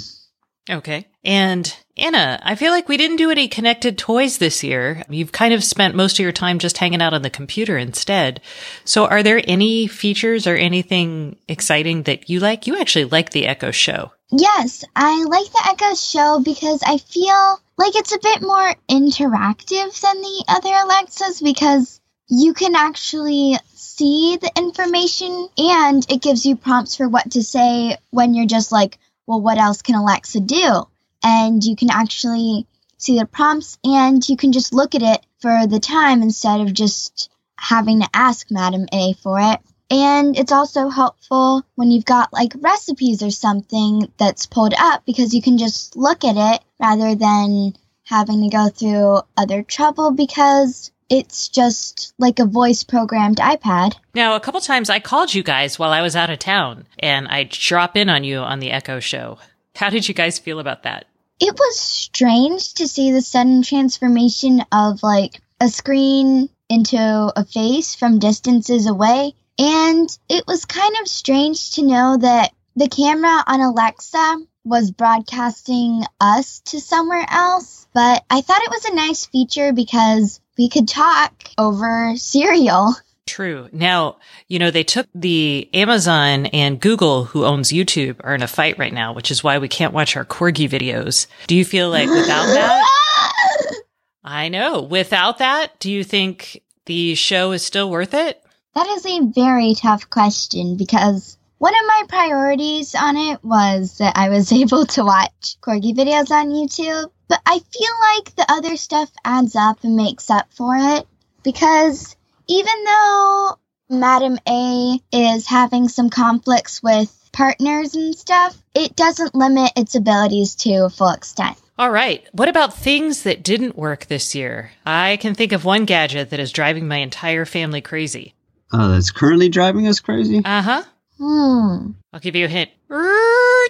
Okay. 0.68 1.06
And 1.22 1.72
Anna, 2.00 2.40
I 2.42 2.54
feel 2.54 2.72
like 2.72 2.88
we 2.88 2.96
didn't 2.96 3.18
do 3.18 3.30
any 3.30 3.46
connected 3.46 3.98
toys 3.98 4.38
this 4.38 4.64
year. 4.64 5.04
You've 5.10 5.32
kind 5.32 5.52
of 5.52 5.62
spent 5.62 5.94
most 5.94 6.18
of 6.18 6.22
your 6.22 6.32
time 6.32 6.58
just 6.58 6.78
hanging 6.78 7.02
out 7.02 7.12
on 7.12 7.20
the 7.20 7.28
computer 7.28 7.76
instead. 7.76 8.40
So 8.86 9.06
are 9.06 9.22
there 9.22 9.42
any 9.46 9.86
features 9.86 10.46
or 10.46 10.56
anything 10.56 11.36
exciting 11.46 12.04
that 12.04 12.30
you 12.30 12.40
like? 12.40 12.66
You 12.66 12.80
actually 12.80 13.04
like 13.04 13.30
the 13.30 13.46
Echo 13.46 13.70
Show. 13.70 14.12
Yes, 14.32 14.84
I 14.96 15.24
like 15.24 15.52
the 15.52 15.66
Echo 15.68 15.94
Show 15.94 16.40
because 16.42 16.82
I 16.86 16.96
feel 16.98 17.60
like 17.76 17.94
it's 17.94 18.14
a 18.14 18.20
bit 18.22 18.40
more 18.40 18.74
interactive 18.88 20.00
than 20.00 20.22
the 20.22 20.44
other 20.48 20.72
Alexas 20.72 21.42
because 21.42 22.00
you 22.28 22.54
can 22.54 22.76
actually 22.76 23.56
see 23.74 24.38
the 24.40 24.50
information 24.56 25.48
and 25.58 26.06
it 26.08 26.22
gives 26.22 26.46
you 26.46 26.56
prompts 26.56 26.96
for 26.96 27.08
what 27.08 27.32
to 27.32 27.42
say 27.42 27.96
when 28.10 28.34
you're 28.34 28.46
just 28.46 28.72
like, 28.72 28.98
well, 29.26 29.40
what 29.40 29.58
else 29.58 29.82
can 29.82 29.96
Alexa 29.96 30.40
do? 30.40 30.86
And 31.22 31.62
you 31.62 31.76
can 31.76 31.90
actually 31.90 32.66
see 32.98 33.18
the 33.18 33.26
prompts 33.26 33.78
and 33.82 34.26
you 34.28 34.36
can 34.36 34.52
just 34.52 34.74
look 34.74 34.94
at 34.94 35.02
it 35.02 35.24
for 35.40 35.66
the 35.66 35.80
time 35.80 36.22
instead 36.22 36.60
of 36.60 36.72
just 36.72 37.30
having 37.56 38.00
to 38.00 38.08
ask 38.12 38.50
Madam 38.50 38.86
A 38.92 39.14
for 39.22 39.38
it. 39.40 39.60
And 39.90 40.38
it's 40.38 40.52
also 40.52 40.88
helpful 40.88 41.64
when 41.74 41.90
you've 41.90 42.04
got 42.04 42.32
like 42.32 42.52
recipes 42.60 43.22
or 43.22 43.30
something 43.30 44.12
that's 44.18 44.46
pulled 44.46 44.74
up 44.78 45.04
because 45.04 45.34
you 45.34 45.42
can 45.42 45.58
just 45.58 45.96
look 45.96 46.24
at 46.24 46.36
it 46.36 46.62
rather 46.78 47.16
than 47.16 47.74
having 48.04 48.42
to 48.42 48.56
go 48.56 48.68
through 48.68 49.20
other 49.36 49.62
trouble 49.62 50.12
because 50.12 50.92
it's 51.08 51.48
just 51.48 52.14
like 52.18 52.38
a 52.38 52.44
voice 52.44 52.84
programmed 52.84 53.38
iPad. 53.38 53.96
Now, 54.14 54.36
a 54.36 54.40
couple 54.40 54.60
times 54.60 54.88
I 54.88 55.00
called 55.00 55.34
you 55.34 55.42
guys 55.42 55.76
while 55.76 55.90
I 55.90 56.02
was 56.02 56.14
out 56.14 56.30
of 56.30 56.38
town 56.38 56.86
and 57.00 57.26
I 57.26 57.48
drop 57.50 57.96
in 57.96 58.08
on 58.08 58.22
you 58.22 58.38
on 58.38 58.60
the 58.60 58.70
Echo 58.70 59.00
show. 59.00 59.38
How 59.74 59.90
did 59.90 60.06
you 60.06 60.14
guys 60.14 60.38
feel 60.38 60.60
about 60.60 60.84
that? 60.84 61.06
It 61.40 61.58
was 61.58 61.80
strange 61.80 62.74
to 62.74 62.86
see 62.86 63.10
the 63.10 63.22
sudden 63.22 63.62
transformation 63.62 64.62
of 64.70 65.02
like 65.02 65.40
a 65.60 65.68
screen 65.68 66.50
into 66.68 66.98
a 66.98 67.44
face 67.44 67.94
from 67.94 68.18
distances 68.18 68.86
away. 68.86 69.34
And 69.58 70.08
it 70.28 70.44
was 70.46 70.64
kind 70.64 70.94
of 71.00 71.08
strange 71.08 71.72
to 71.72 71.82
know 71.82 72.18
that 72.18 72.52
the 72.76 72.88
camera 72.88 73.42
on 73.46 73.60
Alexa 73.60 74.36
was 74.64 74.90
broadcasting 74.90 76.04
us 76.20 76.60
to 76.66 76.80
somewhere 76.80 77.26
else. 77.28 77.86
But 77.92 78.24
I 78.30 78.42
thought 78.42 78.62
it 78.62 78.70
was 78.70 78.84
a 78.84 78.94
nice 78.94 79.26
feature 79.26 79.72
because 79.72 80.40
we 80.56 80.68
could 80.68 80.88
talk 80.88 81.32
over 81.58 82.14
serial. 82.16 82.94
True. 83.30 83.68
Now, 83.70 84.16
you 84.48 84.58
know, 84.58 84.72
they 84.72 84.82
took 84.82 85.06
the 85.14 85.70
Amazon 85.72 86.46
and 86.46 86.80
Google, 86.80 87.26
who 87.26 87.44
owns 87.44 87.70
YouTube, 87.70 88.16
are 88.24 88.34
in 88.34 88.42
a 88.42 88.48
fight 88.48 88.76
right 88.76 88.92
now, 88.92 89.12
which 89.12 89.30
is 89.30 89.44
why 89.44 89.58
we 89.58 89.68
can't 89.68 89.92
watch 89.92 90.16
our 90.16 90.24
corgi 90.24 90.68
videos. 90.68 91.28
Do 91.46 91.54
you 91.54 91.64
feel 91.64 91.90
like 91.90 92.08
without 92.08 92.26
that? 92.54 93.82
I 94.24 94.48
know. 94.48 94.82
Without 94.82 95.38
that, 95.38 95.78
do 95.78 95.92
you 95.92 96.02
think 96.02 96.60
the 96.86 97.14
show 97.14 97.52
is 97.52 97.64
still 97.64 97.88
worth 97.88 98.14
it? 98.14 98.42
That 98.74 98.88
is 98.88 99.06
a 99.06 99.20
very 99.26 99.74
tough 99.76 100.10
question 100.10 100.76
because 100.76 101.38
one 101.58 101.74
of 101.74 101.86
my 101.86 102.02
priorities 102.08 102.96
on 102.96 103.16
it 103.16 103.44
was 103.44 103.98
that 103.98 104.16
I 104.16 104.28
was 104.28 104.52
able 104.62 104.86
to 104.86 105.04
watch 105.04 105.56
corgi 105.60 105.94
videos 105.94 106.32
on 106.32 106.48
YouTube, 106.48 107.12
but 107.28 107.40
I 107.46 107.60
feel 107.60 107.94
like 108.12 108.34
the 108.34 108.46
other 108.48 108.76
stuff 108.76 109.08
adds 109.24 109.54
up 109.54 109.84
and 109.84 109.94
makes 109.94 110.30
up 110.30 110.52
for 110.52 110.74
it 110.76 111.06
because 111.44 112.16
even 112.50 112.84
though 112.84 113.58
Madam 113.88 114.36
A 114.48 115.00
is 115.12 115.46
having 115.46 115.88
some 115.88 116.10
conflicts 116.10 116.82
with 116.82 117.16
partners 117.32 117.94
and 117.94 118.14
stuff, 118.14 118.60
it 118.74 118.96
doesn't 118.96 119.36
limit 119.36 119.72
its 119.76 119.94
abilities 119.94 120.56
to 120.56 120.84
a 120.86 120.90
full 120.90 121.10
extent. 121.10 121.56
All 121.78 121.92
right. 121.92 122.26
What 122.32 122.48
about 122.48 122.74
things 122.76 123.22
that 123.22 123.44
didn't 123.44 123.78
work 123.78 124.06
this 124.06 124.34
year? 124.34 124.72
I 124.84 125.16
can 125.18 125.34
think 125.34 125.52
of 125.52 125.64
one 125.64 125.84
gadget 125.84 126.30
that 126.30 126.40
is 126.40 126.50
driving 126.50 126.88
my 126.88 126.96
entire 126.96 127.44
family 127.44 127.80
crazy. 127.80 128.34
Oh, 128.72 128.90
that's 128.90 129.12
currently 129.12 129.48
driving 129.48 129.86
us 129.86 130.00
crazy? 130.00 130.42
Uh 130.44 130.62
huh. 130.62 130.82
Hmm. 131.18 131.92
I'll 132.12 132.20
give 132.20 132.34
you 132.34 132.46
a 132.46 132.48
hint. 132.48 132.70
Oh. 132.90 133.68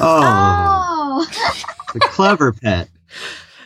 oh. 0.00 1.26
the 1.94 2.00
CleverPet. 2.00 2.88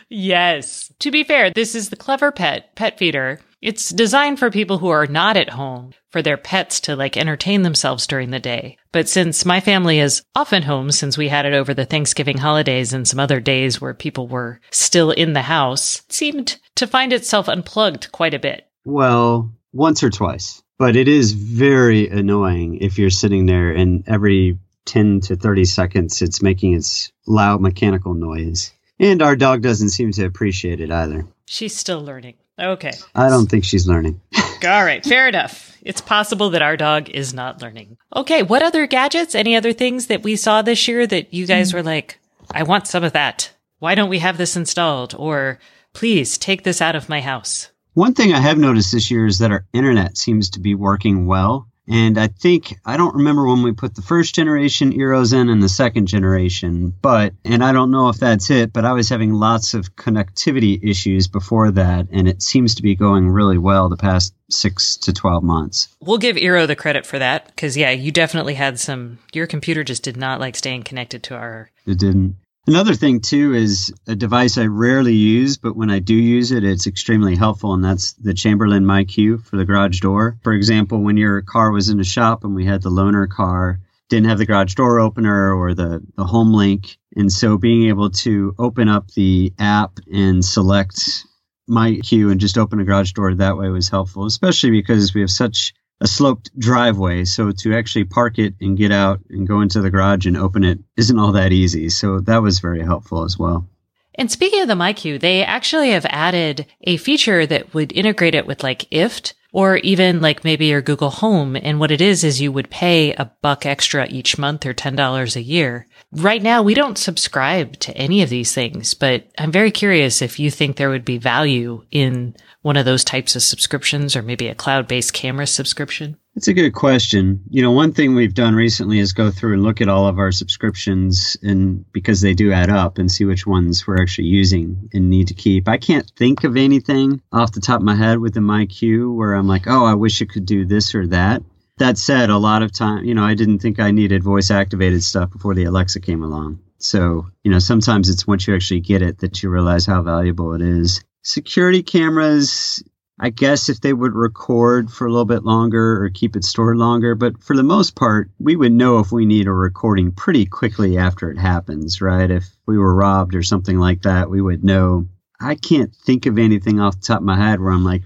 Yes. 0.07 0.93
To 0.99 1.09
be 1.09 1.23
fair, 1.23 1.49
this 1.49 1.73
is 1.73 1.89
the 1.89 1.97
CleverPet 1.97 2.63
pet 2.75 2.99
feeder. 2.99 3.39
It's 3.61 3.89
designed 3.89 4.39
for 4.39 4.49
people 4.49 4.79
who 4.79 4.89
are 4.89 5.05
not 5.05 5.37
at 5.37 5.49
home 5.49 5.93
for 6.09 6.23
their 6.23 6.37
pets 6.37 6.79
to 6.81 6.95
like 6.95 7.15
entertain 7.15 7.61
themselves 7.61 8.07
during 8.07 8.31
the 8.31 8.39
day. 8.39 8.77
But 8.91 9.07
since 9.07 9.45
my 9.45 9.59
family 9.59 9.99
is 9.99 10.23
often 10.35 10.63
home 10.63 10.89
since 10.89 11.15
we 11.15 11.27
had 11.27 11.45
it 11.45 11.53
over 11.53 11.75
the 11.75 11.85
Thanksgiving 11.85 12.39
holidays 12.39 12.91
and 12.91 13.07
some 13.07 13.19
other 13.19 13.39
days 13.39 13.79
where 13.79 13.93
people 13.93 14.27
were 14.27 14.59
still 14.71 15.11
in 15.11 15.33
the 15.33 15.43
house, 15.43 15.99
it 15.99 16.11
seemed 16.11 16.57
to 16.75 16.87
find 16.87 17.13
itself 17.13 17.47
unplugged 17.47 18.11
quite 18.11 18.33
a 18.33 18.39
bit. 18.39 18.67
Well, 18.83 19.51
once 19.71 20.01
or 20.01 20.09
twice. 20.09 20.63
But 20.79 20.95
it 20.95 21.07
is 21.07 21.33
very 21.33 22.09
annoying 22.09 22.79
if 22.81 22.97
you're 22.97 23.11
sitting 23.11 23.45
there 23.45 23.69
and 23.69 24.03
every 24.07 24.57
10 24.85 25.19
to 25.21 25.35
30 25.35 25.65
seconds 25.65 26.23
it's 26.23 26.41
making 26.41 26.73
its 26.73 27.11
loud 27.27 27.61
mechanical 27.61 28.15
noise. 28.15 28.73
And 28.99 29.21
our 29.21 29.35
dog 29.35 29.61
doesn't 29.61 29.89
seem 29.89 30.11
to 30.13 30.25
appreciate 30.25 30.81
it 30.81 30.89
either. 30.89 31.27
She's 31.45 31.75
still 31.75 32.03
learning. 32.03 32.35
Okay. 32.59 32.91
I 33.15 33.29
don't 33.29 33.47
think 33.47 33.63
she's 33.63 33.87
learning. 33.87 34.21
All 34.63 34.83
right, 34.83 35.03
fair 35.03 35.27
enough. 35.27 35.77
It's 35.81 36.01
possible 36.01 36.51
that 36.51 36.61
our 36.61 36.77
dog 36.77 37.09
is 37.09 37.33
not 37.33 37.61
learning. 37.61 37.97
Okay, 38.15 38.43
what 38.43 38.61
other 38.61 38.85
gadgets, 38.85 39.33
any 39.33 39.55
other 39.55 39.73
things 39.73 40.07
that 40.07 40.21
we 40.21 40.35
saw 40.35 40.61
this 40.61 40.87
year 40.87 41.07
that 41.07 41.33
you 41.33 41.47
guys 41.47 41.71
hmm. 41.71 41.77
were 41.77 41.83
like, 41.83 42.19
I 42.53 42.63
want 42.63 42.87
some 42.87 43.03
of 43.03 43.13
that? 43.13 43.51
Why 43.79 43.95
don't 43.95 44.09
we 44.09 44.19
have 44.19 44.37
this 44.37 44.55
installed? 44.55 45.15
Or 45.17 45.59
please 45.93 46.37
take 46.37 46.63
this 46.63 46.81
out 46.81 46.95
of 46.95 47.09
my 47.09 47.21
house? 47.21 47.69
One 47.93 48.13
thing 48.13 48.33
I 48.33 48.39
have 48.39 48.57
noticed 48.57 48.91
this 48.91 49.09
year 49.09 49.25
is 49.25 49.39
that 49.39 49.51
our 49.51 49.65
internet 49.73 50.17
seems 50.17 50.51
to 50.51 50.59
be 50.59 50.75
working 50.75 51.25
well. 51.25 51.67
And 51.87 52.17
I 52.17 52.27
think, 52.27 52.77
I 52.85 52.95
don't 52.95 53.15
remember 53.15 53.45
when 53.45 53.63
we 53.63 53.71
put 53.71 53.95
the 53.95 54.01
first 54.01 54.35
generation 54.35 54.93
Eeros 54.93 55.33
in 55.33 55.49
and 55.49 55.61
the 55.61 55.69
second 55.69 56.07
generation, 56.07 56.93
but, 57.01 57.33
and 57.43 57.63
I 57.63 57.73
don't 57.73 57.91
know 57.91 58.09
if 58.09 58.17
that's 58.17 58.49
it, 58.49 58.71
but 58.71 58.85
I 58.85 58.93
was 58.93 59.09
having 59.09 59.33
lots 59.33 59.73
of 59.73 59.95
connectivity 59.95 60.81
issues 60.87 61.27
before 61.27 61.71
that. 61.71 62.07
And 62.11 62.27
it 62.27 62.41
seems 62.41 62.75
to 62.75 62.83
be 62.83 62.95
going 62.95 63.29
really 63.29 63.57
well 63.57 63.89
the 63.89 63.97
past 63.97 64.33
six 64.49 64.95
to 64.97 65.13
12 65.13 65.43
months. 65.43 65.89
We'll 65.99 66.17
give 66.17 66.35
Eero 66.35 66.67
the 66.67 66.75
credit 66.75 67.05
for 67.05 67.19
that 67.19 67.47
because, 67.47 67.75
yeah, 67.75 67.91
you 67.91 68.11
definitely 68.11 68.53
had 68.53 68.79
some, 68.79 69.19
your 69.33 69.47
computer 69.47 69.83
just 69.83 70.03
did 70.03 70.17
not 70.17 70.39
like 70.39 70.55
staying 70.55 70.83
connected 70.83 71.23
to 71.23 71.35
our. 71.35 71.71
It 71.85 71.97
didn't. 71.97 72.35
Another 72.67 72.93
thing 72.93 73.21
too 73.21 73.55
is 73.55 73.91
a 74.07 74.15
device 74.15 74.57
I 74.57 74.67
rarely 74.67 75.15
use, 75.15 75.57
but 75.57 75.75
when 75.75 75.89
I 75.89 75.97
do 75.97 76.13
use 76.13 76.51
it, 76.51 76.63
it's 76.63 76.85
extremely 76.85 77.35
helpful, 77.35 77.73
and 77.73 77.83
that's 77.83 78.13
the 78.13 78.35
Chamberlain 78.35 78.85
MyQ 78.85 79.43
for 79.43 79.57
the 79.57 79.65
garage 79.65 79.99
door. 79.99 80.37
For 80.43 80.53
example, 80.53 81.01
when 81.01 81.17
your 81.17 81.41
car 81.41 81.71
was 81.71 81.89
in 81.89 81.99
a 81.99 82.03
shop 82.03 82.43
and 82.43 82.53
we 82.53 82.65
had 82.65 82.83
the 82.83 82.91
loaner 82.91 83.27
car, 83.27 83.79
didn't 84.09 84.29
have 84.29 84.37
the 84.37 84.45
garage 84.45 84.75
door 84.75 84.99
opener 84.99 85.53
or 85.55 85.73
the, 85.73 86.05
the 86.17 86.25
home 86.25 86.53
link. 86.53 86.97
And 87.15 87.31
so 87.31 87.57
being 87.57 87.87
able 87.87 88.11
to 88.11 88.53
open 88.59 88.89
up 88.89 89.09
the 89.11 89.53
app 89.57 89.99
and 90.13 90.45
select 90.45 91.25
MyQ 91.69 92.31
and 92.31 92.39
just 92.39 92.57
open 92.57 92.79
a 92.79 92.83
garage 92.83 93.13
door 93.13 93.33
that 93.33 93.57
way 93.57 93.69
was 93.69 93.89
helpful, 93.89 94.25
especially 94.25 94.69
because 94.69 95.15
we 95.15 95.21
have 95.21 95.31
such 95.31 95.73
a 96.01 96.07
sloped 96.07 96.49
driveway. 96.59 97.23
So 97.23 97.51
to 97.51 97.75
actually 97.75 98.05
park 98.05 98.39
it 98.39 98.55
and 98.59 98.77
get 98.77 98.91
out 98.91 99.21
and 99.29 99.47
go 99.47 99.61
into 99.61 99.81
the 99.81 99.91
garage 99.91 100.25
and 100.25 100.35
open 100.35 100.63
it 100.63 100.79
isn't 100.97 101.17
all 101.17 101.31
that 101.33 101.53
easy. 101.53 101.89
So 101.89 102.19
that 102.21 102.41
was 102.41 102.59
very 102.59 102.81
helpful 102.81 103.23
as 103.23 103.37
well. 103.37 103.67
And 104.15 104.29
speaking 104.29 104.61
of 104.61 104.67
the 104.67 104.73
MyQ, 104.73 105.21
they 105.21 105.43
actually 105.43 105.91
have 105.91 106.05
added 106.09 106.65
a 106.81 106.97
feature 106.97 107.45
that 107.45 107.73
would 107.73 107.93
integrate 107.93 108.35
it 108.35 108.45
with 108.45 108.61
like 108.63 108.89
IFTTT 108.91 109.33
or 109.51 109.77
even 109.77 110.21
like 110.21 110.43
maybe 110.43 110.67
your 110.67 110.81
Google 110.81 111.09
Home. 111.09 111.55
And 111.55 111.79
what 111.79 111.91
it 111.91 112.01
is, 112.01 112.23
is 112.23 112.41
you 112.41 112.51
would 112.51 112.69
pay 112.69 113.13
a 113.13 113.31
buck 113.41 113.65
extra 113.65 114.07
each 114.07 114.37
month 114.37 114.65
or 114.65 114.73
$10 114.73 115.35
a 115.35 115.41
year. 115.41 115.87
Right 116.11 116.41
now, 116.41 116.61
we 116.63 116.73
don't 116.73 116.97
subscribe 116.97 117.77
to 117.79 117.95
any 117.97 118.21
of 118.21 118.29
these 118.29 118.53
things, 118.53 118.93
but 118.93 119.27
I'm 119.37 119.51
very 119.51 119.71
curious 119.71 120.21
if 120.21 120.39
you 120.39 120.51
think 120.51 120.75
there 120.75 120.89
would 120.89 121.05
be 121.05 121.17
value 121.17 121.83
in 121.91 122.35
one 122.61 122.77
of 122.77 122.85
those 122.85 123.03
types 123.03 123.35
of 123.35 123.43
subscriptions 123.43 124.15
or 124.15 124.21
maybe 124.21 124.47
a 124.47 124.55
cloud 124.55 124.87
based 124.87 125.13
camera 125.13 125.47
subscription. 125.47 126.17
That's 126.35 126.47
a 126.47 126.53
good 126.53 126.73
question. 126.73 127.41
You 127.49 127.61
know, 127.61 127.71
one 127.71 127.91
thing 127.91 128.15
we've 128.15 128.33
done 128.33 128.55
recently 128.55 128.99
is 128.99 129.11
go 129.11 129.31
through 129.31 129.53
and 129.53 129.63
look 129.63 129.81
at 129.81 129.89
all 129.89 130.07
of 130.07 130.17
our 130.17 130.31
subscriptions 130.31 131.35
and 131.43 131.85
because 131.91 132.21
they 132.21 132.33
do 132.33 132.53
add 132.53 132.69
up 132.69 132.97
and 132.97 133.11
see 133.11 133.25
which 133.25 133.45
ones 133.45 133.85
we're 133.85 134.01
actually 134.01 134.27
using 134.27 134.89
and 134.93 135.09
need 135.09 135.27
to 135.27 135.33
keep. 135.33 135.67
I 135.67 135.77
can't 135.77 136.09
think 136.15 136.45
of 136.45 136.55
anything 136.55 137.21
off 137.33 137.51
the 137.51 137.59
top 137.59 137.81
of 137.81 137.85
my 137.85 137.95
head 137.95 138.19
with 138.19 138.33
the 138.33 138.39
MyQ 138.39 139.13
where 139.13 139.33
I'm 139.33 139.47
like, 139.47 139.67
oh, 139.67 139.83
I 139.83 139.93
wish 139.93 140.21
it 140.21 140.29
could 140.29 140.45
do 140.45 140.65
this 140.65 140.95
or 140.95 141.05
that. 141.07 141.43
That 141.79 141.97
said, 141.97 142.29
a 142.29 142.37
lot 142.37 142.63
of 142.63 142.71
time, 142.71 143.03
you 143.03 143.13
know, 143.13 143.23
I 143.23 143.33
didn't 143.33 143.59
think 143.59 143.79
I 143.79 143.91
needed 143.91 144.23
voice 144.23 144.51
activated 144.51 145.03
stuff 145.03 145.31
before 145.31 145.53
the 145.53 145.65
Alexa 145.65 145.99
came 145.99 146.23
along. 146.23 146.59
So, 146.77 147.27
you 147.43 147.51
know, 147.51 147.59
sometimes 147.59 148.07
it's 148.09 148.25
once 148.25 148.47
you 148.47 148.55
actually 148.55 148.79
get 148.79 149.01
it 149.01 149.19
that 149.19 149.43
you 149.43 149.49
realize 149.49 149.85
how 149.85 150.01
valuable 150.01 150.53
it 150.53 150.61
is. 150.61 151.03
Security 151.23 151.83
cameras, 151.83 152.83
I 153.19 153.29
guess 153.29 153.69
if 153.69 153.81
they 153.81 153.93
would 153.93 154.15
record 154.15 154.91
for 154.91 155.05
a 155.05 155.11
little 155.11 155.25
bit 155.25 155.43
longer 155.43 156.03
or 156.03 156.09
keep 156.09 156.35
it 156.35 156.43
stored 156.43 156.77
longer, 156.77 157.13
but 157.13 157.43
for 157.43 157.55
the 157.55 157.63
most 157.63 157.95
part, 157.95 158.31
we 158.39 158.55
would 158.55 158.71
know 158.71 158.99
if 158.99 159.11
we 159.11 159.25
need 159.25 159.47
a 159.47 159.51
recording 159.51 160.11
pretty 160.11 160.45
quickly 160.45 160.97
after 160.97 161.29
it 161.29 161.37
happens, 161.37 162.01
right? 162.01 162.31
If 162.31 162.45
we 162.65 162.77
were 162.77 162.95
robbed 162.95 163.35
or 163.35 163.43
something 163.43 163.77
like 163.77 164.01
that, 164.03 164.29
we 164.29 164.41
would 164.41 164.63
know. 164.63 165.07
I 165.39 165.55
can't 165.55 165.95
think 165.95 166.25
of 166.25 166.39
anything 166.39 166.79
off 166.79 166.99
the 166.99 167.05
top 167.05 167.19
of 167.19 167.25
my 167.25 167.37
head 167.37 167.59
where 167.59 167.71
I'm 167.71 167.83
like, 167.83 168.03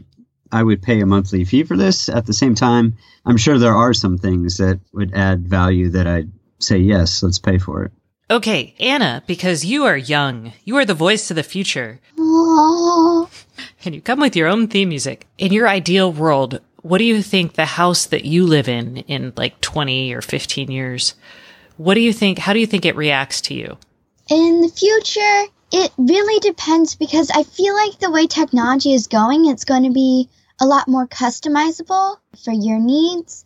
I 0.51 0.63
would 0.63 0.81
pay 0.81 1.01
a 1.01 1.05
monthly 1.05 1.43
fee 1.45 1.63
for 1.63 1.77
this. 1.77 2.09
At 2.09 2.25
the 2.25 2.33
same 2.33 2.55
time, 2.55 2.95
I'm 3.25 3.37
sure 3.37 3.57
there 3.57 3.75
are 3.75 3.93
some 3.93 4.17
things 4.17 4.57
that 4.57 4.79
would 4.93 5.13
add 5.13 5.47
value 5.47 5.89
that 5.89 6.07
I'd 6.07 6.31
say, 6.59 6.77
yes, 6.77 7.23
let's 7.23 7.39
pay 7.39 7.57
for 7.57 7.83
it. 7.83 7.91
Okay, 8.29 8.73
Anna, 8.79 9.21
because 9.27 9.65
you 9.65 9.85
are 9.85 9.97
young, 9.97 10.53
you 10.63 10.77
are 10.77 10.85
the 10.85 10.95
voice 10.95 11.29
of 11.29 11.35
the 11.35 11.43
future. 11.43 11.99
And 13.85 13.93
you 13.93 14.01
come 14.01 14.19
with 14.19 14.35
your 14.35 14.47
own 14.47 14.67
theme 14.67 14.89
music. 14.89 15.27
In 15.37 15.53
your 15.53 15.67
ideal 15.67 16.11
world, 16.11 16.59
what 16.81 16.97
do 16.97 17.03
you 17.03 17.21
think 17.21 17.53
the 17.53 17.65
house 17.65 18.05
that 18.07 18.25
you 18.25 18.45
live 18.45 18.67
in 18.67 18.97
in 18.97 19.33
like 19.35 19.61
20 19.61 20.13
or 20.13 20.21
15 20.21 20.71
years, 20.71 21.13
what 21.77 21.93
do 21.93 22.01
you 22.01 22.13
think, 22.13 22.39
how 22.39 22.53
do 22.53 22.59
you 22.59 22.65
think 22.65 22.85
it 22.85 22.95
reacts 22.95 23.41
to 23.41 23.53
you? 23.53 23.77
In 24.29 24.61
the 24.61 24.69
future, 24.69 25.51
it 25.71 25.91
really 25.97 26.39
depends 26.39 26.95
because 26.95 27.29
I 27.29 27.43
feel 27.43 27.75
like 27.75 27.99
the 27.99 28.11
way 28.11 28.27
technology 28.27 28.93
is 28.93 29.07
going, 29.07 29.45
it's 29.45 29.65
going 29.65 29.83
to 29.83 29.91
be 29.91 30.29
a 30.59 30.65
lot 30.65 30.87
more 30.87 31.07
customizable 31.07 32.17
for 32.43 32.51
your 32.51 32.79
needs. 32.79 33.45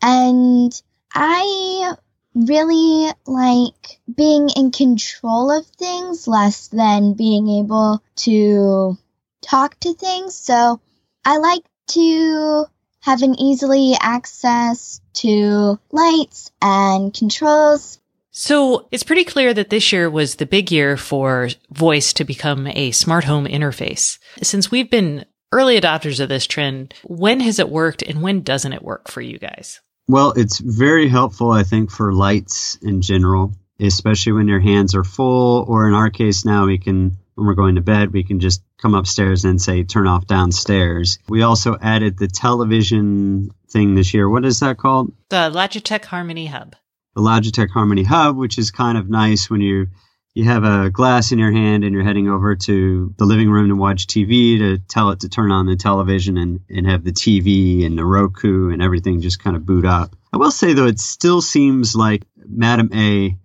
And 0.00 0.72
I 1.14 1.94
really 2.34 3.12
like 3.26 4.00
being 4.14 4.48
in 4.56 4.70
control 4.70 5.50
of 5.50 5.66
things 5.66 6.26
less 6.26 6.68
than 6.68 7.14
being 7.14 7.48
able 7.48 8.02
to 8.16 8.96
talk 9.42 9.78
to 9.80 9.94
things. 9.94 10.34
So 10.34 10.80
I 11.24 11.38
like 11.38 11.62
to 11.88 12.66
have 13.00 13.22
an 13.22 13.38
easily 13.38 13.94
access 14.00 15.00
to 15.14 15.78
lights 15.90 16.50
and 16.60 17.12
controls. 17.12 17.98
So 18.30 18.88
it's 18.90 19.02
pretty 19.02 19.24
clear 19.24 19.52
that 19.52 19.68
this 19.68 19.92
year 19.92 20.08
was 20.08 20.36
the 20.36 20.46
big 20.46 20.72
year 20.72 20.96
for 20.96 21.50
voice 21.70 22.14
to 22.14 22.24
become 22.24 22.66
a 22.68 22.92
smart 22.92 23.24
home 23.24 23.46
interface. 23.46 24.18
Since 24.42 24.70
we've 24.70 24.90
been 24.90 25.26
early 25.52 25.78
adopters 25.78 26.18
of 26.18 26.30
this 26.30 26.46
trend, 26.46 26.94
when 27.04 27.40
has 27.40 27.58
it 27.58 27.68
worked 27.68 28.02
and 28.02 28.22
when 28.22 28.40
doesn't 28.40 28.72
it 28.72 28.82
work 28.82 29.08
for 29.08 29.20
you 29.20 29.38
guys? 29.38 29.80
Well, 30.12 30.32
it's 30.32 30.58
very 30.58 31.08
helpful, 31.08 31.50
I 31.52 31.62
think, 31.62 31.90
for 31.90 32.12
lights 32.12 32.76
in 32.82 33.00
general, 33.00 33.54
especially 33.80 34.32
when 34.34 34.46
your 34.46 34.60
hands 34.60 34.94
are 34.94 35.04
full, 35.04 35.64
or 35.66 35.88
in 35.88 35.94
our 35.94 36.10
case 36.10 36.44
now, 36.44 36.66
we 36.66 36.76
can, 36.76 37.16
when 37.34 37.46
we're 37.46 37.54
going 37.54 37.76
to 37.76 37.80
bed, 37.80 38.12
we 38.12 38.22
can 38.22 38.38
just 38.38 38.62
come 38.76 38.94
upstairs 38.94 39.46
and 39.46 39.58
say, 39.58 39.84
turn 39.84 40.06
off 40.06 40.26
downstairs. 40.26 41.18
We 41.30 41.40
also 41.40 41.78
added 41.80 42.18
the 42.18 42.28
television 42.28 43.52
thing 43.70 43.94
this 43.94 44.12
year. 44.12 44.28
What 44.28 44.44
is 44.44 44.60
that 44.60 44.76
called? 44.76 45.14
The 45.30 45.50
Logitech 45.50 46.04
Harmony 46.04 46.44
Hub. 46.44 46.76
The 47.16 47.22
Logitech 47.22 47.70
Harmony 47.70 48.02
Hub, 48.02 48.36
which 48.36 48.58
is 48.58 48.70
kind 48.70 48.98
of 48.98 49.08
nice 49.08 49.48
when 49.48 49.62
you 49.62 49.86
you 50.34 50.44
have 50.44 50.64
a 50.64 50.90
glass 50.90 51.32
in 51.32 51.38
your 51.38 51.52
hand 51.52 51.84
and 51.84 51.94
you're 51.94 52.04
heading 52.04 52.28
over 52.28 52.56
to 52.56 53.14
the 53.18 53.24
living 53.24 53.50
room 53.50 53.68
to 53.68 53.76
watch 53.76 54.06
TV 54.06 54.58
to 54.58 54.78
tell 54.78 55.10
it 55.10 55.20
to 55.20 55.28
turn 55.28 55.52
on 55.52 55.66
the 55.66 55.76
television 55.76 56.38
and, 56.38 56.60
and 56.70 56.86
have 56.86 57.04
the 57.04 57.12
TV 57.12 57.84
and 57.84 57.98
the 57.98 58.04
Roku 58.04 58.70
and 58.70 58.82
everything 58.82 59.20
just 59.20 59.42
kind 59.42 59.56
of 59.56 59.66
boot 59.66 59.84
up. 59.84 60.16
I 60.32 60.38
will 60.38 60.50
say 60.50 60.72
though, 60.72 60.86
it 60.86 61.00
still 61.00 61.42
seems 61.42 61.94
like 61.94 62.24
Madam 62.36 62.90
A 62.94 63.36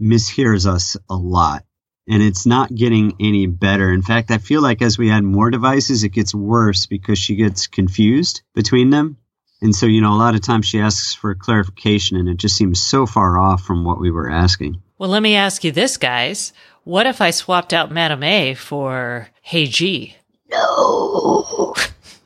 mishears 0.00 0.66
us 0.66 0.96
a 1.10 1.14
lot 1.14 1.64
and 2.08 2.22
it's 2.22 2.46
not 2.46 2.74
getting 2.74 3.16
any 3.20 3.46
better. 3.46 3.92
In 3.92 4.02
fact, 4.02 4.30
I 4.30 4.38
feel 4.38 4.62
like 4.62 4.80
as 4.80 4.96
we 4.96 5.10
add 5.10 5.22
more 5.22 5.50
devices, 5.50 6.04
it 6.04 6.08
gets 6.08 6.34
worse 6.34 6.86
because 6.86 7.18
she 7.18 7.36
gets 7.36 7.66
confused 7.66 8.42
between 8.54 8.88
them. 8.88 9.18
And 9.62 9.76
so, 9.76 9.84
you 9.84 10.00
know, 10.00 10.14
a 10.14 10.16
lot 10.16 10.34
of 10.34 10.40
times 10.40 10.66
she 10.66 10.80
asks 10.80 11.14
for 11.14 11.34
clarification 11.34 12.16
and 12.16 12.30
it 12.30 12.38
just 12.38 12.56
seems 12.56 12.80
so 12.80 13.04
far 13.04 13.38
off 13.38 13.62
from 13.62 13.84
what 13.84 14.00
we 14.00 14.10
were 14.10 14.30
asking. 14.30 14.82
Well, 15.00 15.08
let 15.08 15.22
me 15.22 15.34
ask 15.34 15.64
you 15.64 15.72
this, 15.72 15.96
guys. 15.96 16.52
What 16.84 17.06
if 17.06 17.22
I 17.22 17.30
swapped 17.30 17.72
out 17.72 17.90
Madame 17.90 18.22
A 18.22 18.52
for 18.52 19.28
Hey 19.40 19.64
G? 19.64 20.14
No. 20.50 21.74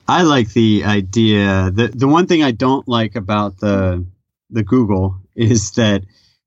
I 0.09 0.23
like 0.23 0.53
the 0.55 0.83
idea. 0.85 1.71
The 1.73 1.93
the 1.95 2.09
one 2.09 2.27
thing 2.27 2.43
I 2.43 2.51
don't 2.51 2.89
like 2.89 3.15
about 3.15 3.61
the 3.61 4.05
the 4.51 4.65
Google 4.65 5.15
is 5.37 5.71
that 5.77 6.03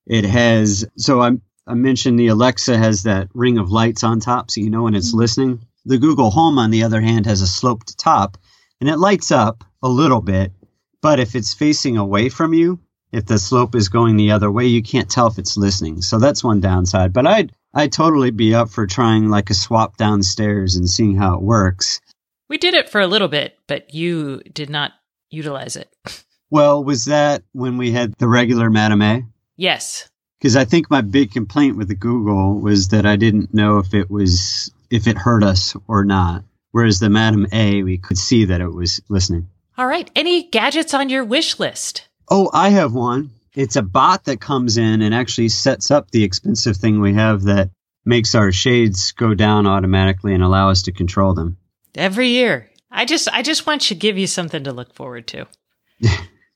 it 0.05 0.25
has 0.25 0.85
so 0.97 1.21
I'm 1.21 1.41
I 1.65 1.75
mentioned 1.75 2.19
the 2.19 2.27
Alexa 2.27 2.77
has 2.77 3.03
that 3.03 3.29
ring 3.33 3.57
of 3.57 3.71
lights 3.71 4.03
on 4.03 4.19
top, 4.19 4.51
so 4.51 4.59
you 4.59 4.69
know 4.69 4.83
when 4.83 4.95
it's 4.95 5.13
Mhm. 5.13 5.19
listening. 5.19 5.59
The 5.85 5.97
Google 5.97 6.31
Home, 6.31 6.59
on 6.59 6.71
the 6.71 6.83
other 6.83 6.99
hand, 6.99 7.25
has 7.25 7.41
a 7.41 7.47
sloped 7.47 7.97
top 7.97 8.37
and 8.81 8.89
it 8.89 8.97
lights 8.97 9.31
up 9.31 9.63
a 9.81 9.87
little 9.87 10.19
bit. 10.19 10.51
But 11.01 11.21
if 11.21 11.35
it's 11.35 11.53
facing 11.53 11.95
away 11.95 12.27
from 12.27 12.53
you, 12.53 12.79
if 13.11 13.25
the 13.25 13.39
slope 13.39 13.75
is 13.75 13.89
going 13.89 14.17
the 14.17 14.31
other 14.31 14.51
way, 14.51 14.65
you 14.65 14.83
can't 14.83 15.09
tell 15.09 15.27
if 15.27 15.37
it's 15.37 15.57
listening. 15.57 16.01
So 16.01 16.19
that's 16.19 16.43
one 16.43 16.59
downside. 16.59 17.13
But 17.13 17.27
I'd 17.27 17.51
I'd 17.73 17.91
totally 17.91 18.31
be 18.31 18.55
up 18.55 18.69
for 18.69 18.87
trying 18.87 19.29
like 19.29 19.49
a 19.49 19.53
swap 19.53 19.97
downstairs 19.97 20.75
and 20.75 20.89
seeing 20.89 21.15
how 21.15 21.35
it 21.35 21.41
works. 21.41 22.01
We 22.49 22.57
did 22.57 22.73
it 22.73 22.89
for 22.89 23.01
a 23.01 23.07
little 23.07 23.27
bit, 23.27 23.57
but 23.67 23.93
you 23.93 24.41
did 24.53 24.69
not 24.69 24.93
utilize 25.29 25.75
it. 25.75 25.93
Well, 26.49 26.81
was 26.81 27.03
that 27.05 27.43
when 27.51 27.77
we 27.77 27.91
had 27.91 28.13
the 28.13 28.27
regular 28.29 28.69
Madame 28.69 29.01
A? 29.01 29.23
Yes. 29.57 30.09
Because 30.39 30.55
I 30.55 30.63
think 30.63 30.89
my 30.89 31.01
big 31.01 31.31
complaint 31.31 31.75
with 31.75 31.89
the 31.89 31.95
Google 31.95 32.61
was 32.61 32.87
that 32.89 33.05
I 33.05 33.17
didn't 33.17 33.53
know 33.53 33.79
if 33.79 33.93
it 33.93 34.09
was 34.09 34.71
if 34.89 35.07
it 35.07 35.17
hurt 35.17 35.43
us 35.43 35.75
or 35.89 36.05
not. 36.05 36.45
Whereas 36.71 36.99
the 36.99 37.09
Madam 37.09 37.47
A, 37.51 37.83
we 37.83 37.97
could 37.97 38.17
see 38.17 38.45
that 38.45 38.61
it 38.61 38.71
was 38.71 39.01
listening. 39.09 39.49
All 39.77 39.87
right. 39.87 40.09
Any 40.15 40.43
gadgets 40.49 40.93
on 40.93 41.09
your 41.09 41.25
wish 41.25 41.59
list? 41.59 42.07
Oh, 42.29 42.49
I 42.53 42.69
have 42.69 42.93
one. 42.93 43.31
It's 43.55 43.75
a 43.75 43.81
bot 43.81 44.25
that 44.25 44.41
comes 44.41 44.77
in 44.77 45.01
and 45.01 45.13
actually 45.15 45.49
sets 45.49 45.91
up 45.91 46.11
the 46.11 46.23
expensive 46.23 46.77
thing 46.77 46.99
we 46.99 47.13
have 47.13 47.43
that 47.43 47.71
makes 48.05 48.35
our 48.35 48.51
shades 48.51 49.11
go 49.11 49.33
down 49.33 49.65
automatically 49.65 50.33
and 50.33 50.43
allow 50.43 50.69
us 50.69 50.83
to 50.83 50.91
control 50.91 51.33
them. 51.33 51.57
Every 51.95 52.29
year. 52.29 52.69
I 52.91 53.05
just 53.05 53.27
I 53.31 53.41
just 53.41 53.65
want 53.65 53.81
to 53.83 53.95
give 53.95 54.17
you 54.17 54.27
something 54.27 54.63
to 54.63 54.71
look 54.71 54.93
forward 54.93 55.27
to. 55.27 55.47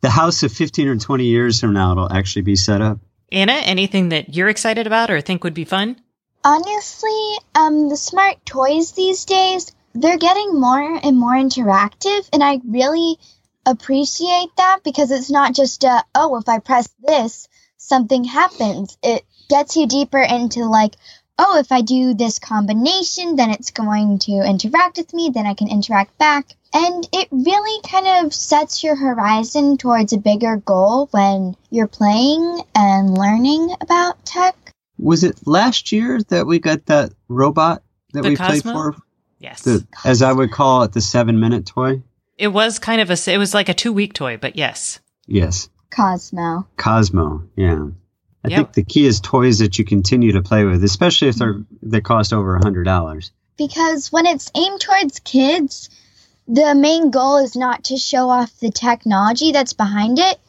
The 0.01 0.09
house 0.09 0.41
of 0.41 0.51
15 0.51 0.87
or 0.87 0.97
20 0.97 1.25
years 1.25 1.59
from 1.59 1.73
now, 1.73 1.91
it'll 1.91 2.11
actually 2.11 2.41
be 2.41 2.55
set 2.55 2.81
up. 2.81 2.97
Anna, 3.31 3.53
anything 3.53 4.09
that 4.09 4.35
you're 4.35 4.49
excited 4.49 4.87
about 4.87 5.11
or 5.11 5.21
think 5.21 5.43
would 5.43 5.53
be 5.53 5.63
fun? 5.63 5.95
Honestly, 6.43 7.37
um, 7.53 7.87
the 7.87 7.95
smart 7.95 8.43
toys 8.43 8.93
these 8.93 9.25
days, 9.25 9.71
they're 9.93 10.17
getting 10.17 10.59
more 10.59 10.99
and 11.03 11.17
more 11.17 11.35
interactive, 11.35 12.27
and 12.33 12.43
I 12.43 12.59
really 12.67 13.19
appreciate 13.65 14.49
that 14.57 14.79
because 14.83 15.11
it's 15.11 15.29
not 15.29 15.55
just 15.55 15.83
a, 15.83 16.03
oh, 16.15 16.37
if 16.37 16.47
I 16.49 16.59
press 16.59 16.89
this, 16.99 17.47
something 17.77 18.23
happens. 18.23 18.97
It 19.03 19.23
gets 19.49 19.75
you 19.75 19.87
deeper 19.87 20.21
into 20.21 20.65
like, 20.65 20.95
oh, 21.37 21.57
if 21.57 21.71
I 21.71 21.81
do 21.81 22.13
this 22.13 22.39
combination, 22.39 23.35
then 23.35 23.49
it's 23.49 23.71
going 23.71 24.19
to 24.19 24.31
interact 24.31 24.97
with 24.97 25.13
me, 25.13 25.31
then 25.33 25.45
I 25.45 25.53
can 25.53 25.69
interact 25.69 26.17
back. 26.17 26.55
And 26.73 27.07
it 27.11 27.27
really 27.31 27.81
kind 27.81 28.25
of 28.25 28.33
sets 28.33 28.83
your 28.83 28.95
horizon 28.95 29.77
towards 29.77 30.13
a 30.13 30.17
bigger 30.17 30.57
goal 30.57 31.07
when 31.11 31.55
you're 31.69 31.87
playing 31.87 32.61
and 32.75 33.17
learning 33.17 33.75
about 33.81 34.23
tech. 34.25 34.55
Was 34.97 35.23
it 35.23 35.47
last 35.47 35.91
year 35.91 36.21
that 36.29 36.45
we 36.45 36.59
got 36.59 36.85
that 36.85 37.13
robot 37.27 37.83
that 38.13 38.23
The 38.23 38.29
we 38.29 38.35
played 38.37 38.63
for? 38.63 38.95
Yes. 39.39 39.63
The, 39.63 39.85
as 40.05 40.21
I 40.21 40.31
would 40.31 40.51
call 40.51 40.83
it, 40.83 40.93
the 40.93 41.01
seven 41.01 41.39
minute 41.39 41.65
toy? 41.65 42.03
It 42.41 42.47
was 42.49 42.79
kind 42.79 43.01
of 43.01 43.09
a 43.11 43.31
it 43.31 43.37
was 43.37 43.53
like 43.53 43.69
a 43.69 43.73
2 43.73 43.93
week 43.93 44.13
toy, 44.13 44.37
but 44.37 44.55
yes. 44.55 44.99
Yes. 45.27 45.69
Cosmo. 45.95 46.67
Cosmo, 46.77 47.43
yeah. 47.55 47.87
I 48.43 48.47
Yep. 48.49 48.57
think 48.57 48.73
the 48.73 48.83
key 48.83 49.05
is 49.05 49.19
toys 49.19 49.59
that 49.59 49.77
you 49.77 49.85
continue 49.85 50.31
to 50.33 50.41
play 50.41 50.63
with, 50.65 50.83
especially 50.83 51.27
if 51.27 51.35
they're 51.35 51.61
they 51.83 52.01
cost 52.01 52.33
over 52.33 52.55
a 52.55 52.63
hundred 52.63 52.85
dollars. 52.85 53.31
because 53.57 54.11
when 54.11 54.25
it's 54.25 54.49
aimed 54.55 54.81
towards 54.81 55.19
kids, 55.19 55.89
the 56.47 56.73
main 56.73 57.11
goal 57.11 57.37
is 57.37 57.55
not 57.55 57.83
to 57.85 57.97
show 57.97 58.29
off 58.29 58.51
the 58.59 58.71
technology 58.71 59.51
that's 59.51 59.73
behind 59.73 60.17
it. 60.17 60.39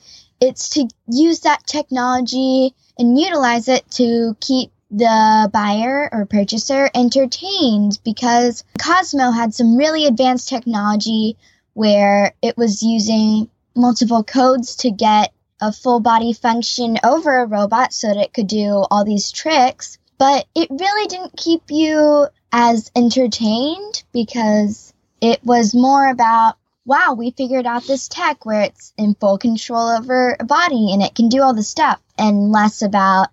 It's 0.40 0.70
to 0.70 0.88
use 1.08 1.40
that 1.40 1.66
technology 1.66 2.74
and 2.98 3.18
utilize 3.20 3.68
it 3.68 3.84
to 3.92 4.34
keep 4.40 4.70
the 4.90 5.50
buyer 5.52 6.08
or 6.12 6.24
purchaser 6.26 6.88
entertained 6.94 7.98
because 8.04 8.64
Cosmo 8.78 9.30
had 9.30 9.54
some 9.54 9.76
really 9.76 10.06
advanced 10.06 10.48
technology 10.48 11.36
where 11.74 12.34
it 12.42 12.56
was 12.56 12.82
using 12.82 13.48
multiple 13.74 14.22
codes 14.22 14.76
to 14.76 14.90
get 14.90 15.32
a 15.60 15.72
full 15.72 16.00
body 16.00 16.32
function 16.32 16.98
over 17.04 17.38
a 17.38 17.46
robot 17.46 17.92
so 17.92 18.08
that 18.08 18.16
it 18.16 18.34
could 18.34 18.48
do 18.48 18.84
all 18.90 19.04
these 19.04 19.30
tricks. 19.30 19.98
But 20.18 20.46
it 20.54 20.68
really 20.70 21.08
didn't 21.08 21.36
keep 21.36 21.62
you 21.68 22.28
as 22.52 22.90
entertained 22.94 24.02
because 24.12 24.92
it 25.20 25.42
was 25.44 25.74
more 25.74 26.10
about, 26.10 26.56
wow, 26.84 27.14
we 27.16 27.30
figured 27.30 27.66
out 27.66 27.86
this 27.86 28.08
tech 28.08 28.44
where 28.44 28.62
it's 28.62 28.92
in 28.98 29.14
full 29.14 29.38
control 29.38 29.88
over 29.88 30.36
a 30.38 30.44
body 30.44 30.92
and 30.92 31.02
it 31.02 31.14
can 31.14 31.28
do 31.28 31.42
all 31.42 31.54
the 31.54 31.62
stuff, 31.62 32.00
and 32.18 32.52
less 32.52 32.82
about, 32.82 33.28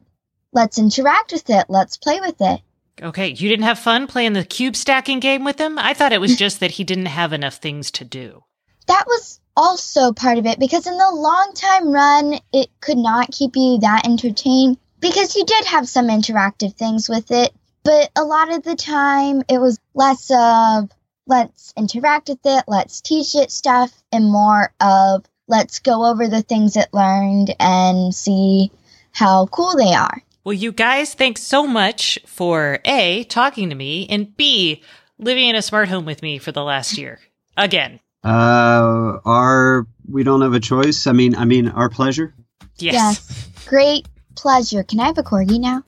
let's 0.53 0.79
interact 0.79 1.31
with 1.31 1.49
it, 1.49 1.65
let's 1.67 1.97
play 1.97 2.19
with 2.19 2.39
it. 2.39 2.61
Okay, 3.01 3.29
you 3.29 3.49
didn't 3.49 3.65
have 3.65 3.79
fun 3.79 4.07
playing 4.07 4.33
the 4.33 4.43
cube 4.43 4.75
stacking 4.75 5.19
game 5.19 5.43
with 5.43 5.59
him? 5.59 5.77
I 5.79 5.93
thought 5.93 6.13
it 6.13 6.21
was 6.21 6.35
just 6.45 6.59
that 6.59 6.71
he 6.71 6.83
didn't 6.83 7.05
have 7.07 7.33
enough 7.33 7.55
things 7.55 7.91
to 7.91 8.05
do. 8.05 8.43
that 8.87 9.05
was 9.07 9.39
also 9.55 10.13
part 10.13 10.37
of 10.37 10.45
it 10.45 10.57
because 10.59 10.87
in 10.87 10.97
the 10.97 11.11
long 11.11 11.51
time 11.53 11.91
run, 11.91 12.39
it 12.53 12.69
could 12.81 12.97
not 12.97 13.31
keep 13.31 13.51
you 13.55 13.77
that 13.79 14.05
entertained 14.05 14.77
because 14.99 15.35
you 15.35 15.45
did 15.45 15.65
have 15.65 15.87
some 15.87 16.07
interactive 16.07 16.73
things 16.75 17.09
with 17.09 17.31
it, 17.31 17.53
but 17.83 18.09
a 18.15 18.23
lot 18.23 18.51
of 18.53 18.63
the 18.63 18.75
time 18.75 19.43
it 19.49 19.59
was 19.59 19.79
less 19.93 20.31
of 20.31 20.89
let's 21.27 21.73
interact 21.77 22.29
with 22.29 22.39
it, 22.45 22.63
let's 22.67 23.01
teach 23.01 23.35
it 23.35 23.51
stuff, 23.51 23.91
and 24.11 24.31
more 24.31 24.73
of 24.79 25.25
let's 25.47 25.79
go 25.79 26.05
over 26.05 26.27
the 26.27 26.41
things 26.41 26.75
it 26.75 26.89
learned 26.93 27.53
and 27.59 28.13
see 28.13 28.71
how 29.11 29.45
cool 29.47 29.75
they 29.75 29.93
are. 29.93 30.21
Well, 30.49 30.57
you 30.57 30.71
guys, 30.71 31.13
thanks 31.13 31.43
so 31.43 31.67
much 31.67 32.17
for 32.25 32.79
A, 32.83 33.23
talking 33.25 33.69
to 33.69 33.75
me, 33.75 34.07
and 34.09 34.35
B, 34.35 34.81
living 35.19 35.47
in 35.47 35.55
a 35.55 35.61
smart 35.61 35.89
home 35.89 36.05
with 36.05 36.23
me 36.23 36.39
for 36.39 36.51
the 36.51 36.63
last 36.63 36.97
year. 36.97 37.19
Again. 37.55 37.99
Uh, 38.23 39.19
our 39.25 39.85
we 40.07 40.23
don't 40.23 40.41
have 40.41 40.55
a 40.55 40.59
choice. 40.59 41.05
I 41.05 41.11
mean, 41.11 41.35
I 41.35 41.45
mean, 41.45 41.67
our 41.67 41.87
pleasure. 41.87 42.33
Yes. 42.79 43.47
Great 43.67 44.07
pleasure. 44.35 44.81
Can 44.81 44.99
I 44.99 45.05
have 45.05 45.19
a 45.19 45.23
corgi 45.23 45.59
now? 45.59 45.83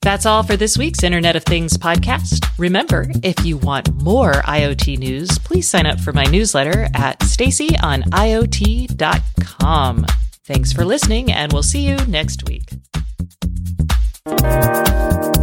That's 0.00 0.24
all 0.24 0.42
for 0.42 0.56
this 0.56 0.78
week's 0.78 1.02
Internet 1.02 1.36
of 1.36 1.44
Things 1.44 1.76
podcast. 1.76 2.46
Remember, 2.56 3.10
if 3.22 3.44
you 3.44 3.58
want 3.58 3.92
more 4.02 4.32
IoT 4.32 4.96
news, 4.96 5.38
please 5.40 5.68
sign 5.68 5.84
up 5.84 6.00
for 6.00 6.14
my 6.14 6.24
newsletter 6.24 6.88
at 6.94 7.18
staceyoniot.com. 7.18 10.06
Thanks 10.46 10.72
for 10.72 10.86
listening, 10.86 11.30
and 11.30 11.52
we'll 11.52 11.62
see 11.62 11.86
you 11.86 11.96
next 12.06 12.48
week. 12.48 12.70
Thank 14.26 15.36
you. 15.36 15.39